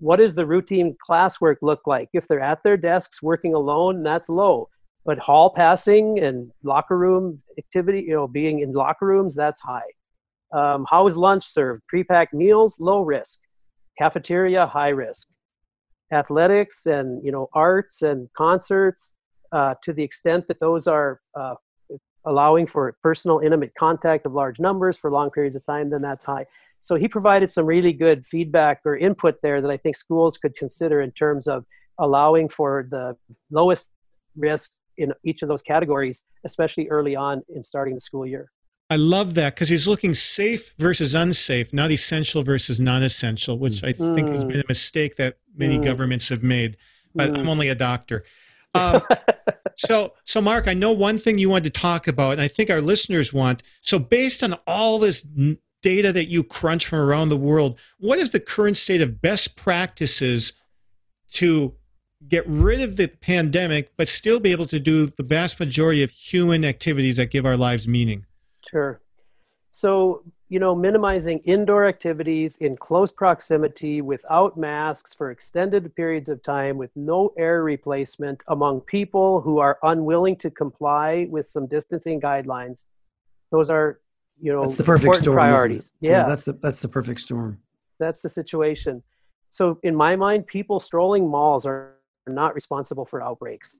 What 0.00 0.16
does 0.16 0.34
the 0.34 0.46
routine 0.46 0.96
classwork 1.08 1.56
look 1.62 1.86
like? 1.86 2.08
If 2.12 2.26
they're 2.28 2.40
at 2.40 2.62
their 2.62 2.76
desks 2.76 3.22
working 3.22 3.54
alone, 3.54 4.02
that's 4.02 4.28
low. 4.28 4.68
But 5.04 5.18
hall 5.18 5.50
passing 5.50 6.18
and 6.20 6.50
locker 6.62 6.98
room 6.98 7.42
activity, 7.58 8.00
you 8.00 8.14
know, 8.14 8.28
being 8.28 8.60
in 8.60 8.72
locker 8.72 9.06
rooms, 9.06 9.34
that's 9.34 9.60
high. 9.60 9.90
Um, 10.52 10.86
how 10.88 11.06
is 11.06 11.16
lunch 11.16 11.46
served? 11.46 11.82
Pre-packed 11.88 12.34
meals, 12.34 12.78
low 12.78 13.02
risk. 13.02 13.40
Cafeteria, 13.98 14.66
high 14.66 14.88
risk. 14.88 15.28
Athletics 16.12 16.86
and 16.86 17.22
you 17.24 17.30
know 17.30 17.48
arts 17.52 18.02
and 18.02 18.28
concerts, 18.34 19.12
uh, 19.52 19.74
to 19.84 19.92
the 19.92 20.02
extent 20.02 20.46
that 20.48 20.58
those 20.60 20.86
are 20.86 21.20
uh, 21.38 21.54
allowing 22.24 22.66
for 22.66 22.94
personal, 23.02 23.40
intimate 23.40 23.72
contact 23.78 24.24
of 24.26 24.32
large 24.32 24.58
numbers 24.58 24.96
for 24.96 25.10
long 25.10 25.30
periods 25.30 25.56
of 25.56 25.64
time, 25.66 25.90
then 25.90 26.02
that's 26.02 26.22
high. 26.22 26.46
So 26.80 26.94
he 26.94 27.08
provided 27.08 27.50
some 27.50 27.66
really 27.66 27.92
good 27.92 28.26
feedback 28.26 28.80
or 28.84 28.96
input 28.96 29.36
there 29.42 29.60
that 29.60 29.70
I 29.70 29.76
think 29.76 29.96
schools 29.96 30.38
could 30.38 30.56
consider 30.56 31.00
in 31.00 31.12
terms 31.12 31.46
of 31.46 31.64
allowing 31.98 32.48
for 32.48 32.86
the 32.90 33.16
lowest 33.50 33.88
risk 34.36 34.70
in 34.96 35.12
each 35.24 35.42
of 35.42 35.48
those 35.48 35.62
categories, 35.62 36.24
especially 36.44 36.88
early 36.88 37.16
on 37.16 37.42
in 37.48 37.64
starting 37.64 37.94
the 37.94 38.00
school 38.00 38.26
year. 38.26 38.50
I 38.90 38.96
love 38.96 39.34
that 39.34 39.54
because 39.54 39.68
he's 39.68 39.86
looking 39.86 40.14
safe 40.14 40.74
versus 40.78 41.14
unsafe, 41.14 41.74
not 41.74 41.90
essential 41.90 42.42
versus 42.42 42.80
non 42.80 43.02
essential, 43.02 43.58
which 43.58 43.84
I 43.84 43.92
mm. 43.92 44.14
think 44.14 44.30
has 44.30 44.44
been 44.44 44.60
a 44.60 44.68
mistake 44.68 45.16
that 45.16 45.36
many 45.54 45.78
mm. 45.78 45.84
governments 45.84 46.30
have 46.30 46.42
made. 46.42 46.76
But 47.14 47.32
mm. 47.32 47.38
I'm 47.38 47.48
only 47.48 47.68
a 47.68 47.74
doctor. 47.74 48.24
Um, 48.74 49.00
so, 49.78 50.12
so 50.24 50.42
Mark, 50.42 50.68
I 50.68 50.74
know 50.74 50.92
one 50.92 51.18
thing 51.18 51.38
you 51.38 51.48
wanted 51.48 51.72
to 51.72 51.80
talk 51.80 52.06
about, 52.06 52.32
and 52.32 52.40
I 52.40 52.48
think 52.48 52.68
our 52.68 52.82
listeners 52.82 53.32
want. 53.32 53.62
So, 53.80 53.98
based 53.98 54.42
on 54.42 54.54
all 54.66 54.98
this 54.98 55.26
data 55.82 56.12
that 56.12 56.26
you 56.26 56.42
crunch 56.42 56.86
from 56.86 56.98
around 56.98 57.28
the 57.28 57.36
world, 57.36 57.78
what 57.98 58.18
is 58.18 58.30
the 58.30 58.40
current 58.40 58.76
state 58.76 59.02
of 59.02 59.20
best 59.20 59.56
practices 59.56 60.54
to 61.32 61.74
get 62.26 62.44
rid 62.46 62.80
of 62.80 62.96
the 62.96 63.08
pandemic, 63.08 63.92
but 63.96 64.08
still 64.08 64.40
be 64.40 64.50
able 64.50 64.66
to 64.66 64.80
do 64.80 65.06
the 65.06 65.22
vast 65.22 65.60
majority 65.60 66.02
of 66.02 66.10
human 66.10 66.64
activities 66.64 67.16
that 67.16 67.30
give 67.30 67.46
our 67.46 67.56
lives 67.56 67.86
meaning? 67.86 68.26
Sure. 68.68 69.00
So, 69.70 70.24
you 70.48 70.58
know, 70.58 70.74
minimizing 70.74 71.38
indoor 71.40 71.86
activities 71.86 72.56
in 72.56 72.76
close 72.76 73.12
proximity 73.12 74.00
without 74.00 74.56
masks 74.56 75.14
for 75.14 75.30
extended 75.30 75.94
periods 75.94 76.28
of 76.28 76.42
time 76.42 76.76
with 76.78 76.90
no 76.96 77.32
air 77.38 77.62
replacement 77.62 78.42
among 78.48 78.80
people 78.80 79.40
who 79.40 79.58
are 79.58 79.78
unwilling 79.82 80.36
to 80.36 80.50
comply 80.50 81.28
with 81.30 81.46
some 81.46 81.66
distancing 81.66 82.20
guidelines. 82.20 82.82
Those 83.52 83.70
are, 83.70 84.00
you 84.40 84.52
know, 84.52 84.62
that's 84.62 84.76
the 84.76 84.84
perfect 84.84 85.16
storm. 85.16 85.36
Priorities. 85.36 85.92
Yeah. 86.00 86.10
yeah, 86.10 86.24
that's 86.24 86.44
the 86.44 86.52
that's 86.54 86.82
the 86.82 86.88
perfect 86.88 87.20
storm. 87.20 87.60
That's 87.98 88.22
the 88.22 88.30
situation. 88.30 89.02
So, 89.50 89.78
in 89.82 89.94
my 89.94 90.16
mind, 90.16 90.46
people 90.46 90.80
strolling 90.80 91.28
malls 91.28 91.66
are 91.66 91.96
not 92.26 92.54
responsible 92.54 93.06
for 93.06 93.22
outbreaks. 93.22 93.78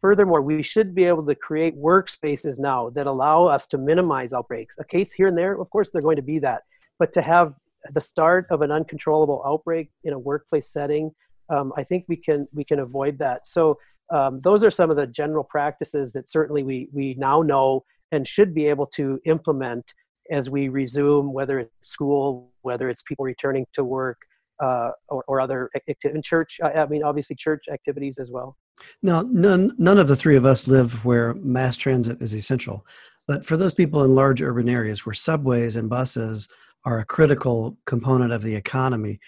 Furthermore, 0.00 0.42
we 0.42 0.62
should 0.62 0.94
be 0.94 1.04
able 1.04 1.24
to 1.24 1.34
create 1.34 1.76
workspaces 1.78 2.58
now 2.58 2.90
that 2.90 3.06
allow 3.06 3.46
us 3.46 3.66
to 3.68 3.78
minimize 3.78 4.32
outbreaks. 4.32 4.76
A 4.78 4.84
case 4.84 5.12
here 5.12 5.28
and 5.28 5.38
there, 5.38 5.58
of 5.58 5.70
course, 5.70 5.90
they're 5.90 6.02
going 6.02 6.16
to 6.16 6.22
be 6.22 6.38
that. 6.40 6.62
But 6.98 7.14
to 7.14 7.22
have 7.22 7.54
the 7.92 8.00
start 8.00 8.46
of 8.50 8.60
an 8.62 8.70
uncontrollable 8.70 9.42
outbreak 9.46 9.90
in 10.04 10.12
a 10.12 10.18
workplace 10.18 10.68
setting, 10.68 11.10
um, 11.48 11.72
I 11.76 11.84
think 11.84 12.04
we 12.08 12.16
can 12.16 12.48
we 12.52 12.64
can 12.64 12.80
avoid 12.80 13.18
that. 13.18 13.48
So 13.48 13.78
um, 14.10 14.40
those 14.42 14.62
are 14.62 14.70
some 14.70 14.90
of 14.90 14.96
the 14.96 15.06
general 15.06 15.44
practices 15.44 16.12
that 16.12 16.28
certainly 16.28 16.62
we 16.62 16.88
we 16.92 17.14
now 17.14 17.42
know 17.42 17.84
and 18.14 18.26
should 18.26 18.54
be 18.54 18.66
able 18.66 18.86
to 18.86 19.20
implement 19.26 19.84
as 20.30 20.48
we 20.48 20.68
resume, 20.68 21.32
whether 21.32 21.58
it's 21.58 21.72
school, 21.82 22.52
whether 22.62 22.88
it's 22.88 23.02
people 23.02 23.24
returning 23.24 23.66
to 23.74 23.84
work, 23.84 24.18
uh, 24.62 24.90
or, 25.08 25.24
or 25.26 25.40
other 25.40 25.70
in 26.04 26.22
church. 26.22 26.58
I 26.62 26.86
mean, 26.86 27.02
obviously, 27.02 27.36
church 27.36 27.64
activities 27.72 28.18
as 28.18 28.30
well. 28.30 28.56
Now, 29.02 29.22
none 29.22 29.70
none 29.78 29.98
of 29.98 30.08
the 30.08 30.16
three 30.16 30.36
of 30.36 30.44
us 30.44 30.66
live 30.66 31.04
where 31.04 31.34
mass 31.34 31.76
transit 31.76 32.20
is 32.20 32.34
essential, 32.34 32.86
but 33.26 33.44
for 33.44 33.56
those 33.56 33.74
people 33.74 34.04
in 34.04 34.14
large 34.14 34.42
urban 34.42 34.68
areas 34.68 35.04
where 35.04 35.14
subways 35.14 35.76
and 35.76 35.90
buses 35.90 36.48
are 36.84 36.98
a 36.98 37.04
critical 37.04 37.76
component 37.86 38.32
of 38.32 38.42
the 38.42 38.54
economy, 38.54 39.18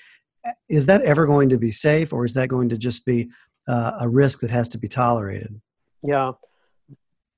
is 0.69 0.87
that 0.87 1.03
ever 1.03 1.27
going 1.27 1.49
to 1.49 1.59
be 1.59 1.71
safe, 1.71 2.13
or 2.13 2.25
is 2.25 2.35
that 2.35 2.49
going 2.49 2.69
to 2.69 2.79
just 2.79 3.05
be 3.05 3.31
uh, 3.69 3.99
a 4.01 4.09
risk 4.09 4.41
that 4.41 4.51
has 4.51 4.69
to 4.69 4.79
be 4.79 4.89
tolerated? 4.89 5.61
Yeah, 6.03 6.33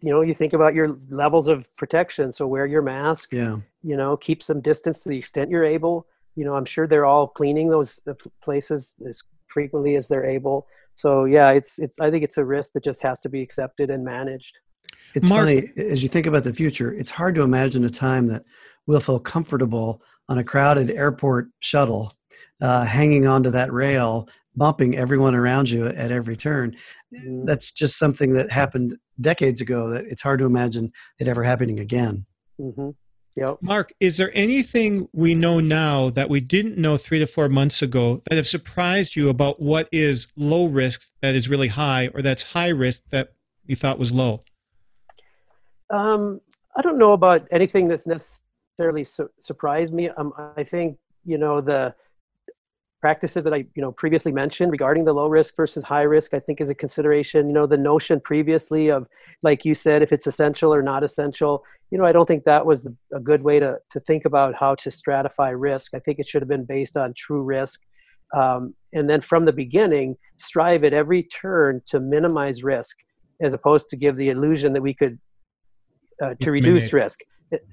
you 0.00 0.10
know, 0.10 0.20
you 0.20 0.34
think 0.34 0.52
about 0.52 0.74
your 0.74 0.96
levels 1.10 1.48
of 1.48 1.66
protection. 1.76 2.32
So 2.32 2.46
wear 2.46 2.66
your 2.66 2.82
mask. 2.82 3.32
Yeah. 3.32 3.56
You 3.82 3.96
know, 3.96 4.16
keep 4.16 4.42
some 4.42 4.60
distance 4.60 5.02
to 5.02 5.08
the 5.08 5.18
extent 5.18 5.50
you're 5.50 5.64
able. 5.64 6.06
You 6.36 6.44
know, 6.44 6.54
I'm 6.54 6.64
sure 6.64 6.86
they're 6.86 7.06
all 7.06 7.26
cleaning 7.26 7.68
those 7.68 7.98
places 8.40 8.94
as 9.08 9.22
frequently 9.48 9.96
as 9.96 10.08
they're 10.08 10.26
able 10.26 10.66
so 10.98 11.24
yeah 11.24 11.50
it's 11.50 11.78
it's 11.78 11.98
i 12.00 12.10
think 12.10 12.24
it's 12.24 12.36
a 12.36 12.44
risk 12.44 12.72
that 12.72 12.84
just 12.84 13.00
has 13.00 13.20
to 13.20 13.28
be 13.28 13.40
accepted 13.40 13.88
and 13.90 14.04
managed 14.04 14.58
it's 15.14 15.28
Mark, 15.28 15.46
funny 15.46 15.62
as 15.76 16.02
you 16.02 16.08
think 16.08 16.26
about 16.26 16.44
the 16.44 16.52
future 16.52 16.92
it's 16.92 17.10
hard 17.10 17.34
to 17.36 17.42
imagine 17.42 17.84
a 17.84 17.90
time 17.90 18.26
that 18.26 18.44
we'll 18.86 19.00
feel 19.00 19.20
comfortable 19.20 20.02
on 20.28 20.38
a 20.38 20.44
crowded 20.44 20.90
airport 20.90 21.48
shuttle 21.60 22.12
uh, 22.60 22.84
hanging 22.84 23.26
onto 23.26 23.50
that 23.50 23.72
rail 23.72 24.28
bumping 24.58 24.96
everyone 24.96 25.34
around 25.34 25.70
you 25.70 25.86
at 25.86 26.10
every 26.10 26.36
turn 26.36 26.76
mm. 27.14 27.46
that's 27.46 27.72
just 27.72 27.98
something 27.98 28.34
that 28.34 28.50
happened 28.50 28.96
decades 29.20 29.60
ago 29.60 29.88
that 29.88 30.04
it's 30.06 30.22
hard 30.22 30.38
to 30.38 30.46
imagine 30.46 30.90
it 31.18 31.28
ever 31.28 31.42
happening 31.42 31.78
again 31.78 32.26
mm-hmm. 32.60 32.90
Yep. 33.38 33.58
Mark, 33.60 33.92
is 34.00 34.16
there 34.16 34.32
anything 34.34 35.08
we 35.12 35.32
know 35.32 35.60
now 35.60 36.10
that 36.10 36.28
we 36.28 36.40
didn't 36.40 36.76
know 36.76 36.96
three 36.96 37.20
to 37.20 37.26
four 37.26 37.48
months 37.48 37.82
ago 37.82 38.20
that 38.28 38.34
have 38.34 38.48
surprised 38.48 39.14
you 39.14 39.28
about 39.28 39.62
what 39.62 39.88
is 39.92 40.26
low 40.34 40.66
risk 40.66 41.12
that 41.22 41.36
is 41.36 41.48
really 41.48 41.68
high, 41.68 42.10
or 42.14 42.20
that's 42.20 42.42
high 42.42 42.70
risk 42.70 43.04
that 43.10 43.28
you 43.64 43.76
thought 43.76 43.96
was 43.96 44.12
low? 44.12 44.40
Um, 45.90 46.40
I 46.76 46.82
don't 46.82 46.98
know 46.98 47.12
about 47.12 47.46
anything 47.52 47.86
that's 47.86 48.08
necessarily 48.08 49.04
su- 49.04 49.30
surprised 49.40 49.92
me. 49.92 50.08
Um, 50.08 50.32
I 50.56 50.64
think 50.64 50.98
you 51.24 51.38
know 51.38 51.60
the 51.60 51.94
practices 53.00 53.44
that 53.44 53.54
I 53.54 53.58
you 53.74 53.82
know 53.82 53.92
previously 53.92 54.32
mentioned 54.32 54.72
regarding 54.72 55.04
the 55.04 55.12
low 55.12 55.28
risk 55.28 55.54
versus 55.56 55.84
high 55.84 56.02
risk 56.02 56.34
I 56.34 56.40
think 56.40 56.60
is 56.60 56.68
a 56.68 56.74
consideration 56.74 57.48
you 57.48 57.54
know 57.54 57.66
the 57.66 57.76
notion 57.76 58.20
previously 58.20 58.90
of 58.90 59.06
like 59.42 59.64
you 59.64 59.74
said 59.74 60.02
if 60.02 60.12
it's 60.12 60.26
essential 60.26 60.74
or 60.74 60.82
not 60.82 61.04
essential 61.04 61.64
you 61.90 61.98
know 61.98 62.04
I 62.04 62.12
don't 62.12 62.26
think 62.26 62.44
that 62.44 62.66
was 62.66 62.86
a 63.14 63.20
good 63.20 63.42
way 63.42 63.60
to 63.60 63.78
to 63.92 64.00
think 64.00 64.24
about 64.24 64.54
how 64.54 64.74
to 64.76 64.90
stratify 64.90 65.54
risk. 65.56 65.94
I 65.94 66.00
think 66.00 66.18
it 66.18 66.28
should 66.28 66.42
have 66.42 66.48
been 66.48 66.64
based 66.64 66.96
on 66.96 67.14
true 67.16 67.42
risk. 67.42 67.80
Um, 68.36 68.74
and 68.92 69.08
then 69.08 69.22
from 69.22 69.46
the 69.46 69.52
beginning 69.52 70.16
strive 70.36 70.84
at 70.84 70.92
every 70.92 71.22
turn 71.22 71.80
to 71.86 71.98
minimize 71.98 72.62
risk 72.62 72.96
as 73.40 73.54
opposed 73.54 73.88
to 73.88 73.96
give 73.96 74.16
the 74.16 74.28
illusion 74.28 74.74
that 74.74 74.82
we 74.82 74.92
could 74.92 75.18
uh, 76.22 76.34
to 76.42 76.50
reduce 76.50 76.92
risk 76.92 77.20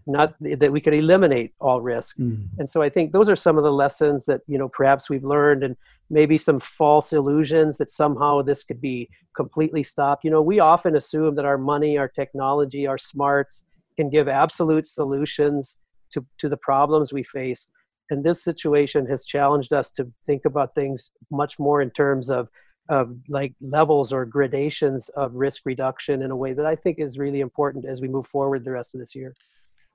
not 0.08 0.36
that 0.40 0.72
we 0.72 0.82
could 0.82 0.94
eliminate 0.94 1.54
all 1.60 1.82
risk 1.82 2.18
mm. 2.18 2.46
and 2.60 2.70
so 2.70 2.82
i 2.82 2.90
think 2.90 3.12
those 3.12 3.30
are 3.30 3.36
some 3.36 3.58
of 3.58 3.64
the 3.64 3.72
lessons 3.72 4.26
that 4.26 4.42
you 4.48 4.58
know 4.58 4.70
perhaps 4.70 5.10
we've 5.10 5.24
learned 5.24 5.64
and 5.64 5.76
maybe 6.10 6.38
some 6.38 6.60
false 6.60 7.14
illusions 7.14 7.78
that 7.78 7.90
somehow 7.90 8.42
this 8.42 8.64
could 8.64 8.80
be 8.80 9.10
completely 9.36 9.84
stopped 9.84 10.24
you 10.24 10.32
know 10.32 10.42
we 10.42 10.60
often 10.60 10.96
assume 10.96 11.36
that 11.36 11.46
our 11.46 11.58
money 11.58 11.98
our 11.98 12.08
technology 12.08 12.88
our 12.88 12.98
smarts 12.98 13.66
can 13.96 14.10
give 14.10 14.28
absolute 14.28 14.88
solutions 14.88 15.78
to, 16.12 16.26
to 16.38 16.50
the 16.50 16.58
problems 16.58 17.12
we 17.12 17.24
face 17.24 17.68
and 18.12 18.24
this 18.24 18.44
situation 18.44 19.06
has 19.06 19.26
challenged 19.26 19.74
us 19.74 19.90
to 19.92 20.12
think 20.26 20.46
about 20.46 20.76
things 20.76 21.12
much 21.32 21.58
more 21.60 21.82
in 21.82 21.90
terms 21.92 22.30
of 22.30 22.48
of 22.90 23.16
like 23.28 23.54
levels 23.62 24.14
or 24.14 24.26
gradations 24.26 25.10
of 25.10 25.34
risk 25.34 25.62
reduction 25.66 26.22
in 26.22 26.32
a 26.32 26.36
way 26.36 26.54
that 26.54 26.66
I 26.66 26.76
think 26.76 27.00
is 27.00 27.18
really 27.18 27.40
important 27.40 27.86
as 27.86 28.02
we 28.02 28.08
move 28.08 28.28
forward 28.28 28.64
the 28.64 28.72
rest 28.72 28.94
of 28.94 29.00
this 29.00 29.16
year. 29.16 29.34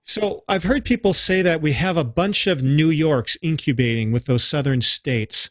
So 0.03 0.45
I've 0.49 0.65
heard 0.65 0.85
people 0.85 1.13
say 1.13 1.43
that 1.43 1.61
we 1.61 1.73
have 1.73 1.97
a 1.97 2.05
bunch 2.05 2.47
of 2.47 2.63
New 2.63 2.91
Yorks 2.91 3.37
incubating 3.43 4.13
with 4.13 4.25
those 4.25 4.43
southern 4.43 4.81
states, 4.81 5.51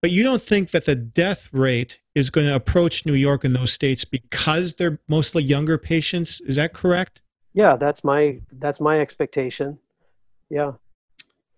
but 0.00 0.10
you 0.10 0.22
don't 0.22 0.42
think 0.42 0.70
that 0.70 0.84
the 0.84 0.94
death 0.94 1.48
rate 1.52 2.00
is 2.14 2.30
going 2.30 2.46
to 2.46 2.54
approach 2.54 3.06
New 3.06 3.14
York 3.14 3.44
in 3.44 3.54
those 3.54 3.72
states 3.72 4.04
because 4.04 4.74
they're 4.74 5.00
mostly 5.08 5.42
younger 5.42 5.78
patients. 5.78 6.40
Is 6.42 6.56
that 6.56 6.74
correct? 6.74 7.20
Yeah, 7.54 7.76
that's 7.76 8.04
my 8.04 8.40
that's 8.52 8.78
my 8.78 9.00
expectation. 9.00 9.78
Yeah. 10.50 10.72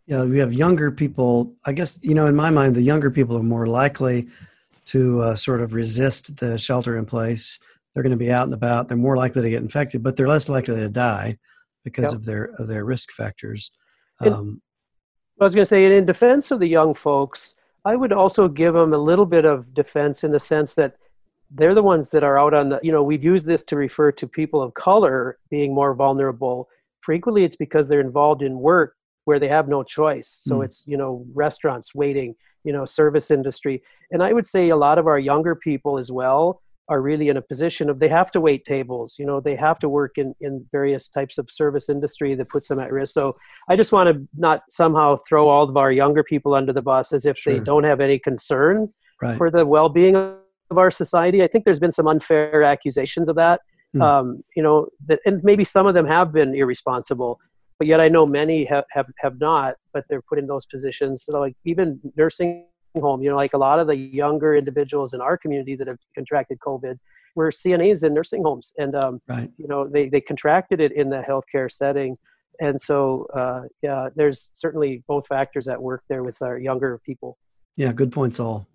Yeah, 0.06 0.24
we 0.24 0.38
have 0.38 0.52
younger 0.52 0.90
people. 0.90 1.54
I 1.66 1.72
guess 1.72 1.98
you 2.02 2.14
know, 2.14 2.26
in 2.26 2.34
my 2.34 2.50
mind, 2.50 2.74
the 2.74 2.82
younger 2.82 3.10
people 3.10 3.36
are 3.36 3.42
more 3.42 3.66
likely 3.66 4.28
to 4.86 5.20
uh, 5.20 5.34
sort 5.36 5.60
of 5.60 5.74
resist 5.74 6.38
the 6.38 6.56
shelter 6.58 6.96
in 6.96 7.04
place. 7.04 7.58
They're 7.92 8.02
going 8.02 8.18
to 8.18 8.24
be 8.24 8.32
out 8.32 8.44
and 8.44 8.54
about. 8.54 8.88
They're 8.88 8.96
more 8.96 9.16
likely 9.16 9.42
to 9.42 9.50
get 9.50 9.62
infected, 9.62 10.02
but 10.02 10.16
they're 10.16 10.28
less 10.28 10.48
likely 10.48 10.76
to 10.76 10.88
die 10.88 11.38
because 11.84 12.06
yep. 12.06 12.14
of 12.14 12.24
their 12.24 12.50
of 12.58 12.68
their 12.68 12.84
risk 12.84 13.12
factors. 13.12 13.70
Um, 14.20 14.60
I 15.40 15.44
was 15.44 15.54
going 15.54 15.64
to 15.64 15.68
say, 15.68 15.96
in 15.96 16.04
defense 16.04 16.50
of 16.50 16.60
the 16.60 16.68
young 16.68 16.94
folks, 16.94 17.54
I 17.84 17.96
would 17.96 18.12
also 18.12 18.48
give 18.48 18.74
them 18.74 18.92
a 18.92 18.98
little 18.98 19.24
bit 19.24 19.46
of 19.46 19.72
defense 19.72 20.22
in 20.22 20.32
the 20.32 20.40
sense 20.40 20.74
that 20.74 20.96
they're 21.50 21.74
the 21.74 21.82
ones 21.82 22.10
that 22.10 22.22
are 22.22 22.38
out 22.38 22.52
on 22.52 22.68
the. 22.68 22.80
You 22.82 22.92
know, 22.92 23.02
we've 23.02 23.24
used 23.24 23.46
this 23.46 23.62
to 23.64 23.76
refer 23.76 24.12
to 24.12 24.26
people 24.26 24.60
of 24.60 24.74
color 24.74 25.38
being 25.50 25.74
more 25.74 25.94
vulnerable. 25.94 26.68
Frequently, 27.00 27.44
it's 27.44 27.56
because 27.56 27.88
they're 27.88 28.00
involved 28.00 28.42
in 28.42 28.58
work 28.58 28.96
where 29.24 29.38
they 29.38 29.48
have 29.48 29.68
no 29.68 29.82
choice. 29.82 30.40
So 30.42 30.58
mm. 30.58 30.66
it's 30.66 30.84
you 30.86 30.98
know 30.98 31.24
restaurants 31.32 31.94
waiting, 31.94 32.34
you 32.64 32.72
know 32.72 32.84
service 32.84 33.30
industry, 33.30 33.82
and 34.10 34.22
I 34.22 34.34
would 34.34 34.46
say 34.46 34.68
a 34.68 34.76
lot 34.76 34.98
of 34.98 35.06
our 35.06 35.18
younger 35.18 35.54
people 35.54 35.98
as 35.98 36.12
well 36.12 36.60
are 36.90 37.00
really 37.00 37.28
in 37.28 37.36
a 37.36 37.42
position 37.42 37.88
of 37.88 38.00
they 38.00 38.08
have 38.08 38.30
to 38.32 38.40
wait 38.40 38.64
tables 38.64 39.16
you 39.18 39.24
know 39.24 39.40
they 39.40 39.54
have 39.54 39.78
to 39.78 39.88
work 39.88 40.18
in 40.18 40.34
in 40.40 40.66
various 40.72 41.08
types 41.08 41.38
of 41.38 41.48
service 41.48 41.88
industry 41.88 42.34
that 42.34 42.48
puts 42.48 42.66
them 42.68 42.80
at 42.80 42.92
risk 42.92 43.14
so 43.14 43.34
i 43.68 43.76
just 43.76 43.92
want 43.92 44.12
to 44.12 44.28
not 44.36 44.62
somehow 44.68 45.16
throw 45.28 45.48
all 45.48 45.68
of 45.68 45.76
our 45.76 45.92
younger 45.92 46.24
people 46.24 46.52
under 46.52 46.72
the 46.72 46.82
bus 46.82 47.12
as 47.12 47.24
if 47.24 47.38
sure. 47.38 47.54
they 47.54 47.60
don't 47.60 47.84
have 47.84 48.00
any 48.00 48.18
concern 48.18 48.92
right. 49.22 49.38
for 49.38 49.50
the 49.50 49.64
well-being 49.64 50.16
of 50.16 50.76
our 50.76 50.90
society 50.90 51.42
i 51.42 51.46
think 51.46 51.64
there's 51.64 51.80
been 51.80 51.92
some 51.92 52.08
unfair 52.08 52.64
accusations 52.64 53.28
of 53.28 53.36
that 53.36 53.60
hmm. 53.92 54.02
um, 54.02 54.42
you 54.56 54.62
know 54.62 54.88
that 55.06 55.20
and 55.24 55.42
maybe 55.44 55.64
some 55.64 55.86
of 55.86 55.94
them 55.94 56.06
have 56.06 56.32
been 56.32 56.54
irresponsible 56.54 57.38
but 57.78 57.86
yet 57.86 58.00
i 58.00 58.08
know 58.08 58.26
many 58.26 58.64
have 58.64 58.84
have, 58.90 59.06
have 59.18 59.38
not 59.38 59.74
but 59.94 60.04
they're 60.10 60.22
put 60.22 60.40
in 60.40 60.48
those 60.48 60.66
positions 60.66 61.24
so 61.24 61.38
like 61.38 61.54
even 61.64 62.00
nursing 62.16 62.66
home. 62.98 63.22
You 63.22 63.30
know, 63.30 63.36
like 63.36 63.52
a 63.52 63.58
lot 63.58 63.78
of 63.78 63.86
the 63.86 63.96
younger 63.96 64.56
individuals 64.56 65.14
in 65.14 65.20
our 65.20 65.36
community 65.36 65.76
that 65.76 65.86
have 65.86 65.98
contracted 66.14 66.58
COVID 66.58 66.98
were 67.34 67.50
CNAs 67.50 68.02
in 68.02 68.14
nursing 68.14 68.42
homes, 68.42 68.72
and 68.78 68.94
um, 69.04 69.20
right. 69.28 69.50
you 69.56 69.68
know 69.68 69.86
they 69.86 70.08
they 70.08 70.20
contracted 70.20 70.80
it 70.80 70.92
in 70.92 71.10
the 71.10 71.22
healthcare 71.28 71.70
setting. 71.70 72.16
And 72.62 72.78
so, 72.78 73.26
uh, 73.32 73.62
yeah, 73.80 74.10
there's 74.14 74.50
certainly 74.54 75.02
both 75.08 75.26
factors 75.26 75.66
at 75.66 75.80
work 75.80 76.02
there 76.10 76.22
with 76.22 76.42
our 76.42 76.58
younger 76.58 77.00
people. 77.06 77.38
Yeah, 77.76 77.92
good 77.92 78.12
points, 78.12 78.38
all. 78.38 78.68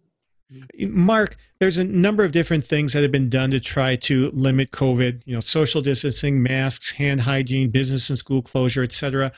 Mark, 0.80 1.38
there's 1.60 1.78
a 1.78 1.84
number 1.84 2.24
of 2.24 2.32
different 2.32 2.66
things 2.66 2.94
that 2.94 3.04
have 3.04 3.12
been 3.12 3.30
done 3.30 3.52
to 3.52 3.60
try 3.60 3.96
to 3.96 4.32
limit 4.32 4.72
COVID. 4.72 5.22
You 5.26 5.36
know, 5.36 5.40
social 5.40 5.82
distancing, 5.82 6.42
masks, 6.42 6.92
hand 6.94 7.22
hygiene, 7.22 7.70
business 7.70 8.10
and 8.10 8.18
school 8.18 8.42
closure, 8.42 8.82
etc 8.82 9.32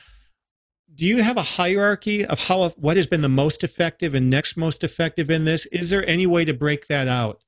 do 0.98 1.06
you 1.06 1.22
have 1.22 1.36
a 1.36 1.42
hierarchy 1.42 2.26
of 2.26 2.48
how 2.48 2.68
what 2.70 2.96
has 2.96 3.06
been 3.06 3.22
the 3.22 3.28
most 3.28 3.62
effective 3.62 4.16
and 4.16 4.28
next 4.28 4.56
most 4.56 4.82
effective 4.82 5.30
in 5.30 5.44
this? 5.44 5.64
Is 5.66 5.90
there 5.90 6.04
any 6.08 6.26
way 6.26 6.44
to 6.44 6.52
break 6.52 6.88
that 6.88 7.06
out? 7.06 7.40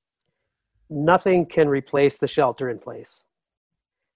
Nothing 0.88 1.44
can 1.46 1.68
replace 1.68 2.18
the 2.18 2.28
shelter 2.28 2.70
in 2.70 2.78
place. 2.78 3.20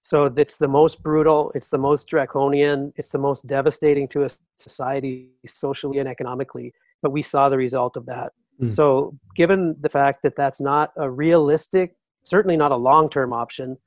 So 0.03 0.25
it's 0.37 0.55
the 0.55 0.69
most 0.69 1.03
brutal, 1.03 1.51
it's 1.53 1.67
the 1.67 1.77
most 1.77 2.07
draconian, 2.07 2.93
it's 2.95 3.09
the 3.09 3.17
most 3.17 3.45
devastating 3.45 4.07
to 4.09 4.23
a 4.23 4.29
society 4.55 5.31
socially 5.45 5.99
and 5.99 6.07
economically. 6.07 6.73
But 7.01 7.11
we 7.11 7.21
saw 7.21 7.49
the 7.49 7.57
result 7.57 7.97
of 7.97 8.05
that. 8.05 8.31
Mm. 8.61 8.71
So, 8.71 9.17
given 9.35 9.75
the 9.81 9.89
fact 9.89 10.23
that 10.23 10.37
that's 10.37 10.61
not 10.61 10.93
a 10.95 11.09
realistic, 11.09 11.95
certainly 12.23 12.55
not 12.55 12.71
a 12.71 12.75
long 12.75 13.09
term 13.09 13.33
option, 13.33 13.77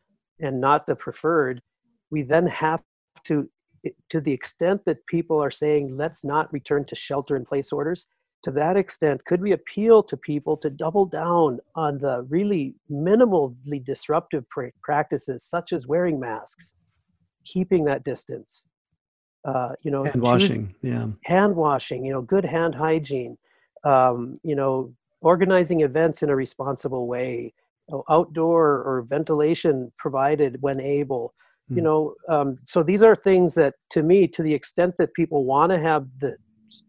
and 0.41 0.61
not 0.61 0.87
the 0.87 0.95
preferred, 0.95 1.63
we 2.11 2.23
then 2.23 2.47
have 2.47 2.83
to 3.25 3.49
to 4.11 4.21
the 4.21 4.33
extent 4.33 4.85
that 4.85 5.05
people 5.07 5.43
are 5.43 5.51
saying 5.51 5.97
let's 5.97 6.25
not 6.25 6.53
return 6.53 6.85
to 6.85 6.95
shelter 6.95 7.37
in 7.37 7.45
place 7.45 7.73
orders 7.73 8.07
to 8.45 8.51
that 8.51 8.77
extent 8.77 9.25
could 9.25 9.41
we 9.41 9.53
appeal 9.53 10.03
to 10.03 10.17
people 10.17 10.57
to 10.57 10.71
double 10.71 11.05
down 11.05 11.59
on 11.75 11.99
the 11.99 12.27
really 12.29 12.75
minimally 12.91 13.85
disruptive 13.85 14.45
practices 14.83 15.45
such 15.45 15.73
as 15.73 15.87
wearing 15.87 16.19
masks 16.19 16.75
keeping 17.45 17.85
that 17.85 18.05
distance 18.05 18.65
uh, 19.45 19.71
you 19.83 19.91
know 19.91 20.05
hand 20.05 20.23
washing 20.23 20.75
yeah. 20.83 21.07
hand 21.25 21.55
washing 21.55 22.05
you 22.05 22.13
know 22.13 22.21
good 22.23 22.45
hand 22.45 22.75
hygiene 22.75 23.37
um, 23.85 24.39
you 24.43 24.55
know 24.55 24.93
organizing 25.21 25.81
events 25.81 26.23
in 26.23 26.31
a 26.31 26.37
responsible 26.37 27.07
way 27.07 27.53
you 27.89 27.95
know, 27.95 28.05
outdoor 28.11 28.83
or 28.83 29.07
ventilation 29.09 29.91
provided 29.99 30.57
when 30.61 30.81
able 30.81 31.35
you 31.71 31.77
hmm. 31.77 31.85
know 31.85 32.15
um, 32.29 32.59
so 32.65 32.83
these 32.83 33.03
are 33.03 33.15
things 33.15 33.55
that 33.55 33.75
to 33.91 34.03
me 34.03 34.27
to 34.27 34.43
the 34.43 34.53
extent 34.53 34.95
that 34.99 35.13
people 35.15 35.45
want 35.45 35.71
to 35.71 35.79
have 35.79 36.07
the 36.21 36.37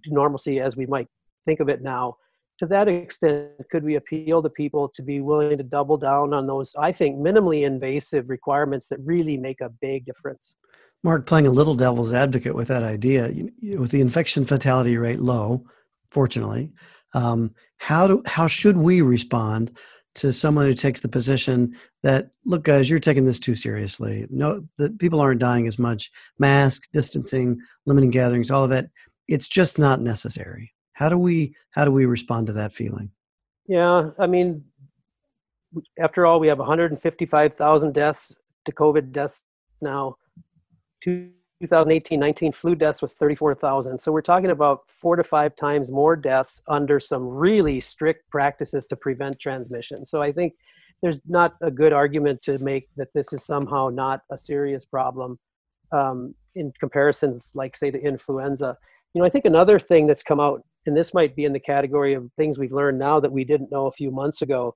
normalcy 0.07 0.59
as 0.59 0.75
we 0.75 0.85
might 0.85 1.07
think 1.45 1.59
of 1.59 1.69
it 1.69 1.81
now 1.81 2.15
to 2.59 2.65
that 2.65 2.87
extent 2.87 3.49
could 3.71 3.83
we 3.83 3.95
appeal 3.95 4.41
to 4.41 4.49
people 4.49 4.91
to 4.95 5.01
be 5.01 5.21
willing 5.21 5.57
to 5.57 5.63
double 5.63 5.97
down 5.97 6.33
on 6.33 6.47
those 6.47 6.73
i 6.79 6.91
think 6.91 7.17
minimally 7.17 7.63
invasive 7.65 8.29
requirements 8.29 8.87
that 8.87 8.99
really 9.03 9.37
make 9.37 9.61
a 9.61 9.69
big 9.81 10.05
difference 10.05 10.55
mark 11.03 11.25
playing 11.25 11.47
a 11.47 11.51
little 11.51 11.75
devil's 11.75 12.13
advocate 12.13 12.55
with 12.55 12.67
that 12.67 12.83
idea 12.83 13.29
with 13.77 13.91
the 13.91 14.01
infection 14.01 14.43
fatality 14.45 14.97
rate 14.97 15.19
low 15.19 15.63
fortunately 16.11 16.71
um, 17.15 17.53
how 17.77 18.07
do 18.07 18.21
how 18.25 18.47
should 18.47 18.77
we 18.77 19.01
respond 19.01 19.75
to 20.19 20.33
someone 20.33 20.65
who 20.65 20.73
takes 20.73 21.01
the 21.01 21.09
position 21.09 21.75
that 22.03 22.31
look 22.45 22.63
guys 22.63 22.89
you're 22.89 22.99
taking 22.99 23.25
this 23.25 23.39
too 23.39 23.55
seriously. 23.55 24.27
No 24.29 24.65
the 24.77 24.91
people 24.91 25.19
aren't 25.21 25.39
dying 25.41 25.67
as 25.67 25.79
much. 25.79 26.11
Mask 26.37 26.89
distancing 26.91 27.59
limiting 27.85 28.11
gatherings 28.11 28.51
all 28.51 28.65
of 28.65 28.69
that 28.69 28.89
it's 29.27 29.47
just 29.47 29.77
not 29.77 30.01
necessary. 30.01 30.73
How 30.93 31.09
do 31.09 31.17
we 31.17 31.55
how 31.71 31.85
do 31.85 31.91
we 31.91 32.05
respond 32.05 32.47
to 32.47 32.53
that 32.53 32.73
feeling? 32.73 33.11
Yeah 33.67 34.09
i 34.19 34.27
mean 34.27 34.63
after 35.99 36.25
all 36.25 36.39
we 36.39 36.47
have 36.47 36.57
155000 36.57 37.93
deaths 37.93 38.35
to 38.65 38.71
covid 38.71 39.11
deaths 39.11 39.43
now 39.81 40.15
2018-19 41.63 42.55
flu 42.55 42.75
deaths 42.75 43.01
was 43.01 43.13
34,000. 43.13 43.99
So 43.99 44.11
we're 44.11 44.21
talking 44.21 44.51
about 44.51 44.83
four 45.01 45.15
to 45.15 45.23
five 45.23 45.55
times 45.55 45.91
more 45.91 46.15
deaths 46.15 46.61
under 46.67 46.99
some 46.99 47.27
really 47.27 47.81
strict 47.81 48.29
practices 48.29 48.85
to 48.87 48.95
prevent 48.95 49.39
transmission. 49.39 50.05
So 50.05 50.21
I 50.21 50.31
think 50.31 50.53
there's 51.01 51.19
not 51.27 51.55
a 51.61 51.71
good 51.71 51.93
argument 51.93 52.41
to 52.43 52.59
make 52.59 52.87
that 52.95 53.13
this 53.13 53.33
is 53.33 53.43
somehow 53.43 53.89
not 53.89 54.21
a 54.31 54.37
serious 54.37 54.85
problem 54.85 55.37
um, 55.91 56.33
in 56.55 56.71
comparisons, 56.79 57.51
like 57.53 57.75
say 57.75 57.91
to 57.91 58.01
influenza. 58.01 58.77
You 59.13 59.21
know, 59.21 59.27
I 59.27 59.29
think 59.29 59.45
another 59.45 59.79
thing 59.79 60.07
that's 60.07 60.23
come 60.23 60.39
out, 60.39 60.63
and 60.85 60.95
this 60.95 61.13
might 61.13 61.35
be 61.35 61.45
in 61.45 61.53
the 61.53 61.59
category 61.59 62.13
of 62.13 62.29
things 62.37 62.57
we've 62.57 62.71
learned 62.71 62.99
now 62.99 63.19
that 63.19 63.31
we 63.31 63.43
didn't 63.43 63.71
know 63.71 63.87
a 63.87 63.91
few 63.91 64.11
months 64.11 64.41
ago, 64.41 64.75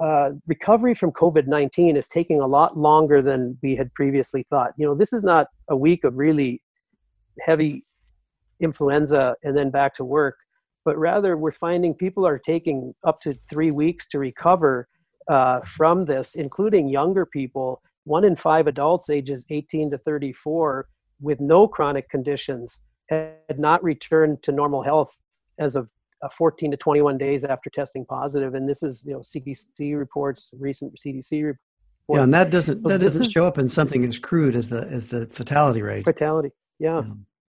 uh, 0.00 0.30
recovery 0.46 0.94
from 0.94 1.12
COVID 1.12 1.46
19 1.46 1.96
is 1.96 2.08
taking 2.08 2.40
a 2.40 2.46
lot 2.46 2.76
longer 2.76 3.22
than 3.22 3.58
we 3.62 3.76
had 3.76 3.92
previously 3.94 4.46
thought. 4.50 4.72
You 4.76 4.86
know, 4.86 4.94
this 4.94 5.12
is 5.12 5.22
not 5.22 5.46
a 5.68 5.76
week 5.76 6.04
of 6.04 6.16
really 6.16 6.62
heavy 7.40 7.84
influenza 8.60 9.34
and 9.42 9.56
then 9.56 9.70
back 9.70 9.94
to 9.96 10.04
work, 10.04 10.36
but 10.84 10.96
rather 10.98 11.36
we're 11.36 11.52
finding 11.52 11.94
people 11.94 12.26
are 12.26 12.38
taking 12.38 12.94
up 13.06 13.20
to 13.20 13.34
three 13.50 13.70
weeks 13.70 14.08
to 14.08 14.18
recover 14.18 14.88
uh, 15.28 15.60
from 15.60 16.04
this, 16.04 16.34
including 16.34 16.88
younger 16.88 17.26
people. 17.26 17.80
One 18.04 18.24
in 18.24 18.34
five 18.34 18.66
adults 18.66 19.10
ages 19.10 19.44
18 19.50 19.90
to 19.92 19.98
34 19.98 20.88
with 21.20 21.40
no 21.40 21.68
chronic 21.68 22.08
conditions 22.10 22.80
had 23.08 23.58
not 23.58 23.82
returned 23.84 24.42
to 24.42 24.52
normal 24.52 24.82
health 24.82 25.10
as 25.58 25.76
of 25.76 25.88
uh, 26.22 26.28
14 26.36 26.70
to 26.70 26.76
21 26.76 27.18
days 27.18 27.44
after 27.44 27.70
testing 27.70 28.04
positive, 28.04 28.54
and 28.54 28.68
this 28.68 28.82
is 28.82 29.04
you 29.04 29.12
know 29.12 29.20
CDC 29.20 29.98
reports, 29.98 30.50
recent 30.58 30.94
CDC 31.04 31.44
reports. 31.44 31.60
Yeah, 32.08 32.22
and 32.22 32.34
that 32.34 32.50
doesn't 32.50 32.82
so 32.82 32.88
that 32.88 33.00
doesn't 33.00 33.30
show 33.30 33.46
up 33.46 33.58
in 33.58 33.68
something 33.68 34.04
as 34.04 34.18
crude 34.18 34.54
as 34.54 34.68
the 34.68 34.82
as 34.90 35.08
the 35.08 35.26
fatality 35.26 35.82
rate. 35.82 36.04
Fatality, 36.04 36.50
yeah. 36.78 37.02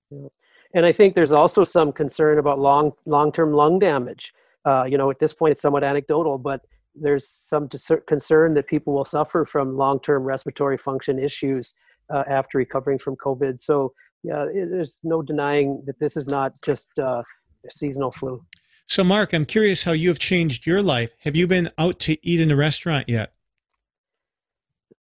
yeah. 0.09 0.19
yeah. 0.21 0.27
And 0.73 0.85
I 0.85 0.93
think 0.93 1.15
there's 1.15 1.33
also 1.33 1.63
some 1.63 1.91
concern 1.91 2.37
about 2.37 2.59
long 2.59 2.91
long 3.05 3.31
term 3.31 3.53
lung 3.53 3.79
damage. 3.79 4.33
Uh, 4.63 4.85
you 4.87 4.97
know, 4.97 5.09
at 5.09 5.19
this 5.19 5.33
point, 5.33 5.51
it's 5.53 5.61
somewhat 5.61 5.83
anecdotal, 5.83 6.37
but 6.37 6.61
there's 6.93 7.27
some 7.27 7.69
concern 8.07 8.53
that 8.53 8.67
people 8.67 8.93
will 8.93 9.05
suffer 9.05 9.45
from 9.45 9.75
long 9.77 9.99
term 10.01 10.23
respiratory 10.23 10.77
function 10.77 11.17
issues 11.17 11.73
uh, 12.13 12.23
after 12.29 12.57
recovering 12.57 12.99
from 12.99 13.15
COVID. 13.15 13.59
So 13.59 13.93
yeah, 14.23 14.45
it, 14.53 14.69
there's 14.69 14.99
no 15.03 15.21
denying 15.21 15.83
that 15.87 15.99
this 15.99 16.15
is 16.15 16.27
not 16.27 16.53
just 16.61 16.97
uh, 16.99 17.23
seasonal 17.69 18.11
flu. 18.11 18.43
So, 18.91 19.05
Mark, 19.05 19.31
I'm 19.31 19.45
curious 19.45 19.85
how 19.85 19.93
you 19.93 20.09
have 20.09 20.19
changed 20.19 20.67
your 20.67 20.81
life. 20.81 21.13
Have 21.19 21.33
you 21.33 21.47
been 21.47 21.69
out 21.77 21.97
to 21.99 22.17
eat 22.27 22.41
in 22.41 22.51
a 22.51 22.57
restaurant 22.57 23.07
yet? 23.07 23.31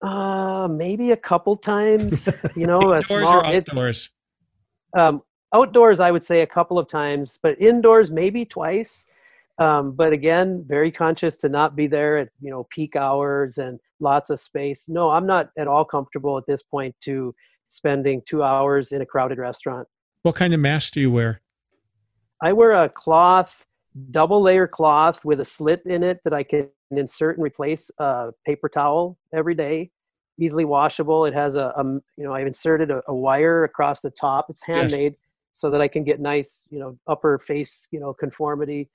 Uh, 0.04 0.68
maybe 0.70 1.10
a 1.10 1.18
couple 1.18 1.58
times. 1.58 2.30
You 2.56 2.68
know, 2.68 2.96
indoors 2.96 3.08
small, 3.08 3.40
or 3.40 3.46
outdoors. 3.48 4.12
It, 4.94 5.00
um, 5.00 5.24
outdoors, 5.56 6.00
I 6.00 6.12
would 6.12 6.24
say 6.24 6.42
a 6.42 6.46
couple 6.46 6.78
of 6.78 6.88
times, 6.88 7.40
but 7.42 7.60
indoors, 7.60 8.12
maybe 8.12 8.46
twice. 8.46 9.06
Um, 9.58 9.94
but 9.94 10.14
again, 10.14 10.64
very 10.68 10.92
conscious 10.92 11.36
to 11.38 11.50
not 11.50 11.76
be 11.76 11.88
there 11.88 12.20
at 12.20 12.30
you 12.42 12.52
know 12.52 12.68
peak 12.70 12.96
hours 12.96 13.58
and 13.58 13.80
lots 14.00 14.30
of 14.30 14.40
space. 14.40 14.88
No, 14.88 15.10
I'm 15.10 15.26
not 15.26 15.50
at 15.58 15.68
all 15.68 15.84
comfortable 15.84 16.38
at 16.38 16.46
this 16.46 16.62
point 16.62 16.94
to 17.06 17.34
spending 17.70 18.22
two 18.28 18.44
hours 18.44 18.92
in 18.92 19.02
a 19.02 19.06
crowded 19.08 19.40
restaurant. 19.40 19.88
What 20.22 20.36
kind 20.36 20.54
of 20.54 20.60
mask 20.60 20.94
do 20.94 21.02
you 21.02 21.12
wear? 21.12 21.42
I 22.44 22.54
wear 22.54 22.84
a 22.84 22.88
cloth, 22.88 23.66
double 24.12 24.42
layer 24.42 24.68
cloth 24.68 25.24
with 25.26 25.40
a 25.40 25.46
slit 25.46 25.82
in 25.86 26.04
it 26.04 26.20
that 26.24 26.34
I 26.34 26.44
can 26.44 26.70
insert 26.92 27.38
and 27.38 27.44
replace 27.44 27.92
a 28.00 28.32
paper 28.46 28.70
towel 28.70 29.18
every 29.34 29.56
day. 29.56 29.92
Easily 30.40 30.66
washable. 30.66 31.26
It 31.26 31.34
has 31.34 31.56
a, 31.56 31.74
a 31.76 31.84
you 31.84 32.24
know, 32.24 32.34
I've 32.34 32.48
inserted 32.48 32.92
a, 32.92 33.02
a, 33.08 33.14
wire 33.14 33.66
across 33.66 34.00
the 34.02 34.10
top. 34.10 34.46
It's 34.50 34.64
handmade 34.64 35.14
yes. 35.14 35.22
so 35.52 35.70
that 35.70 35.82
I 35.82 35.88
can 35.88 36.06
get 36.06 36.22
nice, 36.22 36.66
you 36.70 36.80
know, 36.80 36.98
upper 37.08 37.40
face, 37.40 37.88
you 37.92 38.00
know, 38.00 38.14
conformity. 38.14 38.90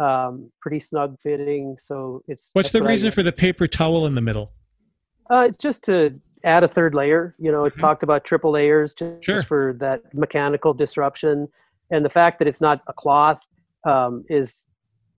Um, 0.00 0.50
pretty 0.62 0.78
snug 0.78 1.16
fitting. 1.22 1.76
So 1.80 2.22
it's. 2.28 2.50
What's 2.52 2.70
the 2.70 2.82
reason 2.82 3.10
for 3.10 3.24
the 3.24 3.32
paper 3.32 3.66
towel 3.66 4.06
in 4.06 4.14
the 4.14 4.20
middle? 4.20 4.52
Uh, 5.28 5.46
it's 5.48 5.58
just 5.58 5.82
to 5.84 6.20
add 6.44 6.62
a 6.62 6.68
third 6.68 6.94
layer. 6.94 7.34
You 7.38 7.50
know, 7.50 7.64
it 7.64 7.72
mm-hmm. 7.72 7.80
talked 7.80 8.02
about 8.02 8.24
triple 8.24 8.52
layers 8.52 8.94
just, 8.94 9.24
sure. 9.24 9.42
for 9.42 9.76
that 9.80 10.14
mechanical 10.14 10.72
disruption, 10.72 11.48
and 11.90 12.04
the 12.04 12.10
fact 12.10 12.38
that 12.38 12.48
it's 12.48 12.60
not 12.60 12.80
a 12.86 12.92
cloth 12.92 13.40
um, 13.84 14.24
is 14.28 14.64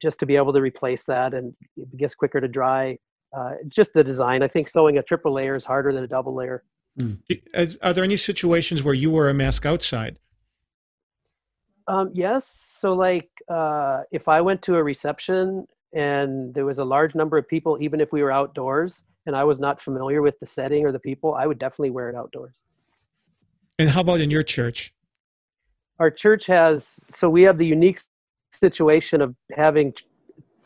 just 0.01 0.19
to 0.21 0.27
be 0.27 0.37
able 0.37 0.53
to 0.53 0.61
replace 0.61 1.05
that, 1.05 1.35
and 1.35 1.55
it 1.77 1.97
gets 1.97 2.15
quicker 2.15 2.41
to 2.41 2.49
dry. 2.49 2.99
Uh, 3.37 3.53
just 3.69 3.95
the 3.95 4.05
design. 4.05 4.43
I 4.43 4.49
think 4.49 4.69
sewing 4.69 4.99
a 4.99 5.03
triple 5.03 5.33
layer 5.33 5.57
is 5.57 5.65
harder 5.65 5.93
than 5.93 6.05
a 6.05 6.09
double 6.09 6.35
layer. 6.35 6.65
Mm. 6.99 7.19
Are 7.83 7.95
there 7.95 8.05
any 8.05 8.17
situations 8.17 8.83
where 8.83 8.95
you 8.95 9.11
wear 9.11 9.31
a 9.31 9.35
mask 9.35 9.65
outside? 9.65 10.19
Um, 11.89 12.11
yes. 12.13 12.47
So, 12.47 12.93
like, 12.93 13.31
uh, 13.49 14.03
if 14.13 14.29
I 14.29 14.41
went 14.41 14.63
to 14.63 14.77
a 14.77 14.83
reception 14.83 15.67
and 15.95 16.55
there 16.55 16.67
was 16.67 16.79
a 16.79 16.85
large 16.85 17.15
number 17.15 17.39
of 17.39 17.49
people, 17.49 17.79
even 17.81 18.01
if 18.01 18.13
we 18.13 18.23
were 18.23 18.31
outdoors, 18.31 19.05
and 19.27 19.35
I 19.37 19.45
was 19.45 19.61
not 19.61 19.81
familiar 19.81 20.21
with 20.21 20.39
the 20.41 20.47
setting 20.47 20.85
or 20.85 20.93
the 20.93 20.99
people, 20.99 21.35
I 21.35 21.47
would 21.47 21.59
definitely 21.59 21.91
wear 21.91 22.11
it 22.11 22.17
outdoors. 22.17 22.61
And 23.79 23.89
how 23.91 24.01
about 24.03 24.21
in 24.21 24.31
your 24.31 24.43
church? 24.43 24.93
Our 25.99 26.11
church 26.11 26.47
has, 26.47 27.01
so 27.11 27.31
we 27.31 27.43
have 27.43 27.59
the 27.59 27.67
unique 27.67 28.01
situation 28.53 29.21
of 29.21 29.35
having 29.55 29.95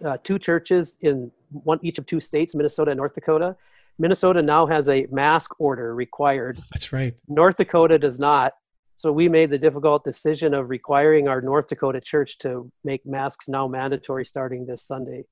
uh, 0.04 0.18
two 0.24 0.38
churches 0.38 0.96
in 1.00 1.30
one 1.50 1.78
each 1.82 1.98
of 1.98 2.06
two 2.06 2.20
states, 2.20 2.54
Minnesota 2.54 2.90
and 2.90 2.98
North 2.98 3.14
Dakota. 3.14 3.56
Minnesota 3.98 4.42
now 4.42 4.66
has 4.66 4.88
a 4.88 5.06
mask 5.10 5.58
order 5.58 5.94
required. 5.94 6.58
That's 6.70 6.92
right. 6.92 7.14
North 7.28 7.56
Dakota 7.56 7.98
does 7.98 8.18
not. 8.18 8.52
So 8.96 9.12
we 9.12 9.28
made 9.28 9.50
the 9.50 9.58
difficult 9.58 10.04
decision 10.04 10.54
of 10.54 10.70
requiring 10.70 11.28
our 11.28 11.40
North 11.40 11.68
Dakota 11.68 12.00
church 12.00 12.38
to 12.38 12.70
make 12.84 13.04
masks 13.06 13.48
now 13.48 13.68
mandatory 13.68 14.24
starting 14.24 14.66
this 14.66 14.82
Sunday. 14.82 15.24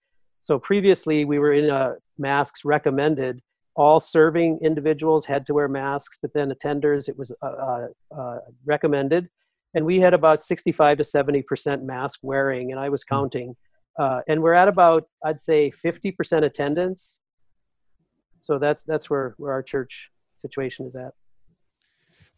So 0.43 0.59
previously 0.59 1.25
we 1.25 1.39
were 1.39 1.55
in 1.55 1.71
a 1.71 1.95
masks 2.19 2.65
recommended. 2.65 3.41
All 3.75 4.01
serving 4.01 4.61
individuals 4.63 5.25
had 5.25 5.47
to 5.47 5.55
wear 5.55 5.69
masks, 5.69 6.19
but 6.21 6.33
then 6.35 6.53
attenders 6.53 7.09
it 7.09 7.19
was 7.19 7.33
uh, 7.43 7.47
uh, 7.47 7.87
uh 8.17 8.39
recommended, 8.67 9.29
and 9.75 9.85
we 9.85 10.01
had 10.01 10.15
about 10.15 10.43
65 10.43 10.99
to 10.99 11.05
70 11.05 11.43
percent 11.43 11.85
mask 11.85 12.21
wearing, 12.23 12.71
and 12.71 12.81
I 12.81 12.89
was 12.89 13.05
hmm. 13.09 13.15
counting, 13.15 13.57
uh, 13.99 14.21
and 14.29 14.43
we're 14.43 14.55
at 14.55 14.69
about 14.69 15.05
I'd 15.25 15.41
say 15.41 15.71
50 15.71 16.13
percent 16.13 16.45
attendance. 16.45 17.19
So 18.43 18.59
that's 18.59 18.83
that's 18.83 19.09
where 19.09 19.35
where 19.39 19.53
our 19.53 19.63
church 19.63 20.11
situation 20.37 20.87
is 20.87 20.95
at. 20.95 21.13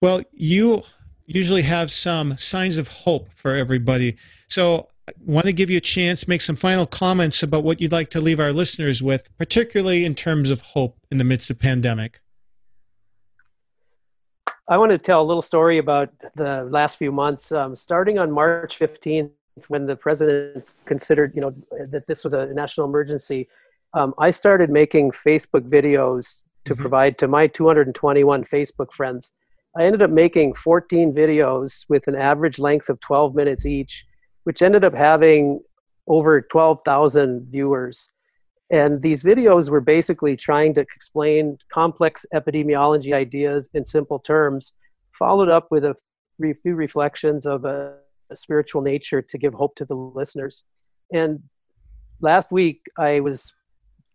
Well, 0.01 0.23
you 0.33 0.83
usually 1.27 1.63
have 1.63 1.91
some 1.91 2.37
signs 2.37 2.79
of 2.79 2.89
hope 2.89 3.33
for 3.33 3.55
everybody. 3.55 4.17
So 4.49 4.89
I 5.09 5.13
want 5.25 5.47
to 5.47 5.53
give 5.53 5.71
you 5.71 5.79
a 5.79 5.81
chance, 5.81 6.29
make 6.29 6.41
some 6.41 6.57
final 6.57 6.87
comments 6.87 7.43
about 7.43 7.65
what 7.65 7.81
you'd 7.81 7.93
like 7.93 8.11
to 8.11 8.21
leave 8.21 8.39
our 8.39 8.53
listeners 8.53 9.03
with, 9.03 9.37
particularly 9.37 10.05
in 10.05 10.15
terms 10.15 10.51
of 10.51 10.61
hope 10.61 10.99
in 11.11 11.19
the 11.19 11.25
midst 11.25 11.51
of 11.51 11.59
pandemic. 11.59 12.21
I 14.69 14.77
want 14.79 14.91
to 14.91 14.99
tell 14.99 15.23
a 15.23 15.25
little 15.25 15.43
story 15.43 15.79
about 15.79 16.11
the 16.35 16.65
last 16.71 16.99
few 16.99 17.13
months. 17.13 17.53
Um, 17.53 17.77
starting 17.77 18.19
on 18.19 18.31
March 18.31 18.79
15th, 18.79 19.31
when 19.69 19.87
the 19.87 19.97
president 19.97 20.65
considered, 20.85 21.33
you 21.35 21.41
know, 21.41 21.55
that 21.89 22.07
this 22.07 22.25
was 22.25 22.35
a 22.35 22.47
national 22.47 22.87
emergency, 22.87 23.49
um, 23.95 24.13
I 24.19 24.31
started 24.31 24.71
making 24.71 25.13
Facebook 25.13 25.69
videos 25.69 26.43
to 26.65 26.75
mm-hmm. 26.75 26.83
provide 26.83 27.19
to 27.19 27.29
my 27.29 27.47
221 27.47 28.45
Facebook 28.45 28.93
friends. 28.93 29.31
I 29.77 29.85
ended 29.85 30.03
up 30.03 30.11
making 30.11 30.55
14 30.55 31.15
videos 31.15 31.85
with 31.89 32.09
an 32.09 32.17
average 32.17 32.59
length 32.59 32.89
of 32.89 33.01
12 33.01 33.35
minutes 33.35 33.65
each 33.65 34.05
which 34.47 34.63
ended 34.63 34.85
up 34.85 34.95
having 34.95 35.61
over 36.07 36.41
12,000 36.41 37.49
viewers. 37.51 38.09
And 38.71 39.01
these 39.01 39.23
videos 39.23 39.69
were 39.71 39.81
basically 39.81 40.37
trying 40.37 40.75
to 40.75 40.81
explain 40.81 41.59
complex 41.73 42.27
epidemiology 42.35 43.13
ideas 43.13 43.69
in 43.75 43.85
simple 43.85 44.19
terms, 44.19 44.73
followed 45.13 45.49
up 45.49 45.69
with 45.71 45.85
a 45.85 45.95
few 46.41 46.75
reflections 46.75 47.47
of 47.47 47.65
a, 47.65 47.95
a 48.31 48.37
spiritual 48.37 48.83
nature 48.83 49.23
to 49.23 49.39
give 49.39 49.55
hope 49.55 49.77
to 49.77 49.85
the 49.85 49.95
listeners. 49.95 50.65
And 51.13 51.43
last 52.21 52.51
week, 52.51 52.81
I 52.99 53.21
was 53.21 53.53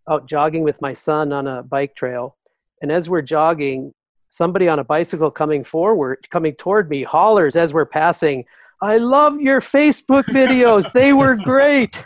out 0.10 0.28
jogging 0.28 0.64
with 0.64 0.82
my 0.82 0.94
son 0.94 1.32
on 1.32 1.48
a 1.48 1.64
bike 1.64 1.96
trail. 1.96 2.36
And 2.82 2.92
as 2.92 3.10
we're 3.10 3.22
jogging, 3.22 3.94
somebody 4.30 4.68
on 4.68 4.80
a 4.80 4.84
bicycle 4.84 5.32
coming 5.32 5.64
forward, 5.64 6.28
coming 6.30 6.56
toward 6.56 6.90
me, 6.90 7.04
hollers 7.04 7.56
as 7.56 7.74
we're 7.74 7.86
passing, 7.86 8.46
I 8.82 8.98
love 8.98 9.40
your 9.40 9.62
Facebook 9.62 10.24
videos. 10.26 10.92
they 10.92 11.14
were 11.14 11.36
great. 11.44 12.04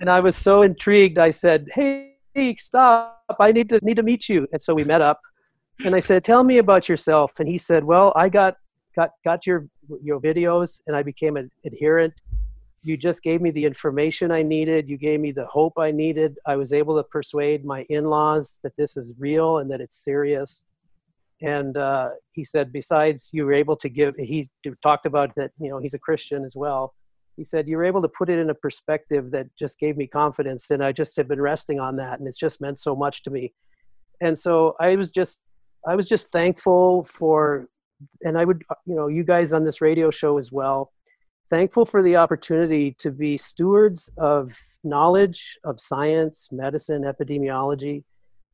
And 0.00 0.08
I 0.08 0.20
was 0.20 0.36
so 0.36 0.62
intrigued. 0.62 1.18
I 1.18 1.30
said, 1.30 1.68
"Hey, 1.74 2.16
stop! 2.58 3.22
I 3.40 3.52
need 3.52 3.68
to 3.70 3.80
need 3.82 3.96
to 3.96 4.02
meet 4.02 4.28
you." 4.28 4.46
And 4.52 4.60
so 4.60 4.74
we 4.74 4.84
met 4.84 5.00
up. 5.00 5.20
And 5.84 5.94
I 5.94 6.00
said, 6.00 6.24
"Tell 6.24 6.44
me 6.44 6.58
about 6.58 6.88
yourself." 6.88 7.32
And 7.38 7.48
he 7.48 7.58
said, 7.58 7.84
"Well, 7.84 8.12
I 8.16 8.28
got 8.28 8.56
got 8.96 9.10
got 9.24 9.46
your 9.46 9.66
your 10.02 10.20
videos, 10.20 10.80
and 10.86 10.96
I 10.96 11.02
became 11.02 11.36
an 11.36 11.50
adherent. 11.64 12.14
You 12.82 12.96
just 12.96 13.22
gave 13.22 13.40
me 13.40 13.50
the 13.50 13.64
information 13.64 14.30
I 14.30 14.42
needed. 14.42 14.88
You 14.88 14.96
gave 14.96 15.20
me 15.20 15.32
the 15.32 15.46
hope 15.46 15.74
I 15.78 15.90
needed. 15.90 16.38
I 16.46 16.56
was 16.56 16.72
able 16.72 16.96
to 16.96 17.02
persuade 17.02 17.64
my 17.64 17.84
in-laws 17.90 18.56
that 18.62 18.72
this 18.78 18.96
is 18.96 19.12
real 19.18 19.58
and 19.58 19.70
that 19.70 19.80
it's 19.80 20.02
serious 20.04 20.64
and 21.40 21.76
uh, 21.76 22.10
he 22.32 22.44
said 22.44 22.72
besides 22.72 23.30
you 23.32 23.44
were 23.44 23.52
able 23.52 23.76
to 23.76 23.88
give 23.88 24.14
he 24.16 24.48
talked 24.82 25.06
about 25.06 25.34
that 25.36 25.50
you 25.60 25.70
know 25.70 25.78
he's 25.78 25.94
a 25.94 25.98
christian 25.98 26.44
as 26.44 26.54
well 26.56 26.94
he 27.38 27.44
said 27.44 27.68
you 27.68 27.76
were 27.76 27.84
able 27.84 28.02
to 28.02 28.08
put 28.08 28.28
it 28.28 28.38
in 28.38 28.50
a 28.50 28.54
perspective 28.54 29.30
that 29.30 29.46
just 29.56 29.78
gave 29.78 29.96
me 29.96 30.06
confidence 30.06 30.70
and 30.70 30.84
i 30.84 30.90
just 30.90 31.16
have 31.16 31.28
been 31.28 31.40
resting 31.40 31.78
on 31.78 31.94
that 31.96 32.18
and 32.18 32.26
it's 32.28 32.38
just 32.38 32.60
meant 32.60 32.80
so 32.80 32.94
much 32.94 33.22
to 33.22 33.30
me. 33.30 33.54
And 34.20 34.36
so 34.36 34.74
i 34.80 34.96
was 34.96 35.10
just 35.10 35.42
i 35.86 35.94
was 35.94 36.06
just 36.08 36.32
thankful 36.32 37.08
for 37.18 37.68
and 38.22 38.36
i 38.36 38.44
would 38.44 38.62
you 38.84 38.96
know 38.96 39.06
you 39.06 39.22
guys 39.22 39.52
on 39.52 39.64
this 39.64 39.80
radio 39.80 40.10
show 40.10 40.36
as 40.38 40.50
well 40.50 40.92
thankful 41.50 41.86
for 41.86 42.02
the 42.02 42.16
opportunity 42.16 42.96
to 42.98 43.10
be 43.12 43.36
stewards 43.36 44.10
of 44.18 44.52
knowledge 44.82 45.56
of 45.64 45.80
science 45.80 46.48
medicine 46.50 47.02
epidemiology 47.02 48.02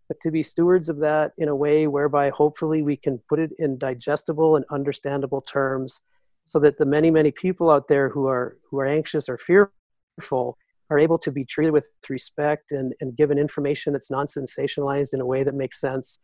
but 0.09 0.21
to 0.21 0.31
be 0.31 0.43
stewards 0.43 0.91
of 0.91 0.99
that 0.99 1.33
in 1.39 1.49
a 1.49 1.57
way 1.57 1.87
whereby 1.87 2.29
hopefully 2.29 2.83
we 2.83 2.97
can 2.97 3.19
put 3.31 3.39
it 3.39 3.53
in 3.59 3.79
digestible 3.79 4.57
and 4.57 4.67
understandable 4.71 5.41
terms 5.41 6.01
so 6.45 6.59
that 6.61 6.79
the 6.79 6.87
many 6.87 7.11
many 7.11 7.31
people 7.31 7.71
out 7.71 7.89
there 7.89 8.09
who 8.09 8.27
are 8.27 8.57
who 8.71 8.79
are 8.79 8.87
anxious 8.87 9.29
or 9.29 9.39
fearful 9.39 10.59
are 10.91 10.99
able 10.99 11.19
to 11.19 11.33
be 11.33 11.45
treated 11.45 11.73
with 11.73 11.85
respect 12.09 12.71
and, 12.71 12.93
and 13.01 13.17
given 13.17 13.39
information 13.39 13.93
that's 13.93 14.11
non-sensationalized 14.11 15.15
in 15.15 15.21
a 15.21 15.27
way 15.27 15.43
that 15.43 15.55
makes 15.55 15.81
sense. 15.81 16.19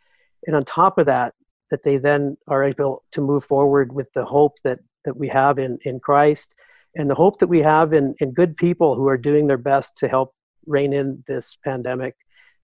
And 0.47 0.55
on 0.55 0.63
top 0.63 0.99
of 0.99 1.07
that 1.07 1.35
that 1.71 1.83
they 1.85 1.97
then 1.97 2.37
are 2.49 2.65
able 2.65 3.05
to 3.13 3.21
move 3.21 3.45
forward 3.45 3.93
with 3.93 4.13
the 4.13 4.25
hope 4.25 4.57
that 4.65 4.81
that 5.05 5.17
we 5.17 5.29
have 5.29 5.59
in 5.59 5.79
in 5.83 5.99
christ 5.99 6.55
and 6.95 7.09
the 7.09 7.15
hope 7.15 7.39
that 7.39 7.47
we 7.47 7.61
have 7.61 7.93
in 7.93 8.15
in 8.21 8.33
good 8.33 8.57
people 8.57 8.95
who 8.95 9.09
are 9.09 9.17
doing 9.17 9.47
their 9.47 9.59
best 9.59 9.97
to 9.99 10.09
help 10.09 10.35
rein 10.67 10.93
in 10.93 11.25
this 11.27 11.57
pandemic. 11.65 12.15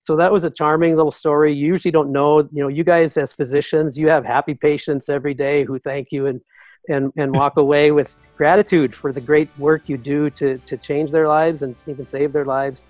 So 0.03 0.17
that 0.17 0.33
was 0.33 0.45
a 0.45 0.51
charming 0.51 0.95
little 0.95 1.11
story. 1.11 1.55
You 1.55 1.67
usually 1.67 1.93
don't 1.93 2.13
know 2.13 2.41
you 2.41 2.63
know 2.63 2.69
you 2.69 2.85
guys 2.85 3.17
as 3.17 3.33
physicians 3.33 3.97
you 3.97 4.09
have 4.09 4.25
happy 4.25 4.55
patients 4.55 5.09
every 5.09 5.35
day 5.35 5.65
who 5.65 5.79
thank 5.79 6.09
you 6.11 6.27
and 6.27 6.41
and 6.89 7.13
and 7.17 7.35
walk 7.35 7.57
away 7.57 7.91
with 7.91 8.17
gratitude 8.37 8.95
for 8.95 9.13
the 9.13 9.21
great 9.21 9.49
work 9.59 9.83
you 9.87 9.97
do 9.97 10.31
to 10.31 10.59
to 10.67 10.77
change 10.77 11.11
their 11.11 11.29
lives 11.29 11.63
and 11.63 11.83
even 11.87 12.07
save 12.07 12.33
their 12.33 12.45
lives 12.45 12.85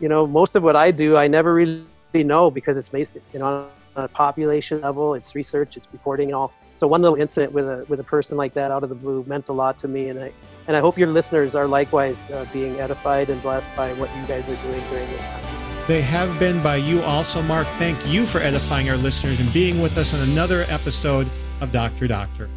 you 0.00 0.08
know 0.08 0.26
most 0.26 0.56
of 0.56 0.62
what 0.62 0.76
i 0.76 0.90
do 0.90 1.16
i 1.16 1.26
never 1.28 1.54
really 1.54 1.84
know 2.14 2.50
because 2.50 2.76
it's 2.76 2.88
based 2.88 3.16
you 3.32 3.38
know 3.38 3.46
on 3.96 4.04
a 4.04 4.08
population 4.08 4.80
level 4.80 5.14
it's 5.14 5.34
research 5.34 5.76
it's 5.76 5.88
reporting 5.92 6.28
and 6.28 6.34
all 6.34 6.52
so 6.74 6.86
one 6.86 7.02
little 7.02 7.20
incident 7.20 7.52
with 7.52 7.66
a 7.66 7.84
with 7.88 8.00
a 8.00 8.04
person 8.04 8.36
like 8.36 8.54
that 8.54 8.70
out 8.70 8.82
of 8.82 8.88
the 8.88 8.94
blue 8.94 9.24
meant 9.26 9.46
a 9.48 9.52
lot 9.52 9.78
to 9.78 9.88
me 9.88 10.08
and 10.08 10.18
i 10.18 10.32
and 10.66 10.76
i 10.76 10.80
hope 10.80 10.98
your 10.98 11.08
listeners 11.08 11.54
are 11.54 11.66
likewise 11.66 12.30
uh, 12.30 12.46
being 12.52 12.80
edified 12.80 13.30
and 13.30 13.40
blessed 13.42 13.68
by 13.76 13.92
what 13.94 14.14
you 14.16 14.22
guys 14.26 14.42
are 14.48 14.62
doing 14.62 14.82
during 14.90 15.08
this 15.10 15.20
time 15.20 15.60
they 15.90 16.02
have 16.02 16.38
been 16.38 16.62
by 16.62 16.76
you 16.76 17.02
also, 17.02 17.42
Mark. 17.42 17.66
Thank 17.78 17.98
you 18.06 18.24
for 18.24 18.38
edifying 18.38 18.88
our 18.88 18.96
listeners 18.96 19.40
and 19.40 19.52
being 19.52 19.82
with 19.82 19.98
us 19.98 20.14
on 20.14 20.20
another 20.20 20.64
episode 20.68 21.28
of 21.60 21.72
Dr. 21.72 22.06
Doctor. 22.06 22.48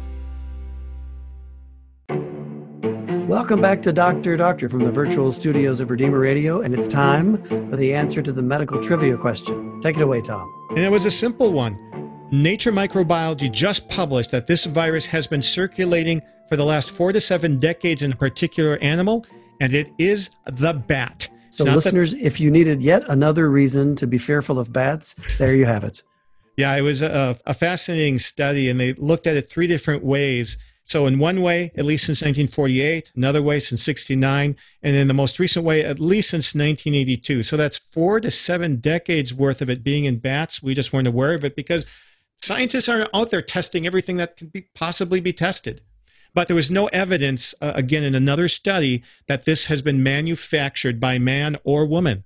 Welcome 3.34 3.60
back 3.60 3.82
to 3.82 3.92
Dr. 3.92 4.36
Doctor 4.36 4.68
from 4.68 4.84
the 4.84 4.92
virtual 4.92 5.32
studios 5.32 5.80
of 5.80 5.90
Redeemer 5.90 6.20
Radio, 6.20 6.60
and 6.60 6.72
it's 6.72 6.86
time 6.86 7.42
for 7.42 7.74
the 7.74 7.92
answer 7.92 8.22
to 8.22 8.30
the 8.30 8.40
medical 8.40 8.80
trivia 8.80 9.16
question. 9.16 9.80
Take 9.80 9.96
it 9.96 10.02
away, 10.02 10.20
Tom. 10.20 10.48
And 10.70 10.78
it 10.78 10.88
was 10.88 11.04
a 11.04 11.10
simple 11.10 11.52
one. 11.52 11.76
Nature 12.30 12.70
Microbiology 12.70 13.50
just 13.50 13.88
published 13.88 14.30
that 14.30 14.46
this 14.46 14.66
virus 14.66 15.04
has 15.06 15.26
been 15.26 15.42
circulating 15.42 16.22
for 16.48 16.54
the 16.54 16.64
last 16.64 16.92
four 16.92 17.10
to 17.10 17.20
seven 17.20 17.58
decades 17.58 18.04
in 18.04 18.12
a 18.12 18.14
particular 18.14 18.78
animal, 18.80 19.26
and 19.60 19.74
it 19.74 19.90
is 19.98 20.30
the 20.46 20.72
bat. 20.72 21.28
So, 21.50 21.64
Not 21.64 21.72
the- 21.72 21.76
listeners, 21.78 22.14
if 22.14 22.38
you 22.38 22.52
needed 22.52 22.82
yet 22.82 23.02
another 23.08 23.50
reason 23.50 23.96
to 23.96 24.06
be 24.06 24.16
fearful 24.16 24.60
of 24.60 24.72
bats, 24.72 25.16
there 25.38 25.56
you 25.56 25.66
have 25.66 25.82
it. 25.82 26.04
Yeah, 26.56 26.72
it 26.76 26.82
was 26.82 27.02
a, 27.02 27.36
a 27.46 27.54
fascinating 27.54 28.20
study, 28.20 28.70
and 28.70 28.78
they 28.78 28.92
looked 28.92 29.26
at 29.26 29.34
it 29.34 29.50
three 29.50 29.66
different 29.66 30.04
ways. 30.04 30.56
So, 30.86 31.06
in 31.06 31.18
one 31.18 31.40
way, 31.40 31.70
at 31.76 31.86
least 31.86 32.04
since 32.04 32.20
1948, 32.20 33.12
another 33.16 33.42
way 33.42 33.58
since 33.58 33.82
69, 33.82 34.54
and 34.82 34.96
in 34.96 35.08
the 35.08 35.14
most 35.14 35.38
recent 35.38 35.64
way, 35.64 35.82
at 35.82 35.98
least 35.98 36.30
since 36.30 36.54
1982. 36.54 37.42
So, 37.42 37.56
that's 37.56 37.78
four 37.78 38.20
to 38.20 38.30
seven 38.30 38.76
decades 38.76 39.32
worth 39.32 39.62
of 39.62 39.70
it 39.70 39.82
being 39.82 40.04
in 40.04 40.18
bats. 40.18 40.62
We 40.62 40.74
just 40.74 40.92
weren't 40.92 41.08
aware 41.08 41.32
of 41.32 41.42
it 41.42 41.56
because 41.56 41.86
scientists 42.40 42.88
aren't 42.88 43.08
out 43.14 43.30
there 43.30 43.40
testing 43.40 43.86
everything 43.86 44.18
that 44.18 44.36
can 44.36 44.48
be 44.48 44.68
possibly 44.74 45.22
be 45.22 45.32
tested. 45.32 45.80
But 46.34 46.48
there 46.48 46.56
was 46.56 46.70
no 46.70 46.88
evidence, 46.88 47.54
uh, 47.62 47.72
again, 47.74 48.02
in 48.02 48.14
another 48.14 48.48
study, 48.48 49.02
that 49.26 49.46
this 49.46 49.66
has 49.66 49.80
been 49.80 50.02
manufactured 50.02 51.00
by 51.00 51.18
man 51.18 51.56
or 51.64 51.86
woman. 51.86 52.24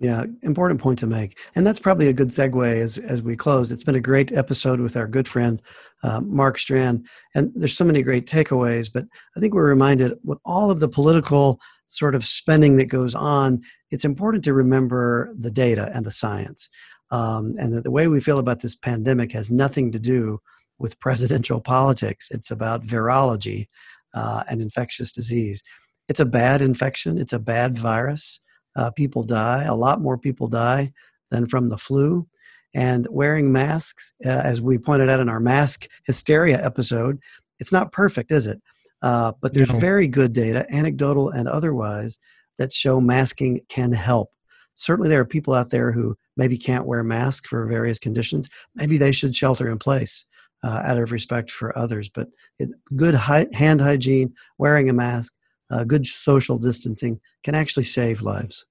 Yeah, 0.00 0.24
important 0.42 0.80
point 0.80 0.98
to 1.00 1.06
make. 1.06 1.38
And 1.54 1.66
that's 1.66 1.78
probably 1.78 2.08
a 2.08 2.14
good 2.14 2.28
segue 2.28 2.66
as, 2.80 2.96
as 2.96 3.20
we 3.20 3.36
close. 3.36 3.70
It's 3.70 3.84
been 3.84 3.94
a 3.94 4.00
great 4.00 4.32
episode 4.32 4.80
with 4.80 4.96
our 4.96 5.06
good 5.06 5.28
friend, 5.28 5.60
uh, 6.02 6.22
Mark 6.22 6.56
Strand. 6.56 7.06
And 7.34 7.52
there's 7.54 7.76
so 7.76 7.84
many 7.84 8.02
great 8.02 8.26
takeaways, 8.26 8.90
but 8.90 9.04
I 9.36 9.40
think 9.40 9.52
we're 9.52 9.68
reminded 9.68 10.14
with 10.24 10.38
all 10.46 10.70
of 10.70 10.80
the 10.80 10.88
political 10.88 11.60
sort 11.88 12.14
of 12.14 12.24
spending 12.24 12.78
that 12.78 12.86
goes 12.86 13.14
on, 13.14 13.60
it's 13.90 14.06
important 14.06 14.42
to 14.44 14.54
remember 14.54 15.34
the 15.38 15.50
data 15.50 15.90
and 15.92 16.06
the 16.06 16.10
science. 16.10 16.70
Um, 17.10 17.54
and 17.58 17.74
that 17.74 17.84
the 17.84 17.90
way 17.90 18.08
we 18.08 18.20
feel 18.20 18.38
about 18.38 18.60
this 18.60 18.76
pandemic 18.76 19.32
has 19.32 19.50
nothing 19.50 19.92
to 19.92 19.98
do 19.98 20.38
with 20.78 20.98
presidential 21.00 21.60
politics. 21.60 22.28
It's 22.30 22.50
about 22.50 22.86
virology 22.86 23.66
uh, 24.14 24.44
and 24.48 24.62
infectious 24.62 25.12
disease. 25.12 25.62
It's 26.08 26.20
a 26.20 26.24
bad 26.24 26.62
infection, 26.62 27.18
it's 27.18 27.34
a 27.34 27.38
bad 27.38 27.78
virus 27.78 28.40
uh, 28.76 28.90
people 28.90 29.22
die. 29.24 29.64
A 29.64 29.74
lot 29.74 30.00
more 30.00 30.18
people 30.18 30.48
die 30.48 30.92
than 31.30 31.46
from 31.46 31.68
the 31.68 31.78
flu. 31.78 32.26
And 32.74 33.06
wearing 33.10 33.52
masks, 33.52 34.12
uh, 34.24 34.28
as 34.44 34.62
we 34.62 34.78
pointed 34.78 35.10
out 35.10 35.20
in 35.20 35.28
our 35.28 35.40
mask 35.40 35.88
hysteria 36.06 36.64
episode, 36.64 37.18
it's 37.58 37.72
not 37.72 37.92
perfect, 37.92 38.30
is 38.30 38.46
it? 38.46 38.60
Uh, 39.02 39.32
but 39.40 39.54
there's 39.54 39.72
No. 39.72 39.78
very 39.78 40.06
good 40.06 40.32
data, 40.32 40.66
anecdotal 40.70 41.30
and 41.30 41.48
otherwise, 41.48 42.18
that 42.58 42.72
show 42.72 43.00
masking 43.00 43.60
can 43.68 43.92
help. 43.92 44.30
Certainly, 44.74 45.08
there 45.08 45.20
are 45.20 45.24
people 45.26 45.54
out 45.54 45.70
there 45.70 45.92
who 45.92 46.16
maybe 46.36 46.56
can't 46.56 46.86
wear 46.86 47.02
masks 47.02 47.48
for 47.48 47.66
various 47.66 47.98
conditions. 47.98 48.48
Maybe 48.74 48.98
they 48.98 49.12
should 49.12 49.34
shelter 49.34 49.68
in 49.68 49.78
place 49.78 50.24
uh, 50.62 50.82
out 50.84 50.98
of 50.98 51.12
respect 51.12 51.50
for 51.50 51.76
others. 51.76 52.08
But 52.08 52.28
it, 52.58 52.70
good 52.94 53.14
hand 53.14 53.80
hygiene, 53.80 54.34
wearing 54.58 54.88
a 54.88 54.92
mask, 54.92 55.34
uh, 55.70 55.84
good 55.84 56.06
social 56.06 56.58
distancing 56.58 57.20
can 57.42 57.54
actually 57.54 57.84
save 57.84 58.22
lives. 58.22 58.66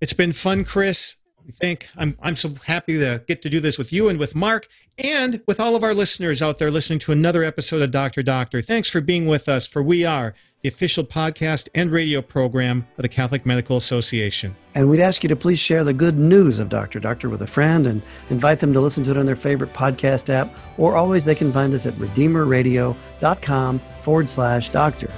It's 0.00 0.12
been 0.12 0.32
fun, 0.32 0.64
Chris. 0.64 1.16
I 1.48 1.52
think 1.52 1.88
I'm 1.96 2.16
I'm 2.20 2.36
so 2.36 2.54
happy 2.66 2.98
to 2.98 3.22
get 3.28 3.40
to 3.42 3.50
do 3.50 3.60
this 3.60 3.78
with 3.78 3.92
you 3.92 4.08
and 4.08 4.18
with 4.18 4.34
Mark 4.34 4.66
and 4.98 5.42
with 5.46 5.60
all 5.60 5.76
of 5.76 5.84
our 5.84 5.94
listeners 5.94 6.42
out 6.42 6.58
there 6.58 6.70
listening 6.70 6.98
to 7.00 7.12
another 7.12 7.44
episode 7.44 7.82
of 7.82 7.92
Doctor 7.92 8.22
Doctor. 8.22 8.60
Thanks 8.60 8.88
for 8.90 9.00
being 9.00 9.26
with 9.26 9.48
us 9.48 9.66
for 9.66 9.82
we 9.82 10.04
are 10.04 10.34
the 10.62 10.68
official 10.68 11.04
podcast 11.04 11.68
and 11.74 11.92
radio 11.92 12.20
program 12.20 12.86
of 12.96 13.02
the 13.02 13.08
Catholic 13.08 13.46
Medical 13.46 13.76
Association. 13.76 14.56
And 14.74 14.90
we'd 14.90 15.00
ask 15.00 15.22
you 15.22 15.28
to 15.28 15.36
please 15.36 15.60
share 15.60 15.84
the 15.84 15.92
good 15.92 16.18
news 16.18 16.58
of 16.58 16.68
Dr. 16.68 16.98
Doctor 16.98 17.28
with 17.28 17.42
a 17.42 17.46
friend 17.46 17.86
and 17.86 18.02
invite 18.30 18.58
them 18.58 18.72
to 18.72 18.80
listen 18.80 19.04
to 19.04 19.12
it 19.12 19.18
on 19.18 19.26
their 19.26 19.36
favorite 19.36 19.72
podcast 19.72 20.30
app, 20.30 20.56
or 20.78 20.96
always 20.96 21.24
they 21.24 21.34
can 21.34 21.52
find 21.52 21.72
us 21.74 21.86
at 21.86 21.94
redeemerradio.com 21.94 23.78
forward 24.00 24.30
slash 24.30 24.70
doctor. 24.70 25.12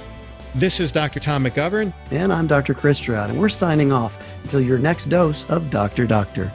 This 0.55 0.79
is 0.79 0.91
Dr. 0.91 1.19
Tom 1.19 1.45
McGovern. 1.45 1.93
And 2.11 2.33
I'm 2.33 2.47
Dr. 2.47 2.73
Chris 2.73 2.97
Stroud, 2.97 3.29
and 3.29 3.39
we're 3.39 3.49
signing 3.49 3.91
off 3.91 4.35
until 4.41 4.59
your 4.59 4.79
next 4.79 5.05
dose 5.05 5.47
of 5.49 5.69
Dr. 5.69 6.07
Doctor. 6.07 6.51